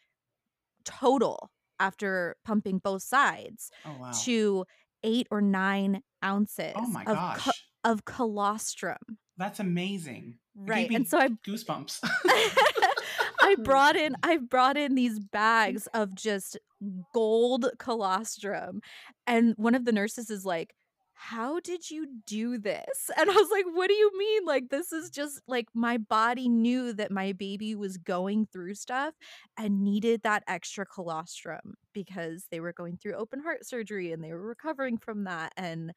total 0.85 1.51
after 1.79 2.35
pumping 2.45 2.77
both 2.77 3.01
sides 3.01 3.71
oh 3.85 3.95
wow. 3.99 4.11
to 4.23 4.65
eight 5.03 5.27
or 5.31 5.41
nine 5.41 6.01
oh 6.23 6.27
ounces 6.27 6.73
oh 6.75 6.87
my 6.87 7.01
of, 7.01 7.15
gosh. 7.15 7.43
co- 7.43 7.51
of 7.91 8.05
colostrum. 8.05 8.97
That's 9.37 9.59
amazing. 9.59 10.37
Right 10.55 10.89
and 10.91 11.07
so 11.07 11.17
i 11.17 11.29
goosebumps. 11.29 11.99
I 13.41 13.55
brought 13.63 13.95
in 13.95 14.15
I 14.23 14.37
brought 14.37 14.77
in 14.77 14.95
these 14.95 15.19
bags 15.19 15.87
of 15.93 16.13
just 16.13 16.57
gold 17.13 17.67
colostrum 17.79 18.81
and 19.27 19.53
one 19.57 19.75
of 19.75 19.85
the 19.85 19.91
nurses 19.91 20.29
is 20.29 20.45
like 20.45 20.73
how 21.23 21.59
did 21.59 21.89
you 21.91 22.07
do 22.25 22.57
this? 22.57 23.09
And 23.17 23.29
I 23.29 23.33
was 23.33 23.49
like, 23.51 23.65
what 23.73 23.87
do 23.87 23.93
you 23.93 24.11
mean? 24.17 24.45
Like, 24.45 24.69
this 24.69 24.91
is 24.91 25.09
just 25.11 25.41
like 25.47 25.67
my 25.73 25.97
body 25.97 26.49
knew 26.49 26.93
that 26.93 27.11
my 27.11 27.33
baby 27.33 27.75
was 27.75 27.97
going 27.97 28.47
through 28.51 28.73
stuff 28.75 29.13
and 29.57 29.83
needed 29.83 30.23
that 30.23 30.43
extra 30.47 30.85
colostrum 30.85 31.75
because 31.93 32.47
they 32.49 32.59
were 32.59 32.73
going 32.73 32.97
through 32.97 33.13
open 33.15 33.39
heart 33.41 33.65
surgery 33.65 34.11
and 34.11 34.23
they 34.23 34.31
were 34.33 34.41
recovering 34.47 34.97
from 34.97 35.25
that. 35.25 35.53
And, 35.57 35.91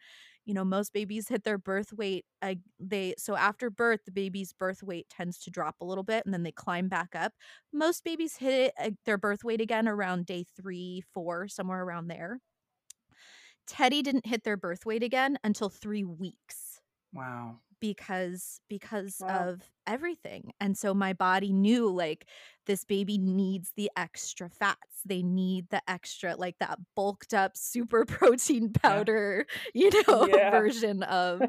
you 0.44 0.52
know, 0.52 0.64
most 0.64 0.92
babies 0.92 1.28
hit 1.28 1.44
their 1.44 1.58
birth 1.58 1.92
weight. 1.92 2.26
Uh, 2.42 2.56
they 2.78 3.14
so 3.16 3.34
after 3.36 3.70
birth, 3.70 4.00
the 4.04 4.12
baby's 4.12 4.52
birth 4.52 4.82
weight 4.82 5.08
tends 5.08 5.38
to 5.40 5.50
drop 5.50 5.76
a 5.80 5.84
little 5.84 6.04
bit 6.04 6.24
and 6.26 6.34
then 6.34 6.42
they 6.42 6.52
climb 6.52 6.88
back 6.88 7.14
up. 7.14 7.32
Most 7.72 8.04
babies 8.04 8.36
hit 8.36 8.52
it, 8.52 8.74
uh, 8.78 8.90
their 9.06 9.18
birth 9.18 9.42
weight 9.44 9.60
again 9.60 9.88
around 9.88 10.26
day 10.26 10.44
three, 10.60 11.02
four, 11.12 11.48
somewhere 11.48 11.82
around 11.82 12.08
there. 12.08 12.40
Teddy 13.66 14.02
didn't 14.02 14.26
hit 14.26 14.44
their 14.44 14.56
birth 14.56 14.86
weight 14.86 15.02
again 15.02 15.38
until 15.44 15.68
three 15.68 16.04
weeks 16.04 16.80
wow 17.12 17.60
because 17.80 18.60
because 18.68 19.20
Wow. 19.20 19.28
of 19.28 19.70
everything. 19.86 20.52
And 20.60 20.76
so 20.78 20.94
my 20.94 21.12
body 21.12 21.52
knew 21.52 21.90
like 21.90 22.28
this 22.66 22.84
baby 22.84 23.18
needs 23.18 23.72
the 23.76 23.90
extra 23.96 24.48
fats. 24.48 25.02
They 25.04 25.22
need 25.22 25.68
the 25.70 25.82
extra 25.88 26.36
like 26.36 26.56
that 26.60 26.78
bulked 26.96 27.34
up 27.34 27.56
super 27.56 28.04
protein 28.06 28.72
Yeah. 28.84 29.04
powder, 29.04 29.46
you 29.74 29.90
know, 30.08 30.28
Yeah. 30.28 30.50
version 30.50 31.02
of 31.02 31.46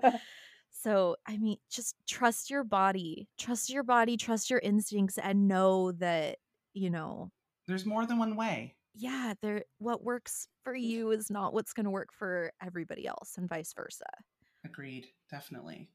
so, 0.72 1.16
I 1.28 1.38
mean, 1.38 1.58
just 1.72 1.96
trust 2.08 2.50
your 2.50 2.64
body. 2.64 3.30
Trust 3.40 3.70
your 3.70 3.84
body, 3.84 4.18
trust 4.18 4.50
your 4.50 4.60
instincts 4.60 5.18
and 5.18 5.48
know 5.48 5.94
that, 5.94 6.38
you 6.74 6.90
know, 6.90 7.32
There's 7.68 7.86
more 7.86 8.06
than 8.08 8.18
one 8.18 8.36
way. 8.36 8.76
Yeah, 8.96 9.34
there 9.42 9.64
what 9.80 10.04
works 10.04 10.48
for 10.64 10.76
you 10.76 11.12
is 11.12 11.30
not 11.30 11.54
what's 11.54 11.74
going 11.74 11.84
to 11.84 11.92
work 11.92 12.10
for 12.18 12.52
everybody 12.62 13.08
else 13.08 13.34
and 13.38 13.50
vice 13.50 13.74
versa. 13.76 14.06
Agreed. 14.66 15.08
Definitely. 15.30 15.90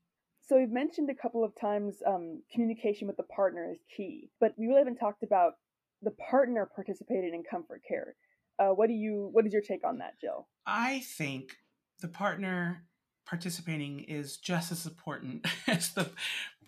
So 0.46 0.58
we've 0.58 0.70
mentioned 0.70 1.10
a 1.10 1.14
couple 1.14 1.44
of 1.44 1.52
times 1.60 2.02
um, 2.06 2.42
communication 2.52 3.06
with 3.06 3.16
the 3.16 3.22
partner 3.24 3.70
is 3.70 3.78
key, 3.96 4.30
but 4.40 4.52
we 4.58 4.66
really 4.66 4.80
haven't 4.80 4.96
talked 4.96 5.22
about 5.22 5.54
the 6.02 6.10
partner 6.12 6.68
participating 6.74 7.34
in 7.34 7.42
comfort 7.48 7.82
care. 7.86 8.16
Uh, 8.58 8.70
what 8.74 8.88
do 8.88 8.94
you? 8.94 9.30
What 9.32 9.46
is 9.46 9.52
your 9.52 9.62
take 9.62 9.86
on 9.86 9.98
that, 9.98 10.20
Jill? 10.20 10.48
I 10.66 11.00
think 11.00 11.56
the 12.00 12.08
partner 12.08 12.84
participating 13.26 14.00
is 14.00 14.38
just 14.38 14.72
as 14.72 14.86
important 14.86 15.46
as 15.66 15.90
the 15.90 16.10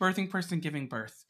birthing 0.01 0.31
person 0.31 0.61
giving 0.61 0.87
birth. 0.87 1.25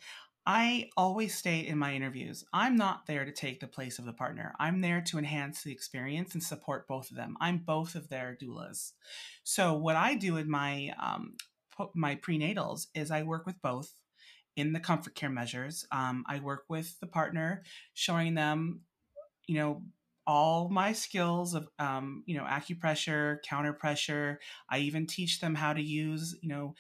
I 0.44 0.90
always 0.96 1.34
state 1.34 1.66
in 1.66 1.78
my 1.78 1.94
interviews, 1.94 2.44
I'm 2.52 2.74
not 2.74 3.06
there 3.06 3.24
to 3.24 3.32
take 3.32 3.60
the 3.60 3.68
place 3.68 3.98
of 3.98 4.04
the 4.04 4.12
partner. 4.12 4.54
I'm 4.58 4.80
there 4.80 5.00
to 5.02 5.18
enhance 5.18 5.62
the 5.62 5.72
experience 5.72 6.34
and 6.34 6.42
support 6.42 6.88
both 6.88 7.10
of 7.10 7.16
them. 7.16 7.36
I'm 7.40 7.58
both 7.58 7.94
of 7.94 8.08
their 8.08 8.36
doulas. 8.42 8.92
So 9.44 9.74
what 9.74 9.94
I 9.94 10.14
do 10.16 10.36
in 10.36 10.50
my 10.50 10.94
um, 11.00 11.36
my 11.94 12.16
prenatals 12.16 12.88
is 12.94 13.10
I 13.10 13.22
work 13.22 13.46
with 13.46 13.60
both 13.62 13.94
in 14.56 14.72
the 14.72 14.80
comfort 14.80 15.14
care 15.14 15.30
measures. 15.30 15.86
Um, 15.90 16.24
I 16.28 16.40
work 16.40 16.64
with 16.68 16.98
the 17.00 17.06
partner, 17.06 17.62
showing 17.94 18.34
them, 18.34 18.80
you 19.46 19.56
know, 19.56 19.82
all 20.26 20.68
my 20.68 20.92
skills 20.92 21.54
of, 21.54 21.68
um, 21.78 22.22
you 22.26 22.36
know, 22.36 22.44
acupressure, 22.44 23.42
counter 23.42 23.72
pressure. 23.72 24.38
I 24.68 24.78
even 24.78 25.06
teach 25.06 25.40
them 25.40 25.54
how 25.54 25.72
to 25.72 25.82
use, 25.82 26.36
you 26.42 26.48
know, 26.48 26.74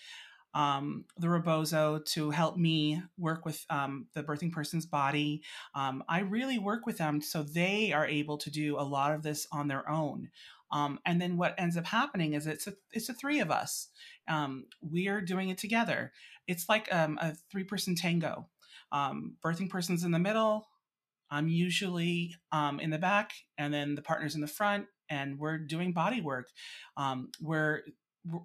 um, 0.54 1.04
the 1.16 1.28
rebozo 1.28 1.98
to 1.98 2.30
help 2.30 2.56
me 2.56 3.02
work 3.18 3.44
with 3.44 3.64
um, 3.70 4.06
the 4.14 4.22
birthing 4.22 4.52
person's 4.52 4.86
body. 4.86 5.42
Um, 5.74 6.04
I 6.08 6.20
really 6.20 6.58
work 6.58 6.86
with 6.86 6.98
them 6.98 7.20
so 7.20 7.42
they 7.42 7.92
are 7.92 8.06
able 8.06 8.38
to 8.38 8.50
do 8.50 8.78
a 8.78 8.82
lot 8.82 9.12
of 9.14 9.22
this 9.22 9.46
on 9.52 9.68
their 9.68 9.88
own. 9.88 10.30
Um, 10.70 10.98
and 11.04 11.20
then 11.20 11.36
what 11.36 11.54
ends 11.58 11.76
up 11.76 11.86
happening 11.86 12.32
is 12.32 12.46
it's 12.46 12.66
a, 12.66 12.74
it's 12.92 13.06
the 13.06 13.14
three 13.14 13.40
of 13.40 13.50
us. 13.50 13.88
Um, 14.28 14.66
we 14.80 15.08
are 15.08 15.20
doing 15.20 15.50
it 15.50 15.58
together. 15.58 16.12
It's 16.46 16.68
like 16.68 16.92
um, 16.92 17.18
a 17.20 17.34
three 17.50 17.64
person 17.64 17.94
tango. 17.94 18.48
Birthing 18.92 19.70
person's 19.70 20.04
in 20.04 20.12
the 20.12 20.18
middle. 20.18 20.68
I'm 21.30 21.48
usually 21.48 22.34
in 22.80 22.90
the 22.90 22.98
back, 22.98 23.32
and 23.56 23.72
then 23.72 23.94
the 23.94 24.02
partner's 24.02 24.34
in 24.34 24.42
the 24.42 24.46
front, 24.46 24.86
and 25.08 25.38
we're 25.38 25.58
doing 25.58 25.92
body 25.92 26.20
work. 26.20 26.48
Um, 26.96 27.30
we're 27.40 27.82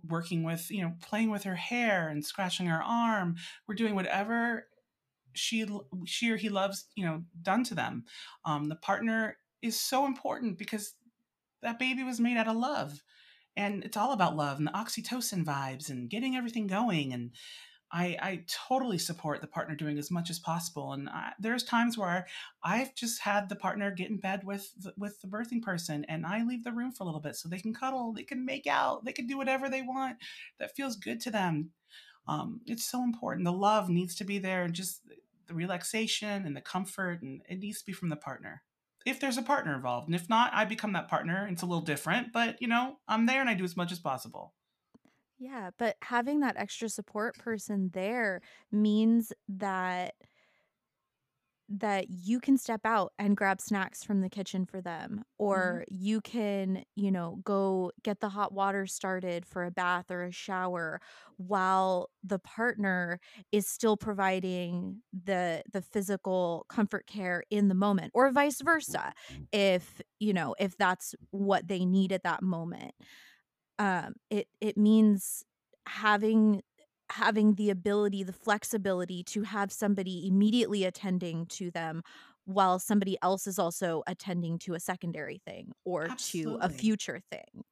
working 0.08 0.44
with, 0.44 0.70
you 0.72 0.82
know, 0.82 0.94
playing 1.02 1.30
with 1.30 1.44
her 1.44 1.56
hair 1.56 2.10
and 2.10 2.26
scratching 2.26 2.68
her 2.68 2.82
arm. 2.84 3.36
We're 3.68 3.76
doing 3.76 3.96
whatever 3.96 4.68
she 5.34 5.68
she 6.06 6.32
or 6.32 6.38
he 6.38 6.50
loves, 6.50 6.86
you 6.96 7.06
know, 7.06 7.24
done 7.42 7.64
to 7.66 7.76
them. 7.76 8.06
Um, 8.46 8.70
the 8.70 8.76
partner 8.76 9.38
is 9.62 9.80
so 9.80 10.06
important 10.06 10.58
because 10.58 10.96
that 11.62 11.80
baby 11.80 12.04
was 12.04 12.20
made 12.20 12.38
out 12.38 12.48
of 12.48 12.56
love, 12.56 13.04
and 13.56 13.84
it's 13.84 13.98
all 13.98 14.14
about 14.14 14.36
love 14.36 14.58
and 14.58 14.68
the 14.68 14.72
oxytocin 14.72 15.46
vibes 15.46 15.90
and 15.90 16.10
getting 16.10 16.36
everything 16.36 16.68
going 16.68 17.14
and 17.14 17.32
I, 17.92 18.18
I 18.22 18.44
totally 18.48 18.98
support 18.98 19.42
the 19.42 19.48
partner 19.48 19.76
doing 19.76 19.98
as 19.98 20.12
much 20.12 20.30
as 20.30 20.40
possible. 20.40 20.94
And 20.94 21.08
I, 21.08 21.32
there's 21.40 21.64
times 21.64 21.98
where 21.98 22.28
I've 22.64 22.94
just 22.96 23.22
had 23.22 23.48
the 23.48 23.56
partner 23.56 23.92
get 23.92 24.10
in 24.10 24.18
bed 24.18 24.44
with 24.44 24.72
the, 24.78 24.94
with 24.98 25.22
the 25.22 25.28
birthing 25.28 25.62
person, 25.62 26.06
and 26.10 26.26
I 26.26 26.44
leave 26.44 26.64
the 26.64 26.74
room 26.74 26.92
for 26.92 27.04
a 27.04 27.06
little 27.06 27.22
bit 27.22 27.36
so 27.36 27.48
they 27.48 27.60
can 27.60 27.74
cuddle, 27.74 28.14
they 28.14 28.24
can 28.24 28.46
make 28.46 28.68
out, 28.68 29.06
they 29.06 29.14
can 29.14 29.28
do 29.28 29.38
whatever 29.38 29.70
they 29.70 29.82
want 29.82 30.18
that 30.60 30.76
feels 30.76 30.96
good 30.98 31.22
to 31.22 31.32
them. 31.32 31.72
Um, 32.28 32.60
it's 32.66 32.86
so 32.86 33.04
important. 33.04 33.46
The 33.46 33.54
love 33.54 33.90
needs 33.90 34.16
to 34.16 34.26
be 34.26 34.38
there, 34.38 34.64
and 34.64 34.74
just 34.74 35.02
the 35.48 35.54
relaxation 35.54 36.46
and 36.46 36.56
the 36.56 36.62
comfort, 36.62 37.22
and 37.22 37.42
it 37.48 37.60
needs 37.60 37.80
to 37.80 37.86
be 37.86 37.94
from 37.94 38.10
the 38.10 38.18
partner. 38.18 38.64
If 39.06 39.22
there's 39.22 39.38
a 39.38 39.42
partner 39.44 39.74
involved, 39.74 40.10
and 40.10 40.16
if 40.16 40.28
not, 40.28 40.52
I 40.54 40.66
become 40.66 40.92
that 40.94 41.08
partner. 41.08 41.48
It's 41.50 41.62
a 41.62 41.66
little 41.66 41.86
different, 41.86 42.34
but 42.34 42.62
you 42.62 42.68
know, 42.68 42.98
I'm 43.08 43.26
there 43.26 43.40
and 43.40 43.50
I 43.50 43.54
do 43.54 43.64
as 43.64 43.78
much 43.78 43.94
as 43.94 44.00
possible. 44.00 44.54
Yeah, 45.40 45.70
but 45.78 45.98
having 46.02 46.40
that 46.40 46.58
extra 46.58 46.90
support 46.90 47.38
person 47.38 47.92
there 47.94 48.42
means 48.72 49.32
that 49.50 50.16
that 51.70 52.10
you 52.10 52.40
can 52.40 52.58
step 52.58 52.80
out 52.86 53.12
and 53.20 53.36
grab 53.36 53.60
snacks 53.60 54.02
from 54.02 54.22
the 54.22 54.30
kitchen 54.30 54.66
for 54.66 54.80
them 54.82 55.12
mm-hmm. 55.12 55.22
or 55.38 55.84
you 55.90 56.22
can, 56.22 56.84
you 56.96 57.12
know, 57.12 57.40
go 57.44 57.92
get 58.04 58.22
the 58.22 58.30
hot 58.30 58.54
water 58.54 58.86
started 58.88 59.46
for 59.46 59.66
a 59.66 59.72
bath 59.72 60.10
or 60.10 60.24
a 60.24 60.32
shower 60.32 61.02
while 61.36 62.10
the 62.24 62.40
partner 62.40 63.20
is 63.52 63.68
still 63.68 63.98
providing 63.98 65.02
the 65.26 65.62
the 65.72 65.82
physical 65.82 66.66
comfort 66.70 67.06
care 67.06 67.44
in 67.50 67.68
the 67.68 67.76
moment 67.76 68.12
or 68.14 68.32
vice 68.32 68.62
versa 68.62 69.14
mm-hmm. 69.32 69.44
if, 69.52 70.02
you 70.20 70.34
know, 70.34 70.56
if 70.60 70.78
that's 70.78 71.16
what 71.32 71.68
they 71.68 71.84
need 71.84 72.14
at 72.14 72.24
that 72.24 72.42
moment 72.42 72.94
um 73.80 74.14
it 74.30 74.48
it 74.62 74.78
means 74.78 75.44
having 75.88 76.62
having 77.10 77.56
the 77.56 77.70
ability 77.70 78.24
the 78.24 78.34
flexibility 78.34 79.24
to 79.24 79.44
have 79.44 79.72
somebody 79.72 80.28
immediately 80.28 80.84
attending 80.84 81.46
to 81.46 81.72
them 81.72 82.04
while 82.46 82.80
somebody 82.80 83.18
else 83.22 83.48
is 83.48 83.60
also 83.60 84.04
attending 84.08 84.58
to 84.58 84.74
a 84.74 84.80
secondary 84.80 85.42
thing 85.46 85.72
or 85.86 86.08
to 86.18 86.58
a 86.62 86.70
future 86.70 87.22
thing 87.32 87.64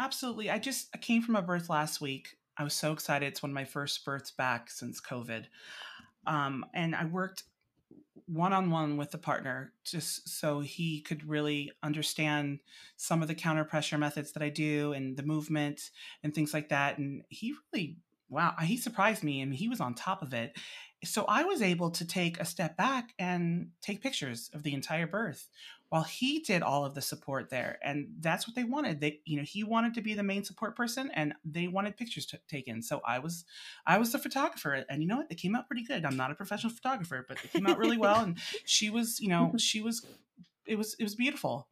Absolutely. 0.00 0.50
I 0.50 0.58
just 0.58 0.88
I 0.94 0.98
came 0.98 1.20
from 1.20 1.36
a 1.36 1.42
birth 1.42 1.68
last 1.68 2.00
week. 2.00 2.36
I 2.56 2.64
was 2.64 2.72
so 2.72 2.92
excited. 2.92 3.26
It's 3.26 3.42
one 3.42 3.50
of 3.50 3.54
my 3.54 3.66
first 3.66 4.02
births 4.04 4.30
back 4.30 4.70
since 4.70 4.98
COVID. 5.00 5.44
Um, 6.26 6.64
and 6.74 6.94
I 6.94 7.04
worked 7.04 7.44
one 8.32 8.52
on 8.52 8.70
one 8.70 8.96
with 8.96 9.10
the 9.10 9.18
partner 9.18 9.72
just 9.84 10.28
so 10.28 10.60
he 10.60 11.00
could 11.00 11.28
really 11.28 11.70
understand 11.82 12.60
some 12.96 13.22
of 13.22 13.28
the 13.28 13.34
counter 13.34 13.64
pressure 13.64 13.98
methods 13.98 14.32
that 14.32 14.42
I 14.42 14.48
do 14.50 14.92
and 14.92 15.16
the 15.16 15.22
movement 15.24 15.90
and 16.22 16.34
things 16.34 16.54
like 16.54 16.68
that. 16.68 16.98
And 16.98 17.22
he 17.28 17.54
really, 17.72 17.96
wow, 18.28 18.54
he 18.62 18.76
surprised 18.76 19.24
me 19.24 19.40
and 19.40 19.52
he 19.52 19.68
was 19.68 19.80
on 19.80 19.94
top 19.94 20.22
of 20.22 20.32
it. 20.32 20.56
So 21.04 21.24
I 21.28 21.42
was 21.42 21.62
able 21.62 21.90
to 21.92 22.06
take 22.06 22.38
a 22.38 22.44
step 22.44 22.76
back 22.76 23.14
and 23.18 23.70
take 23.82 24.02
pictures 24.02 24.50
of 24.54 24.62
the 24.62 24.74
entire 24.74 25.06
birth 25.06 25.48
while 25.90 26.04
he 26.04 26.40
did 26.40 26.62
all 26.62 26.84
of 26.84 26.94
the 26.94 27.02
support 27.02 27.50
there 27.50 27.78
and 27.82 28.14
that's 28.20 28.46
what 28.46 28.54
they 28.56 28.64
wanted. 28.64 29.00
They 29.00 29.20
you 29.26 29.36
know 29.36 29.42
he 29.44 29.64
wanted 29.64 29.94
to 29.94 30.00
be 30.02 30.14
the 30.14 30.22
main 30.22 30.44
support 30.44 30.76
person 30.76 31.10
and 31.12 31.34
they 31.44 31.68
wanted 31.68 31.96
pictures 31.96 32.26
t- 32.26 32.38
taken. 32.48 32.82
So 32.82 33.00
i 33.06 33.18
was 33.18 33.44
i 33.86 33.98
was 33.98 34.12
the 34.12 34.18
photographer 34.18 34.84
and 34.88 35.02
you 35.02 35.08
know 35.08 35.18
what? 35.18 35.28
They 35.28 35.34
came 35.36 35.54
out 35.56 35.66
pretty 35.66 35.84
good. 35.84 36.04
I'm 36.04 36.16
not 36.16 36.30
a 36.30 36.34
professional 36.34 36.72
photographer 36.72 37.24
but 37.28 37.42
they 37.42 37.48
came 37.48 37.66
out 37.66 37.78
really 37.78 37.98
well 37.98 38.22
and 38.22 38.38
she 38.64 38.90
was 38.90 39.20
you 39.20 39.28
know 39.28 39.52
she 39.58 39.80
was 39.82 40.06
it 40.66 40.76
was 40.76 40.94
it 40.94 41.02
was 41.02 41.14
beautiful. 41.14 41.68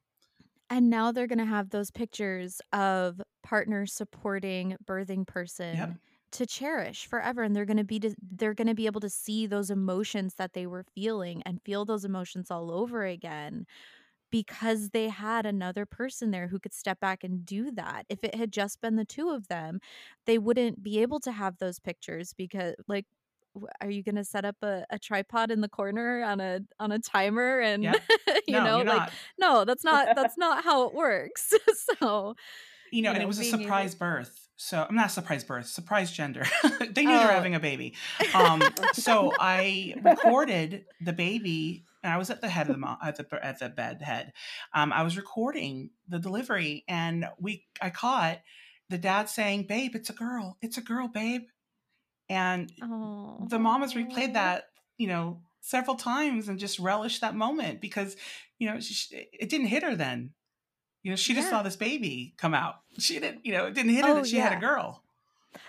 And 0.70 0.90
now 0.90 1.12
they're 1.12 1.26
going 1.26 1.38
to 1.38 1.44
have 1.44 1.70
those 1.70 1.90
pictures 1.90 2.60
of 2.72 3.22
partners 3.42 3.92
supporting 3.92 4.76
birthing 4.84 5.26
person 5.26 5.74
Yep. 5.76 5.98
to 6.32 6.46
cherish 6.46 7.06
forever 7.06 7.42
and 7.42 7.56
they're 7.56 7.64
going 7.64 7.78
to 7.78 7.84
be 7.84 7.98
to, 8.00 8.14
they're 8.20 8.52
going 8.54 8.66
to 8.68 8.74
be 8.74 8.84
able 8.84 9.00
to 9.00 9.08
see 9.08 9.46
those 9.46 9.70
emotions 9.70 10.34
that 10.34 10.52
they 10.52 10.66
were 10.66 10.84
feeling 10.94 11.42
and 11.44 11.62
feel 11.64 11.86
those 11.86 12.04
emotions 12.04 12.50
all 12.50 12.70
over 12.70 13.04
again 13.04 13.64
because 14.30 14.90
they 14.90 15.08
had 15.08 15.46
another 15.46 15.86
person 15.86 16.30
there 16.30 16.48
who 16.48 16.58
could 16.58 16.74
step 16.74 17.00
back 17.00 17.24
and 17.24 17.44
do 17.46 17.70
that. 17.72 18.04
If 18.08 18.22
it 18.24 18.34
had 18.34 18.52
just 18.52 18.80
been 18.80 18.96
the 18.96 19.04
two 19.04 19.30
of 19.30 19.48
them, 19.48 19.80
they 20.26 20.38
wouldn't 20.38 20.82
be 20.82 21.00
able 21.00 21.20
to 21.20 21.32
have 21.32 21.58
those 21.58 21.78
pictures 21.78 22.34
because 22.36 22.74
like 22.86 23.06
are 23.80 23.90
you 23.90 24.02
going 24.04 24.14
to 24.14 24.24
set 24.24 24.44
up 24.44 24.56
a, 24.62 24.84
a 24.90 24.98
tripod 24.98 25.50
in 25.50 25.60
the 25.62 25.68
corner 25.68 26.22
on 26.22 26.38
a 26.38 26.60
on 26.78 26.92
a 26.92 26.98
timer 26.98 27.58
and 27.58 27.82
Yeah. 27.82 27.94
you 28.46 28.54
no 28.54 28.64
know 28.64 28.78
like 28.78 28.86
not 28.86 29.12
no 29.38 29.64
that's 29.64 29.82
not 29.90 30.14
that's 30.14 30.36
not 30.38 30.62
how 30.62 30.86
it 30.86 30.94
works 30.94 31.52
so 32.00 32.34
you 32.92 33.02
know, 33.02 33.10
you 33.10 33.14
and 33.16 33.18
know, 33.18 33.24
it 33.24 33.26
was 33.26 33.38
a 33.38 33.42
being 33.42 33.54
able- 33.54 33.62
surprise 33.64 33.94
birth. 33.94 34.48
So 34.60 34.84
I'm 34.88 34.94
not 34.96 35.10
surprise 35.10 35.44
birth, 35.44 35.66
surprise 35.66 36.10
gender. 36.10 36.44
they 36.62 37.04
knew 37.04 37.12
they 37.12 37.24
were 37.24 37.30
Oh. 37.30 37.34
having 37.34 37.54
a 37.54 37.60
baby. 37.60 37.94
Um, 38.34 38.62
so 38.92 39.32
I 39.38 39.94
recorded 40.02 40.84
the 41.00 41.12
baby, 41.12 41.84
and 42.02 42.12
I 42.12 42.16
was 42.18 42.30
at 42.30 42.40
the 42.40 42.48
head 42.48 42.68
of 42.68 42.74
the 42.74 42.78
mo- 42.78 42.96
at 43.02 43.16
the 43.16 43.44
at 43.44 43.58
the 43.58 43.68
bed 43.68 44.02
head. 44.02 44.32
Um, 44.74 44.92
I 44.92 45.02
was 45.02 45.16
recording 45.16 45.90
the 46.08 46.18
delivery, 46.18 46.84
and 46.88 47.26
we 47.38 47.66
I 47.80 47.90
caught 47.90 48.40
the 48.88 48.98
dad 48.98 49.28
saying, 49.28 49.66
"Babe, 49.66 49.94
it's 49.94 50.10
a 50.10 50.14
girl. 50.14 50.58
It's 50.62 50.78
a 50.78 50.82
girl, 50.82 51.08
babe." 51.08 51.42
And 52.28 52.72
oh 52.82 53.46
the 53.48 53.58
mom 53.58 53.82
has 53.82 53.94
replayed 53.94 54.34
that, 54.34 54.64
you 54.98 55.06
know, 55.06 55.42
several 55.60 55.96
times 55.96 56.48
and 56.48 56.58
just 56.58 56.78
relished 56.78 57.20
that 57.20 57.34
moment 57.34 57.80
because, 57.80 58.16
you 58.58 58.68
know, 58.70 58.80
she, 58.80 59.28
it 59.32 59.48
didn't 59.48 59.68
hit 59.68 59.82
her 59.82 59.94
then. 59.96 60.34
You 61.02 61.12
know, 61.12 61.16
she 61.16 61.34
just 61.34 61.46
Yeah. 61.46 61.50
saw 61.50 61.62
this 61.62 61.76
baby 61.76 62.34
come 62.36 62.54
out. 62.54 62.76
She 62.98 63.18
didn't, 63.18 63.46
you 63.46 63.52
know, 63.52 63.66
it 63.66 63.74
didn't 63.74 63.92
hit 63.92 64.04
her 64.04 64.10
Oh, 64.10 64.14
that 64.16 64.26
she 64.26 64.36
had 64.38 64.52
a 64.52 64.60
girl. 64.60 65.02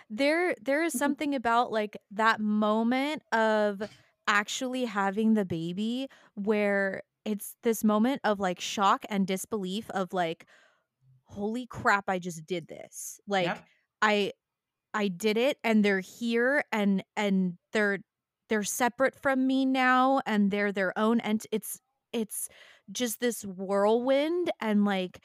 There 0.09 0.55
there 0.61 0.83
is 0.83 0.93
something 0.97 1.35
about 1.35 1.71
like 1.71 1.97
that 2.11 2.39
moment 2.41 3.23
of 3.31 3.81
actually 4.29 4.85
having 4.85 5.35
the 5.35 5.45
baby 5.45 6.09
where 6.35 7.03
it's 7.25 7.57
this 7.63 7.83
moment 7.83 8.21
of 8.25 8.39
like 8.39 8.61
shock 8.61 9.05
and 9.09 9.27
disbelief 9.27 9.91
of 9.91 10.13
like 10.13 10.47
holy 11.25 11.65
crap 11.67 12.09
I 12.09 12.19
just 12.19 12.45
did 12.45 12.67
this. 12.67 13.19
Like 13.27 13.45
Yep. 13.45 13.67
I 14.01 14.33
I 14.93 15.09
did 15.09 15.37
it 15.37 15.57
and 15.63 15.85
they're 15.85 16.01
here 16.01 16.63
and 16.71 17.03
and 17.17 17.57
they're 17.73 17.99
they're 18.49 18.63
separate 18.63 19.15
from 19.15 19.47
me 19.47 19.65
now 19.65 20.21
and 20.25 20.51
they're 20.51 20.71
their 20.73 20.97
own 20.97 21.19
and 21.21 21.45
it's 21.51 21.81
it's 22.13 22.49
just 22.91 23.19
this 23.21 23.45
whirlwind 23.45 24.51
and 24.61 24.85
like 24.85 25.21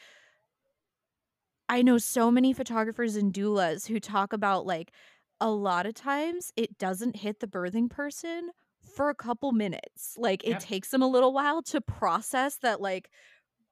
I 1.68 1.82
know 1.82 1.98
so 1.98 2.30
many 2.30 2.52
photographers 2.52 3.16
and 3.16 3.32
doulas 3.32 3.86
who 3.88 3.98
talk 4.00 4.32
about 4.32 4.66
like 4.66 4.92
a 5.40 5.50
lot 5.50 5.86
of 5.86 5.94
times 5.94 6.52
it 6.56 6.78
doesn't 6.78 7.16
hit 7.16 7.40
the 7.40 7.46
birthing 7.46 7.90
person 7.90 8.50
for 8.94 9.10
a 9.10 9.14
couple 9.14 9.52
minutes. 9.52 10.14
Like 10.18 10.44
it 10.44 10.50
Yep. 10.50 10.60
takes 10.60 10.90
them 10.90 11.02
a 11.02 11.08
little 11.08 11.32
while 11.32 11.62
to 11.64 11.80
process 11.80 12.56
that 12.58 12.80
like 12.80 13.10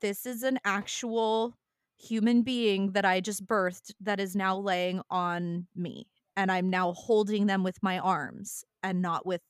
this 0.00 0.26
is 0.26 0.42
an 0.42 0.58
actual 0.64 1.56
human 1.98 2.42
being 2.42 2.92
that 2.92 3.04
I 3.04 3.20
just 3.20 3.46
birthed 3.46 3.92
that 4.00 4.20
is 4.20 4.36
now 4.36 4.56
laying 4.58 5.02
on 5.10 5.68
me 5.74 6.06
and 6.36 6.50
I'm 6.50 6.70
now 6.70 6.92
holding 6.92 7.46
them 7.46 7.62
with 7.62 7.82
my 7.82 7.98
arms 7.98 8.64
and 8.82 9.02
not 9.02 9.26
with 9.26 9.42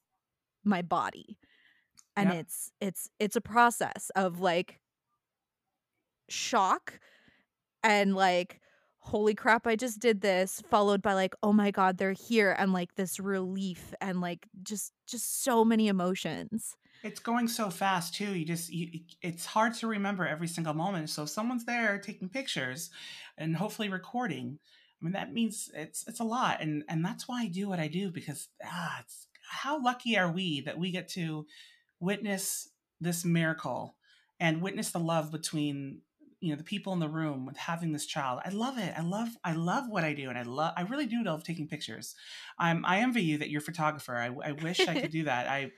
my 0.65 0.83
body. 0.83 1.39
And 2.17 2.31
Yep. 2.31 2.33
it's 2.33 2.73
it's 2.81 3.11
it's 3.21 3.37
a 3.37 3.41
process 3.43 4.11
of 4.17 4.41
like 4.41 4.81
shock 6.29 7.01
and 7.85 8.15
like 8.17 8.62
holy 9.05 9.35
crap 9.35 9.67
i 9.67 9.75
just 9.75 9.99
did 9.99 10.21
this 10.21 10.63
followed 10.71 11.03
by 11.03 11.13
like 11.13 11.35
oh 11.43 11.53
my 11.53 11.71
god 11.71 11.99
they're 11.99 12.13
here 12.13 12.55
and 12.57 12.73
like 12.73 12.95
this 12.95 13.19
relief 13.19 13.93
and 14.01 14.21
like 14.21 14.47
just 14.63 14.93
just 15.07 15.43
so 15.43 15.65
many 15.65 15.89
emotions 15.89 16.77
It's 17.03 17.19
going 17.19 17.49
so 17.49 17.69
fast 17.69 18.15
too. 18.15 18.33
You 18.33 18.45
just 18.45 18.71
you, 18.71 19.01
it's 19.21 19.45
hard 19.45 19.75
to 19.75 19.89
remember 19.89 20.25
every 20.25 20.47
single 20.47 20.73
moment. 20.75 21.11
So 21.11 21.25
if 21.25 21.31
someone's 21.31 21.65
there 21.65 21.99
taking 21.99 22.29
pictures 22.29 22.91
and 23.37 23.57
hopefully 23.57 23.89
recording. 23.89 24.61
I 25.01 25.05
mean 25.05 25.13
that 25.15 25.33
means 25.33 25.69
it's 25.75 26.07
it's 26.07 26.21
a 26.21 26.25
lot 26.25 26.63
and 26.63 26.85
and 26.89 27.05
that's 27.05 27.27
why 27.27 27.43
I 27.43 27.49
do 27.49 27.69
what 27.69 27.81
I 27.81 27.89
do 27.89 28.13
because 28.13 28.49
ah 28.65 29.01
it's 29.01 29.27
how 29.51 29.83
lucky 29.83 30.17
are 30.17 30.31
we 30.31 30.61
that 30.61 30.79
we 30.79 30.93
get 30.93 31.09
to 31.11 31.45
witness 31.99 32.69
this 33.01 33.25
miracle 33.25 33.97
and 34.39 34.63
witness 34.63 34.93
the 34.93 35.01
love 35.01 35.33
between 35.33 36.03
you 36.43 36.51
know 36.51 36.57
the 36.57 36.65
people 36.65 36.93
in 36.93 36.99
the 36.99 37.09
room 37.09 37.47
with 37.47 37.57
having 37.57 37.93
this 37.93 38.05
child. 38.05 38.41
I 38.45 38.51
love 38.51 38.77
it. 38.77 38.93
I 38.97 39.03
love 39.03 39.29
i 39.45 39.53
love 39.53 39.89
what 39.89 40.05
i 40.05 40.13
do 40.13 40.29
and 40.29 40.37
i 40.37 40.43
love 40.43 40.75
i 40.77 40.83
really 40.83 41.07
do 41.07 41.23
love 41.23 41.45
taking 41.45 41.69
pictures. 41.69 42.15
I'm 42.59 42.85
i 42.85 42.99
envy 42.99 43.23
you 43.23 43.39
that 43.39 43.49
you're 43.49 43.61
a 43.61 43.65
photographer. 43.65 44.17
I, 44.17 44.27
I 44.45 44.53
wish 44.53 44.81
i 44.81 45.01
could 45.01 45.13
do 45.13 45.25
that. 45.31 45.49
I 45.49 45.71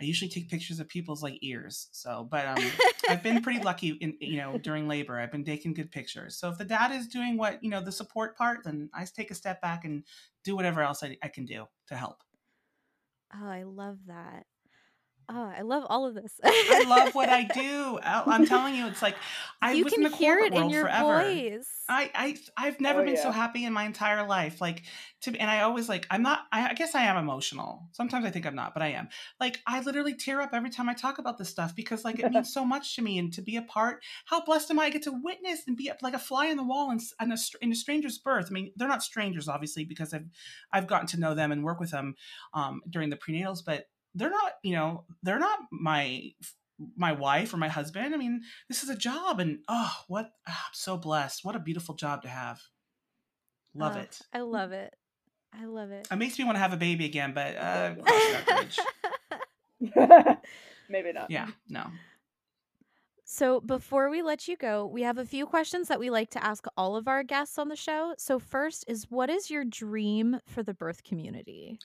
i 0.00 0.04
usually 0.04 0.30
take 0.30 0.48
pictures 0.48 0.78
of 0.78 0.88
people's 0.88 1.22
like 1.22 1.38
ears 1.40 1.88
so 1.90 2.28
but 2.30 2.46
um 2.46 2.70
i've 3.08 3.22
been 3.22 3.42
pretty 3.42 3.60
lucky 3.62 3.88
in 3.88 4.14
you 4.20 4.38
know 4.38 4.58
during 4.58 4.86
labor. 4.88 5.18
I've 5.18 5.32
been 5.32 5.44
taking 5.44 5.74
good 5.74 5.90
pictures. 5.90 6.36
So 6.36 6.48
if 6.50 6.58
the 6.58 6.64
dad 6.64 6.92
is 6.92 7.08
doing 7.08 7.36
what 7.36 7.62
you 7.64 7.70
know 7.70 7.80
the 7.80 7.92
support 7.92 8.36
part 8.36 8.60
then 8.64 8.88
i 8.94 9.04
take 9.04 9.30
a 9.30 9.34
step 9.34 9.60
back 9.60 9.84
and 9.84 10.04
do 10.44 10.54
whatever 10.54 10.82
else 10.82 11.02
i, 11.02 11.16
I 11.22 11.28
can 11.28 11.44
do 11.44 11.66
to 11.88 11.96
help. 11.96 12.22
Oh 13.34 13.48
i 13.48 13.64
love 13.64 13.98
that 14.06 14.46
oh 15.28 15.52
i 15.56 15.62
love 15.62 15.84
all 15.88 16.06
of 16.06 16.14
this 16.14 16.40
I 16.44 16.84
love 16.88 17.14
what 17.14 17.28
I 17.28 17.42
do. 17.54 17.98
I- 18.02 18.24
I'm 18.26 18.44
telling 18.46 18.74
you, 18.74 18.86
it's 18.86 19.02
like 19.02 19.16
I 19.62 19.72
you 19.72 19.84
was 19.84 19.92
can 19.92 20.04
in 20.04 20.10
the 20.10 20.16
hear 20.16 20.36
corporate 20.38 20.52
it 20.52 20.56
in 20.56 20.62
world 20.62 20.72
your 20.72 20.82
forever. 20.84 21.22
voice 21.22 21.68
I, 21.88 22.10
I 22.14 22.36
I've 22.56 22.80
never 22.80 23.00
Oh, 23.02 23.04
been 23.04 23.16
so 23.16 23.30
happy 23.30 23.64
in 23.64 23.72
my 23.72 23.84
entire 23.84 24.26
life. 24.26 24.60
Like 24.60 24.82
to 25.22 25.30
be, 25.30 25.38
and 25.38 25.48
I 25.48 25.60
always 25.60 25.88
like 25.88 26.04
I'm 26.10 26.22
not. 26.22 26.40
I, 26.50 26.70
I 26.70 26.74
guess 26.74 26.96
I 26.96 27.02
am 27.04 27.16
emotional. 27.16 27.88
Sometimes 27.92 28.24
I 28.24 28.30
think 28.30 28.44
I'm 28.44 28.56
not, 28.56 28.74
but 28.74 28.82
I 28.82 28.88
am. 28.88 29.08
Like 29.38 29.60
I 29.68 29.80
literally 29.80 30.14
tear 30.14 30.40
up 30.40 30.50
every 30.52 30.70
time 30.70 30.88
I 30.88 30.94
talk 30.94 31.18
about 31.18 31.38
this 31.38 31.48
stuff 31.48 31.76
because 31.76 32.04
like 32.04 32.18
it 32.18 32.28
means 32.28 32.52
so 32.58 32.64
much 32.64 32.96
to 32.96 33.02
me 33.02 33.18
and 33.18 33.32
to 33.34 33.42
be 33.42 33.56
a 33.56 33.62
part. 33.62 34.02
How 34.24 34.44
blessed 34.44 34.70
am 34.72 34.80
I? 34.80 34.86
I 34.86 34.90
get 34.90 35.02
to 35.04 35.12
witness 35.22 35.62
and 35.68 35.76
be 35.76 35.90
like 36.02 36.14
a 36.14 36.18
fly 36.18 36.46
in 36.46 36.56
the 36.56 36.64
wall 36.64 36.90
in, 36.90 36.98
in 37.20 37.30
a 37.30 37.36
in 37.62 37.70
a 37.70 37.76
stranger's 37.76 38.18
birth. 38.18 38.46
I 38.50 38.52
mean, 38.52 38.72
they're 38.74 38.88
not 38.88 39.04
strangers, 39.04 39.46
obviously, 39.48 39.84
because 39.84 40.12
I've 40.12 40.26
I've 40.72 40.88
gotten 40.88 41.06
to 41.08 41.20
know 41.20 41.34
them 41.36 41.52
and 41.52 41.62
work 41.62 41.78
with 41.78 41.92
them 41.92 42.16
um, 42.52 42.82
during 42.90 43.10
the 43.10 43.16
prenatals, 43.16 43.60
but 43.64 43.84
they're 44.16 44.30
not. 44.30 44.52
You 44.64 44.74
know, 44.74 45.04
they're 45.22 45.38
not 45.38 45.60
my 45.70 46.32
my 46.96 47.12
wife 47.12 47.54
or 47.54 47.58
my 47.58 47.68
husband. 47.68 48.14
I 48.14 48.18
mean, 48.18 48.42
this 48.68 48.82
is 48.82 48.88
a 48.90 48.96
job, 48.96 49.38
and 49.40 49.60
oh, 49.68 49.92
what 50.08 50.30
ah, 50.48 50.64
I'm 50.66 50.74
so 50.74 50.96
blessed. 50.96 51.44
What 51.44 51.54
a 51.56 51.60
beautiful 51.60 51.94
job 51.94 52.22
to 52.22 52.28
have. 52.28 52.60
Love 53.74 53.96
Oh, 53.96 54.00
it. 54.00 54.18
i 54.32 54.40
love 54.40 54.72
it 54.72 54.96
i 55.52 55.66
love 55.66 55.90
it 55.90 56.08
It 56.10 56.16
makes 56.16 56.38
me 56.38 56.44
want 56.46 56.56
to 56.56 56.60
have 56.60 56.72
a 56.72 56.78
baby 56.78 57.04
again, 57.04 57.32
but 57.34 57.56
uh, 57.56 57.94
cross 57.96 58.22
that 58.32 58.46
bridge. 58.46 60.38
Maybe 60.88 61.12
not. 61.12 61.30
yeah, 61.30 61.48
no. 61.68 61.84
So, 63.28 63.60
before 63.60 64.08
we 64.08 64.22
let 64.22 64.46
you 64.46 64.56
go, 64.56 64.86
we 64.86 65.02
have 65.02 65.18
a 65.18 65.24
few 65.24 65.46
questions 65.46 65.88
that 65.88 65.98
we 65.98 66.10
like 66.10 66.30
to 66.30 66.44
ask 66.44 66.64
all 66.76 66.94
of 66.96 67.08
our 67.08 67.24
guests 67.24 67.58
on 67.58 67.68
the 67.68 67.74
show. 67.76 68.14
So, 68.18 68.38
first 68.38 68.84
is 68.86 69.06
what 69.10 69.28
is 69.28 69.50
your 69.50 69.64
dream 69.64 70.40
for 70.46 70.62
the 70.62 70.74
birth 70.74 71.02
community? 71.02 71.80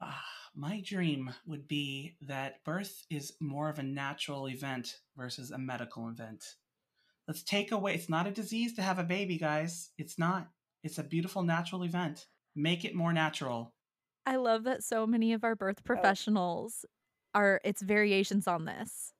Ah, 0.00 0.24
my 0.56 0.80
dream 0.84 1.32
would 1.46 1.68
be 1.68 2.16
that 2.22 2.64
birth 2.64 3.04
is 3.10 3.34
more 3.40 3.68
of 3.68 3.78
a 3.78 3.82
natural 3.82 4.48
event 4.48 4.96
versus 5.16 5.50
a 5.50 5.58
medical 5.58 6.08
event. 6.08 6.44
Let's 7.28 7.42
take 7.42 7.72
away, 7.72 7.94
it's 7.94 8.08
not 8.08 8.26
a 8.26 8.30
disease 8.30 8.74
to 8.74 8.82
have 8.82 8.98
a 8.98 9.04
baby, 9.04 9.36
guys. 9.38 9.90
It's 9.98 10.18
not. 10.18 10.48
It's 10.82 10.98
a 10.98 11.02
beautiful 11.04 11.42
natural 11.42 11.82
event. 11.84 12.26
Make 12.54 12.84
it 12.84 12.94
more 12.94 13.12
natural. 13.12 13.74
I 14.24 14.36
love 14.36 14.64
that 14.64 14.82
so 14.82 15.06
many 15.06 15.32
of 15.32 15.44
our 15.44 15.52
Oh. 15.52 15.56
birth 15.56 15.84
professionals 15.84 16.84
are 17.34 17.60
it's 17.64 17.82
variations 17.82 18.48
on 18.48 18.64
this. 18.64 19.12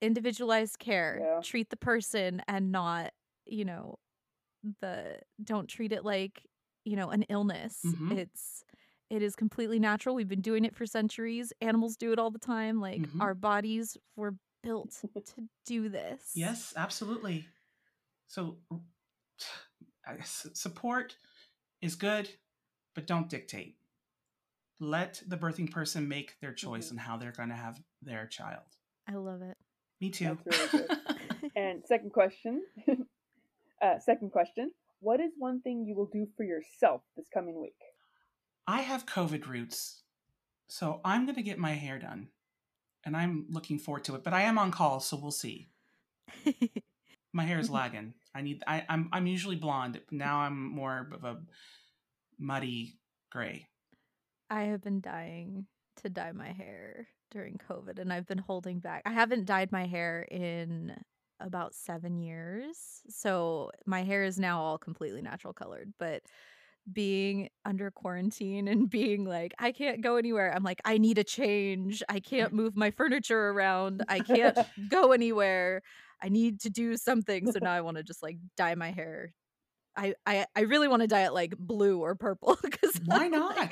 Individualized 0.00 0.78
care. 0.78 1.18
Yeah. 1.20 1.40
Treat 1.42 1.70
the 1.70 1.76
person 1.76 2.42
and 2.48 2.72
not, 2.72 3.12
you 3.46 3.64
know, 3.64 3.98
the 4.80 5.20
don't 5.42 5.68
treat 5.68 5.92
it 5.92 6.04
like, 6.04 6.46
you 6.84 6.96
know, 6.96 7.10
an 7.10 7.22
illness. 7.24 7.80
Mhm. 7.84 8.16
It's 8.18 8.64
it 9.10 9.22
is 9.22 9.34
completely 9.34 9.78
natural. 9.78 10.14
We've 10.14 10.28
been 10.28 10.40
doing 10.40 10.64
it 10.64 10.74
for 10.74 10.86
centuries. 10.86 11.52
Animals 11.60 11.96
do 11.96 12.12
it 12.12 12.18
all 12.18 12.30
the 12.30 12.38
time. 12.38 12.80
Like 12.80 13.00
Mhm. 13.02 13.20
our 13.20 13.34
bodies 13.34 13.96
were 14.16 14.34
built 14.62 14.90
to 15.36 15.48
do 15.66 15.88
this. 15.88 16.32
Yes, 16.34 16.74
absolutely. 16.76 17.46
So, 18.26 18.58
support 20.24 21.16
is 21.80 21.94
good, 21.94 22.28
but 22.94 23.06
don't 23.06 23.28
dictate. 23.28 23.76
Let 24.80 25.22
the 25.26 25.36
birthing 25.36 25.70
person 25.70 26.08
make 26.08 26.38
their 26.40 26.52
choice 26.52 26.90
on 26.90 26.98
how 26.98 27.16
they're 27.16 27.32
going 27.32 27.48
to 27.48 27.54
have 27.54 27.82
their 28.02 28.26
child. 28.26 28.62
I 29.08 29.14
love 29.14 29.42
it. 29.42 29.56
Me 30.00 30.10
too. 30.10 30.38
That's 30.44 30.72
really 30.72 30.86
good. 30.88 30.98
And 31.56 31.82
second 31.86 32.12
question. 32.12 32.62
uh, 33.82 33.98
second 33.98 34.30
question. 34.30 34.70
What 35.00 35.20
is 35.20 35.32
one 35.38 35.60
thing 35.62 35.84
you 35.86 35.94
will 35.96 36.10
do 36.12 36.26
for 36.36 36.44
yourself 36.44 37.02
this 37.16 37.26
coming 37.32 37.60
week? 37.60 37.74
I 38.68 38.82
have 38.82 39.06
COVID 39.06 39.48
roots, 39.48 40.02
so 40.68 41.00
I'm 41.02 41.24
going 41.24 41.36
to 41.36 41.42
get 41.42 41.58
my 41.58 41.72
hair 41.72 41.98
done, 41.98 42.28
and 43.02 43.16
I'm 43.16 43.46
looking 43.48 43.78
forward 43.78 44.04
to 44.04 44.14
it. 44.14 44.22
But 44.22 44.34
I 44.34 44.42
am 44.42 44.58
on 44.58 44.70
call, 44.70 45.00
so 45.00 45.16
we'll 45.16 45.30
see. 45.30 45.70
My 47.32 47.44
hair 47.44 47.58
is 47.58 47.70
lagging. 47.70 48.12
I 48.34 48.42
need. 48.42 48.62
I, 48.66 48.84
I'm. 48.88 49.08
I'm 49.12 49.26
usually 49.26 49.56
blonde. 49.56 50.00
Now 50.10 50.40
I'm 50.40 50.70
more 50.70 51.08
of 51.12 51.24
a 51.24 51.38
muddy 52.38 52.98
gray. 53.30 53.68
I 54.50 54.64
have 54.64 54.82
been 54.82 55.00
dying 55.00 55.66
to 56.02 56.08
dye 56.08 56.32
my 56.32 56.52
hair 56.52 57.08
during 57.30 57.60
COVID 57.68 57.98
and 57.98 58.12
I've 58.12 58.26
been 58.26 58.38
holding 58.38 58.78
back. 58.78 59.02
I 59.04 59.12
haven't 59.12 59.44
dyed 59.44 59.72
my 59.72 59.86
hair 59.86 60.22
in 60.30 60.94
about 61.40 61.74
seven 61.74 62.18
years. 62.18 63.02
So 63.08 63.70
my 63.84 64.04
hair 64.04 64.24
is 64.24 64.38
now 64.38 64.60
all 64.60 64.78
completely 64.78 65.20
natural 65.20 65.52
colored. 65.52 65.92
But 65.98 66.22
being 66.92 67.48
under 67.64 67.90
quarantine 67.90 68.68
and 68.68 68.88
being 68.90 69.24
like, 69.24 69.54
I 69.58 69.72
can't 69.72 70.00
go 70.00 70.16
anywhere, 70.16 70.52
I'm 70.54 70.62
like, 70.62 70.80
I 70.84 70.98
need 70.98 71.18
a 71.18 71.24
change. 71.24 72.02
I 72.08 72.20
can't 72.20 72.52
move 72.52 72.76
my 72.76 72.90
furniture 72.90 73.50
around. 73.50 74.04
I 74.08 74.20
can't 74.20 74.58
go 74.88 75.12
anywhere. 75.12 75.82
I 76.22 76.28
need 76.28 76.60
to 76.60 76.70
do 76.70 76.96
something. 76.96 77.50
So 77.52 77.58
now 77.60 77.72
I 77.72 77.80
want 77.80 77.96
to 77.96 78.02
just 78.02 78.22
like 78.22 78.38
dye 78.56 78.74
my 78.74 78.90
hair. 78.90 79.34
I, 79.96 80.14
I, 80.24 80.46
I 80.54 80.60
really 80.62 80.86
want 80.86 81.02
to 81.02 81.08
dye 81.08 81.24
it 81.24 81.32
like 81.32 81.56
blue 81.58 82.00
or 82.00 82.14
purple 82.14 82.56
because 82.62 83.00
Why 83.04 83.28
not? 83.28 83.58
I 83.58 83.70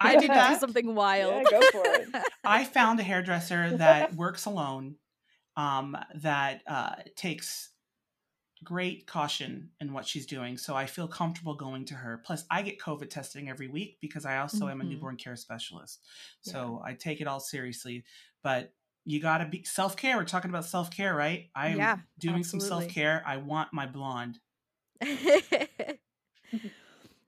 I 0.00 0.12
did 0.14 0.22
do 0.22 0.26
that. 0.28 0.60
something 0.60 0.94
wild. 0.94 1.46
go 1.50 1.60
for 1.70 1.82
it. 1.84 2.08
I 2.44 2.64
found 2.64 3.00
a 3.00 3.02
hairdresser 3.02 3.76
that 3.78 4.14
works 4.14 4.44
alone, 4.44 4.96
um, 5.56 5.96
that 6.16 6.62
uh, 6.66 6.96
takes 7.16 7.70
great 8.64 9.06
caution 9.06 9.70
in 9.80 9.92
what 9.92 10.06
she's 10.06 10.26
doing. 10.26 10.56
So 10.58 10.74
I 10.74 10.86
feel 10.86 11.08
comfortable 11.08 11.54
going 11.54 11.84
to 11.86 11.94
her. 11.94 12.18
Plus, 12.24 12.44
I 12.50 12.62
get 12.62 12.78
COVID 12.80 13.10
testing 13.10 13.48
every 13.48 13.68
week 13.68 13.98
because 14.00 14.24
I 14.24 14.38
also 14.38 14.68
am 14.68 14.80
a 14.80 14.84
Mhm. 14.84 14.88
newborn 14.90 15.16
care 15.16 15.36
specialist. 15.36 16.04
So 16.40 16.82
I 16.84 16.94
take 16.94 17.20
it 17.20 17.26
all 17.26 17.40
seriously. 17.40 18.04
But 18.42 18.74
you 19.04 19.20
got 19.20 19.38
to 19.38 19.46
be 19.46 19.64
self 19.64 19.96
care. 19.96 20.16
We're 20.16 20.24
talking 20.24 20.50
about 20.50 20.64
self 20.64 20.90
care, 20.90 21.14
right? 21.14 21.50
I'm 21.54 21.78
Yeah, 21.78 21.98
doing 22.18 22.44
some 22.44 22.60
self 22.60 22.88
care. 22.88 23.22
I 23.26 23.38
want 23.38 23.72
my 23.72 23.86
blonde. 23.86 24.40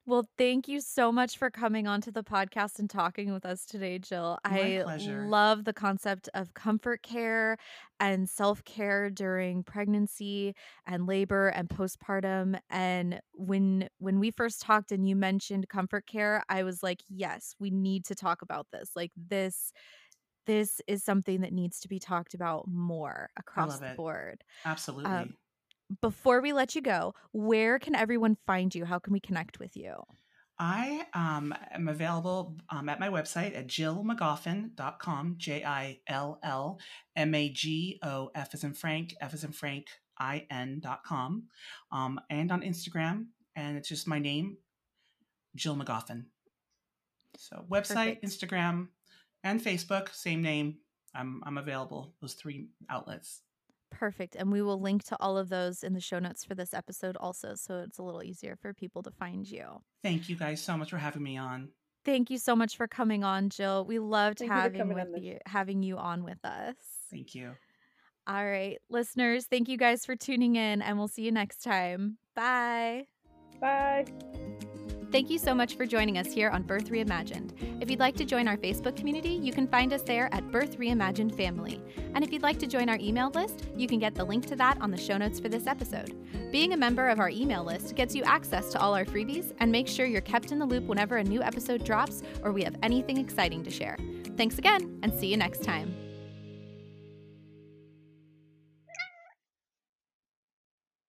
Well, 0.07 0.29
thank 0.37 0.69
you 0.69 0.81
so 0.81 1.11
much 1.11 1.39
for 1.39 1.51
coming 1.51 1.87
onto 1.87 2.11
the 2.11 2.23
podcast 2.23 2.79
and 2.79 2.91
talking 2.91 3.33
with 3.33 3.47
us 3.47 3.65
today, 3.65 3.99
Jill. 3.99 4.39
My 4.45 4.79
I 4.79 4.83
pleasure. 4.83 5.27
love 5.27 5.65
the 5.65 5.73
concept 5.73 6.29
of 6.35 6.53
comfort 6.53 7.03
care 7.03 7.57
and 8.01 8.29
self 8.29 8.63
care 8.65 9.09
during 9.09 9.63
pregnancy 9.63 10.55
and 10.87 11.07
labor 11.07 11.49
and 11.49 11.71
postpartum. 11.71 12.59
And 12.69 13.21
when 13.33 13.89
when 13.99 14.21
we 14.21 14.31
first 14.31 14.61
talked 14.61 14.93
and 14.93 15.09
you 15.09 15.17
mentioned 15.17 15.71
comfort 15.71 16.07
care, 16.07 16.43
I 16.51 16.65
was 16.65 16.83
like, 16.83 17.01
yes, 17.09 17.55
we 17.59 17.71
need 17.71 18.05
to 18.07 18.15
talk 18.15 18.43
about 18.43 18.67
this. 18.73 18.91
Like 18.95 19.13
this 19.17 19.73
this 20.47 20.83
is 20.87 21.03
something 21.03 21.41
that 21.41 21.53
needs 21.53 21.81
to 21.81 21.89
be 21.89 21.99
talked 21.99 22.35
about 22.35 22.69
more 22.69 23.31
across 23.39 23.79
the 23.79 23.95
board. 23.97 24.45
Um, 24.65 24.73
Absolutely. 24.73 25.35
Before 26.01 26.41
we 26.41 26.53
let 26.53 26.75
you 26.75 26.81
go, 26.81 27.15
where 27.33 27.79
can 27.79 27.95
everyone 27.95 28.37
find 28.47 28.75
you? 28.75 28.85
How 28.85 28.99
can 28.99 29.13
we 29.13 29.21
connect 29.21 29.59
with 29.59 29.77
you? 29.77 29.95
I 30.59 31.07
um, 31.15 31.55
am 31.73 31.89
available 31.89 32.57
um, 32.71 32.89
at 32.89 33.01
my 33.01 33.09
website 33.09 33.57
at 33.57 33.67
jillmagoffin.com, 33.67 35.35
J 35.37 35.65
I 35.65 36.01
L 36.07 36.39
L 36.45 36.79
M 37.17 37.35
A 37.35 37.49
G 37.49 37.99
O 38.03 38.31
F 38.35 38.55
as 38.55 38.63
in 38.63 38.73
Frank, 38.73 39.15
F 39.21 39.35
as 39.35 39.43
in 39.45 39.53
Frank, 39.53 39.87
I 40.19 40.47
N.com, 40.51 41.45
um, 41.91 42.21
and 42.31 42.53
on 42.53 42.63
Instagram. 42.63 43.27
And 43.57 43.77
it's 43.77 43.89
just 43.89 44.07
my 44.07 44.19
name, 44.19 44.59
Jill 45.57 45.77
Magoffin. 45.77 46.27
So, 47.37 47.65
website, 47.69 48.21
Perfect. 48.21 48.25
Instagram, 48.25 48.89
and 49.43 49.61
Facebook, 49.63 50.15
same 50.15 50.41
name. 50.41 50.79
I'm, 51.15 51.43
I'm 51.45 51.59
available, 51.59 52.15
those 52.21 52.35
three 52.35 52.69
outlets. 52.89 53.43
Perfect. 53.99 54.37
And 54.37 54.51
we 54.53 54.63
will 54.63 54.81
link 54.81 55.05
to 55.05 55.17
all 55.21 55.37
of 55.39 55.49
those 55.49 55.83
in 55.83 55.93
the 55.93 56.01
show 56.01 56.19
notes 56.19 56.45
for 56.45 56.55
this 56.55 56.75
episode 56.75 57.17
also, 57.19 57.55
so 57.55 57.81
it's 57.81 57.99
a 57.99 58.03
little 58.03 58.23
easier 58.23 58.57
for 58.57 58.75
people 58.75 59.03
to 59.03 59.11
find 59.11 59.49
you. 59.49 59.83
Thank 60.03 60.29
you 60.29 60.37
guys 60.37 60.61
so 60.61 60.77
much 60.77 60.91
for 60.91 60.99
having 60.99 61.23
me 61.23 61.37
on. 61.37 61.69
Thank 62.05 62.31
you 62.31 62.39
so 62.39 62.55
much 62.55 62.77
for 62.77 62.87
coming 62.87 63.25
on, 63.25 63.49
Jill. 63.49 63.85
We 63.85 63.99
loved 63.99 64.41
Thank 64.41 64.53
having 64.53 64.81
coming 64.81 64.97
with 64.97 65.23
you 65.23 65.39
having 65.47 65.83
you 65.83 65.97
on 65.97 66.23
with 66.23 66.45
us. 66.45 66.75
Thank 67.11 67.35
you. 67.35 67.53
All 68.27 68.45
right, 68.45 68.79
listeners, 68.89 69.47
thank 69.47 69.69
you 69.69 69.77
guys 69.77 70.07
for 70.07 70.17
tuning 70.17 70.57
in 70.57 70.81
and 70.81 70.99
we'll 70.99 71.09
see 71.09 71.23
you 71.23 71.33
next 71.33 71.63
time. 71.63 72.19
Bye. 72.35 73.07
Bye. 73.61 74.07
Thank 75.15 75.31
you 75.31 75.39
so 75.39 75.55
much 75.55 75.77
for 75.77 75.87
joining 75.87 76.19
us 76.19 76.33
here 76.33 76.51
on 76.51 76.65
Birth 76.65 76.91
Reimagined. 76.91 77.53
If 77.81 77.89
you'd 77.89 78.01
like 78.01 78.17
to 78.17 78.25
join 78.25 78.49
our 78.49 78.57
Facebook 78.57 78.97
community, 78.97 79.29
you 79.29 79.53
can 79.53 79.69
find 79.69 79.93
us 79.93 80.03
there 80.03 80.29
at 80.35 80.51
Birth 80.51 80.77
Reimagined 80.77 81.37
Family. 81.37 81.81
And 82.17 82.25
if 82.25 82.33
you'd 82.33 82.43
like 82.43 82.59
to 82.59 82.67
join 82.67 82.89
our 82.89 82.99
email 82.99 83.31
list, 83.31 83.69
you 83.77 83.87
can 83.87 84.01
get 84.01 84.17
the 84.17 84.25
link 84.25 84.45
to 84.47 84.57
that 84.57 84.77
on 84.81 84.91
the 84.91 84.97
show 84.97 85.17
notes 85.17 85.39
for 85.39 85.49
this 85.49 85.69
episode. 85.69 86.17
Being 86.51 86.73
a 86.73 86.77
member 86.77 87.07
of 87.07 87.21
our 87.21 87.29
email 87.29 87.63
list 87.63 87.95
gets 87.95 88.17
you 88.17 88.25
access 88.25 88.73
to 88.73 88.81
all 88.81 88.93
our 88.93 89.05
freebies 89.05 89.53
and 89.59 89.71
makes 89.71 89.93
sure 89.93 90.05
you're 90.05 90.21
kept 90.21 90.51
in 90.51 90.59
the 90.59 90.67
loop 90.67 90.83
whenever 90.83 91.19
a 91.19 91.23
new 91.23 91.45
episode 91.45 91.85
drops 91.85 92.25
or 92.43 92.51
we 92.51 92.65
have 92.65 92.75
anything 92.83 93.19
exciting 93.19 93.63
to 93.63 93.71
share. 93.71 93.97
Thanks 94.37 94.59
again, 94.59 94.99
and 95.05 95.15
see 95.15 95.29
you 95.29 95.37
next 95.37 95.63
time. 95.63 96.04